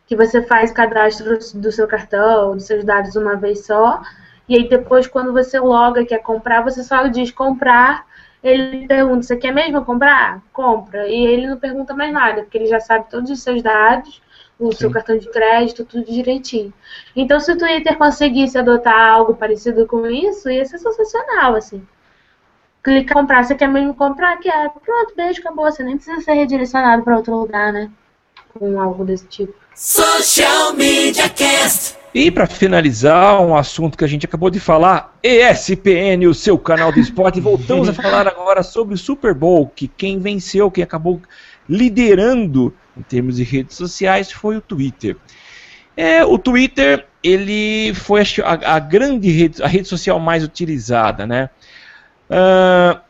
[0.07, 4.01] Que você faz cadastro do seu cartão, dos seus dados uma vez só.
[4.47, 8.05] E aí depois, quando você loga quer comprar, você só diz comprar.
[8.43, 10.39] Ele pergunta, você quer mesmo comprar?
[10.53, 11.07] Compra.
[11.07, 14.21] E ele não pergunta mais nada, porque ele já sabe todos os seus dados,
[14.59, 16.73] o seu cartão de crédito, tudo direitinho.
[17.15, 21.85] Então, se o Twitter conseguisse adotar algo parecido com isso, ia ser sensacional, assim.
[22.83, 24.37] Clica em comprar, você quer mesmo comprar?
[24.37, 24.69] Quer.
[24.69, 25.65] Pronto, beijo, acabou.
[25.65, 27.89] Você nem precisa ser redirecionado para outro lugar, né?
[28.57, 29.53] Com algo desse tipo.
[29.73, 31.97] Social Media Cast.
[32.13, 36.89] E para finalizar, um assunto que a gente acabou de falar, ESPN, o seu canal
[36.93, 37.41] de esporte.
[37.41, 41.19] Voltamos a falar agora sobre o Super Bowl, que quem venceu, quem acabou
[41.67, 45.17] liderando em termos de redes sociais foi o Twitter.
[45.97, 51.49] É, o Twitter, ele foi a, a grande rede, a rede social mais utilizada, né?
[52.29, 53.01] Ah,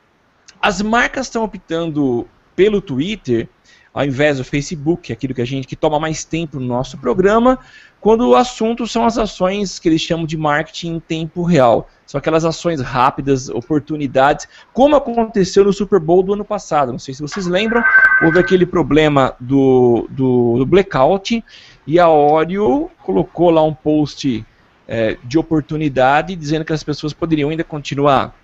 [0.62, 3.50] as marcas estão optando pelo Twitter
[3.96, 7.58] ao invés do Facebook, aquilo que a gente que toma mais tempo no nosso programa,
[8.06, 11.90] quando o assunto são as ações que eles chamam de marketing em tempo real.
[12.06, 16.92] São aquelas ações rápidas, oportunidades, como aconteceu no Super Bowl do ano passado.
[16.92, 17.84] Não sei se vocês lembram,
[18.22, 21.44] houve aquele problema do, do, do blackout
[21.88, 24.46] e a Oreo colocou lá um post
[24.88, 28.36] é, de oportunidade dizendo que as pessoas poderiam ainda continuar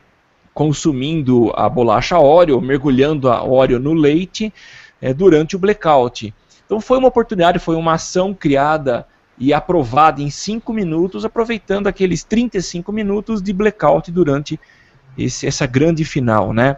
[0.56, 4.52] consumindo a bolacha Oreo, mergulhando a Oreo no leite
[5.00, 6.34] é, durante o blackout.
[6.66, 9.06] Então foi uma oportunidade, foi uma ação criada
[9.42, 14.60] e aprovada em 5 minutos, aproveitando aqueles 35 minutos de blackout durante
[15.18, 16.78] esse, essa grande final, né?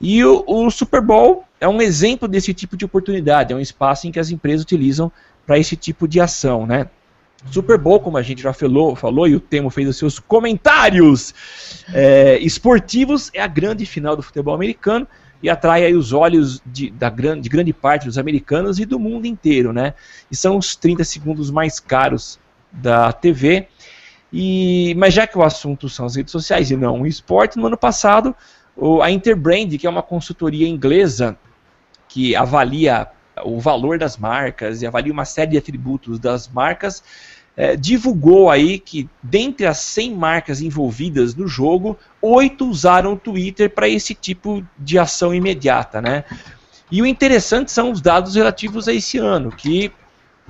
[0.00, 4.08] E o, o, Super Bowl é um exemplo desse tipo de oportunidade, é um espaço
[4.08, 5.12] em que as empresas utilizam
[5.46, 6.88] para esse tipo de ação, né?
[7.48, 11.32] Super Bowl, como a gente já falou, falou e o Temo fez os seus comentários
[11.94, 15.06] é, esportivos, é a grande final do futebol americano
[15.42, 18.98] e atrai aí os olhos de, da grande, de grande parte dos americanos e do
[18.98, 19.94] mundo inteiro, né?
[20.30, 22.38] E são os 30 segundos mais caros
[22.70, 23.66] da TV.
[24.32, 27.66] E, mas já que o assunto são as redes sociais e não o esporte, no
[27.66, 28.34] ano passado
[29.02, 31.36] a Interbrand, que é uma consultoria inglesa
[32.08, 33.08] que avalia
[33.44, 37.02] o valor das marcas e avalia uma série de atributos das marcas,
[37.56, 43.70] é, divulgou aí que dentre as 100 marcas envolvidas no jogo, oito usaram o Twitter
[43.70, 46.24] para esse tipo de ação imediata, né?
[46.90, 49.90] E o interessante são os dados relativos a esse ano, que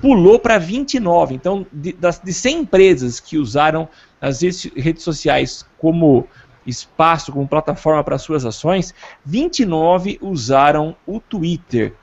[0.01, 1.35] pulou para 29.
[1.35, 3.89] Então, de, das, de 100 empresas que usaram
[4.20, 6.27] as redes sociais como
[6.66, 11.95] espaço, como plataforma para suas ações, 29 usaram o Twitter,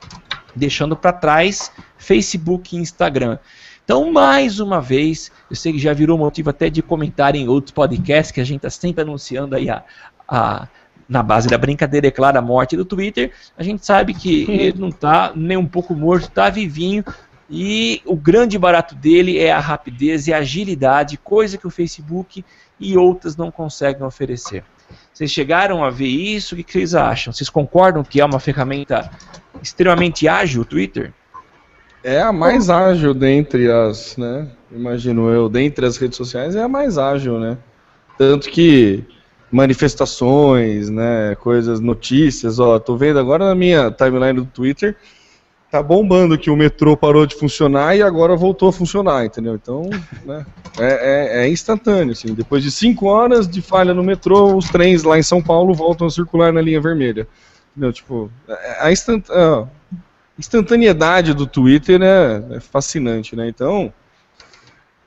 [0.54, 3.38] deixando para trás Facebook e Instagram.
[3.90, 7.72] Então, mais uma vez, eu sei que já virou motivo até de comentar em outros
[7.72, 9.82] podcasts, que a gente está sempre anunciando aí a,
[10.28, 10.68] a,
[11.08, 13.32] na base da brincadeira, é claro, a morte do Twitter.
[13.58, 17.04] A gente sabe que ele não está nem um pouco morto, está vivinho,
[17.50, 22.44] E o grande barato dele é a rapidez e a agilidade, coisa que o Facebook
[22.78, 24.62] e outras não conseguem oferecer.
[25.12, 26.54] Vocês chegaram a ver isso?
[26.54, 27.32] O que vocês acham?
[27.32, 29.10] Vocês concordam que é uma ferramenta
[29.60, 31.12] extremamente ágil, o Twitter?
[32.02, 34.48] É a mais ágil dentre as, né?
[34.72, 37.58] Imagino eu, dentre as redes sociais é a mais ágil, né?
[38.16, 39.04] Tanto que
[39.50, 44.96] manifestações, né, coisas, notícias, ó, tô vendo agora na minha timeline do Twitter,
[45.70, 49.56] tá bombando que o metrô parou de funcionar e agora voltou a funcionar, entendeu?
[49.56, 49.82] Então,
[50.24, 50.46] né,
[50.78, 55.02] é, é, é instantâneo, assim, depois de cinco horas de falha no metrô, os trens
[55.02, 57.26] lá em São Paulo voltam a circular na linha vermelha,
[57.72, 57.92] entendeu?
[57.92, 58.30] Tipo,
[58.80, 59.66] a instant, a
[60.40, 63.46] instantaneidade do Twitter né, é fascinante, né?
[63.46, 63.92] Então,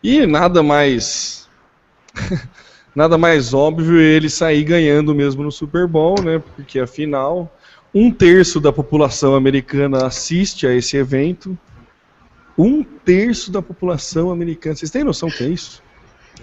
[0.01, 1.49] e nada mais
[2.95, 6.41] nada mais óbvio ele sair ganhando mesmo no Super Bowl, né?
[6.55, 7.51] Porque afinal,
[7.93, 11.57] um terço da população americana assiste a esse evento.
[12.55, 14.75] Um terço da população americana.
[14.75, 15.81] Vocês têm noção que é isso?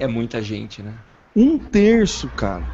[0.00, 0.92] É muita gente, né?
[1.36, 2.64] Um terço, cara.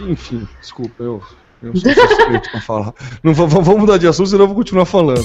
[0.00, 1.22] Enfim, desculpa, eu,
[1.62, 2.94] eu sou suspeito pra falar.
[3.22, 5.24] Não, vamos mudar de assunto, senão eu vou continuar falando.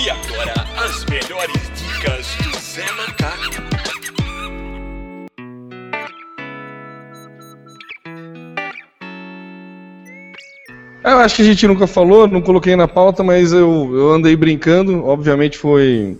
[0.00, 3.68] E agora, as melhores dicas do Zé Macaco.
[11.04, 14.36] Eu acho que a gente nunca falou, não coloquei na pauta, mas eu, eu andei
[14.36, 15.04] brincando.
[15.06, 16.18] Obviamente foi.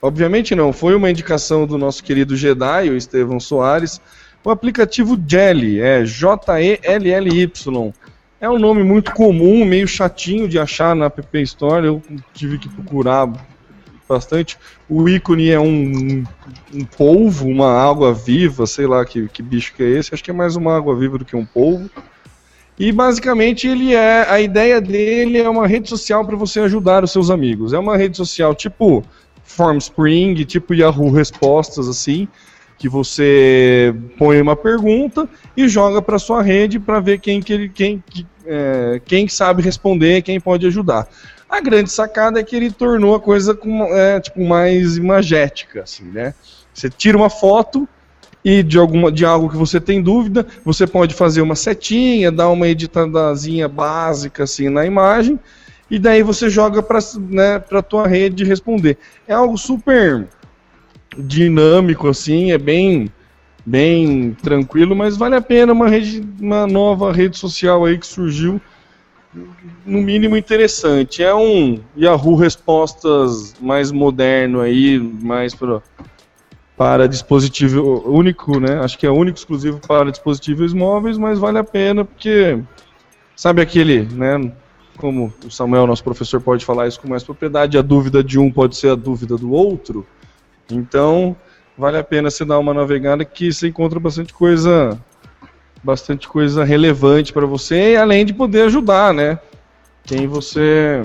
[0.00, 4.00] Obviamente não, foi uma indicação do nosso querido Jedi, o Estevão Soares.
[4.44, 7.92] O aplicativo Jelly, é J-E-L-L-Y.
[8.40, 11.86] É um nome muito comum, meio chatinho de achar na App Store.
[11.86, 12.02] Eu
[12.34, 13.32] tive que procurar
[14.08, 14.58] bastante.
[14.88, 16.24] O ícone é um,
[16.74, 20.12] um polvo, uma água viva, sei lá que, que bicho que é esse.
[20.12, 21.88] Acho que é mais uma água viva do que um polvo.
[22.78, 27.12] E basicamente ele é a ideia dele é uma rede social para você ajudar os
[27.12, 27.72] seus amigos.
[27.72, 29.04] É uma rede social tipo
[29.44, 32.26] Formspring, tipo Yahoo Respostas assim,
[32.82, 38.02] que você põe uma pergunta e joga para sua rede para ver quem que quem
[38.44, 41.06] é, quem sabe responder, quem pode ajudar.
[41.48, 46.06] A grande sacada é que ele tornou a coisa com, é, tipo mais imagética, assim,
[46.06, 46.34] né?
[46.74, 47.88] Você tira uma foto
[48.44, 52.48] e de, alguma, de algo que você tem dúvida, você pode fazer uma setinha, dar
[52.48, 55.38] uma editadazinha básica assim na imagem,
[55.88, 56.98] e daí você joga para
[57.30, 58.98] né, a tua rede responder.
[59.28, 60.26] É algo super
[61.16, 63.10] dinâmico, assim, é bem
[63.64, 68.60] bem tranquilo, mas vale a pena uma, rede, uma nova rede social aí que surgiu,
[69.86, 71.22] no mínimo interessante.
[71.22, 75.80] É um Yahoo Respostas mais moderno aí, mais para
[76.76, 78.80] para dispositivo único, né?
[78.80, 82.58] Acho que é único exclusivo para dispositivos móveis, mas vale a pena porque
[83.36, 84.52] sabe aquele, né?
[84.96, 88.50] Como o Samuel, nosso professor, pode falar isso com mais propriedade, a dúvida de um
[88.50, 90.04] pode ser a dúvida do outro.
[90.70, 91.36] Então,
[91.76, 94.98] vale a pena você dar uma navegada que você encontra bastante coisa
[95.82, 99.38] bastante coisa relevante para você, além de poder ajudar, né?
[100.04, 101.02] Quem você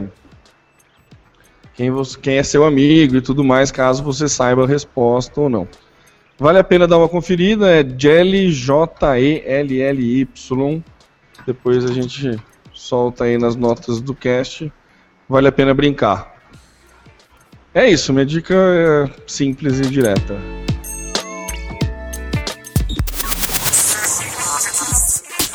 [1.74, 5.48] quem, você, quem é seu amigo e tudo mais, caso você saiba a resposta ou
[5.48, 5.68] não.
[6.40, 10.28] Vale a pena dar uma conferida, é Jelly, J-E-L-L-Y.
[11.46, 12.36] Depois a gente
[12.74, 14.72] solta aí nas notas do cast.
[15.30, 16.37] Vale a pena brincar.
[17.78, 20.36] É isso, minha dica é simples e direta.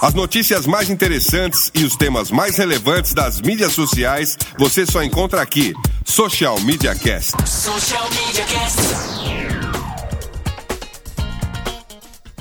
[0.01, 5.43] As notícias mais interessantes e os temas mais relevantes das mídias sociais você só encontra
[5.43, 5.75] aqui.
[6.05, 7.33] Social Media Cast.
[7.45, 9.22] Social Media Cast.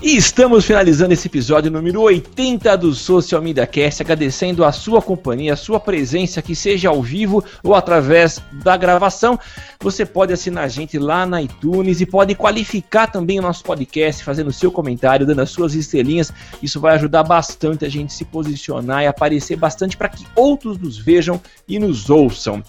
[0.03, 5.53] E estamos finalizando esse episódio número 80 do Social Media Cast, agradecendo a sua companhia,
[5.53, 9.37] a sua presença, que seja ao vivo ou através da gravação.
[9.79, 14.23] Você pode assinar a gente lá na iTunes e pode qualificar também o nosso podcast,
[14.23, 16.33] fazendo seu comentário, dando as suas estrelinhas.
[16.63, 20.97] Isso vai ajudar bastante a gente se posicionar e aparecer bastante para que outros nos
[20.97, 22.63] vejam e nos ouçam.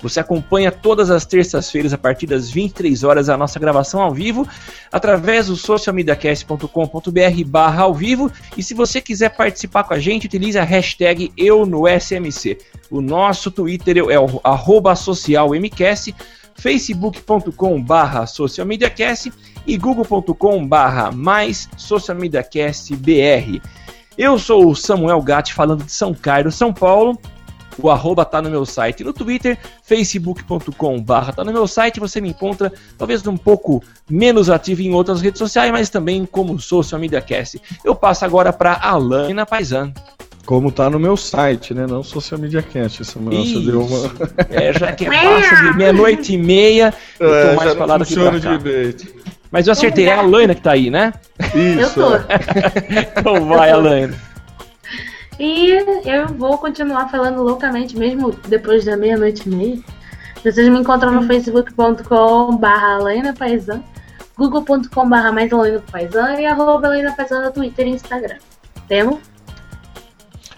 [0.00, 4.46] Você acompanha todas as terças-feiras a partir das 23 horas a nossa gravação ao vivo
[4.92, 10.58] através do socialmediacast.com.br barra ao vivo e se você quiser participar com a gente, utilize
[10.58, 12.58] a hashtag eu no SMC.
[12.90, 16.14] O nosso Twitter é o socialmcast,
[16.54, 19.32] facebook.com barra socialmediacast
[19.66, 23.60] e google.com barra mais socialmediacastbr.
[24.16, 27.18] Eu sou o Samuel Gatti falando de São Carlos, São Paulo
[27.78, 29.02] o arroba tá no meu site.
[29.04, 32.00] No Twitter, facebook.com barra tá no meu site.
[32.00, 36.58] Você me encontra talvez um pouco menos ativo em outras redes sociais, mas também como
[36.60, 37.60] Social Media Cast.
[37.84, 39.92] Eu passo agora para Alana Paisan.
[40.46, 41.86] Como tá no meu site, né?
[41.86, 43.00] Não Social Media Cast.
[43.02, 43.60] Essa mudança Isso.
[43.62, 44.10] deu uma.
[44.50, 45.08] É, já que é
[45.40, 48.14] passa de meia-noite e meia, eu tô É, mais já pra não lá do que
[48.14, 48.56] pra funciona cá.
[48.58, 49.06] direito.
[49.50, 51.12] Mas eu acertei, é a Laina que tá aí, né?
[51.54, 51.94] Eu Isso.
[51.94, 52.14] tô.
[52.14, 52.24] é.
[53.18, 54.14] Então vai, Alaina.
[55.38, 55.70] E
[56.04, 59.78] eu vou continuar falando loucamente, mesmo depois da meia-noite e meia.
[60.42, 63.82] Vocês me encontram no facebook.com barra Helena Paisan,
[64.36, 68.36] google.com barra mais Helena Paisan e arroba Helena Paisan no Twitter e Instagram.
[68.86, 69.20] Temo?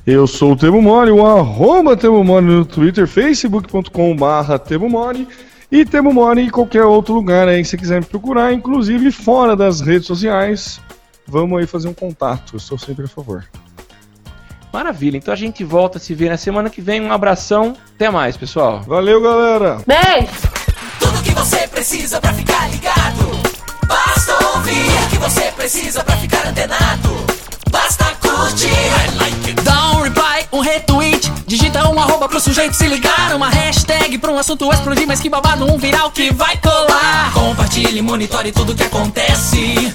[0.07, 5.27] Eu sou o Temo Mori, o arroba Temo Mori no Twitter, facebook.com barra Temo Mori
[5.71, 9.57] e Temo Mori em qualquer outro lugar aí que você quiser me procurar, inclusive fora
[9.57, 10.81] das redes sociais.
[11.27, 13.45] Vamos aí fazer um contato, eu estou sempre a favor.
[14.77, 17.01] Maravilha, então a gente volta a se ver na semana que vem.
[17.01, 18.83] Um abração, até mais, pessoal.
[18.87, 19.79] Valeu, galera!
[19.87, 20.29] Beijo!
[21.01, 23.41] Tudo que você precisa pra ficar ligado.
[23.87, 27.09] Basta ouvir o que você precisa pra ficar antenado.
[27.71, 28.69] Basta curtir.
[28.69, 29.63] I like it.
[29.63, 34.31] Dá um reply, um retweet, digita um arroba pro sujeito se ligar, uma hashtag pra
[34.31, 37.33] um assunto explodir, mas que babado, um viral que vai colar.
[37.33, 39.95] Compartilhe, monitore tudo que acontece.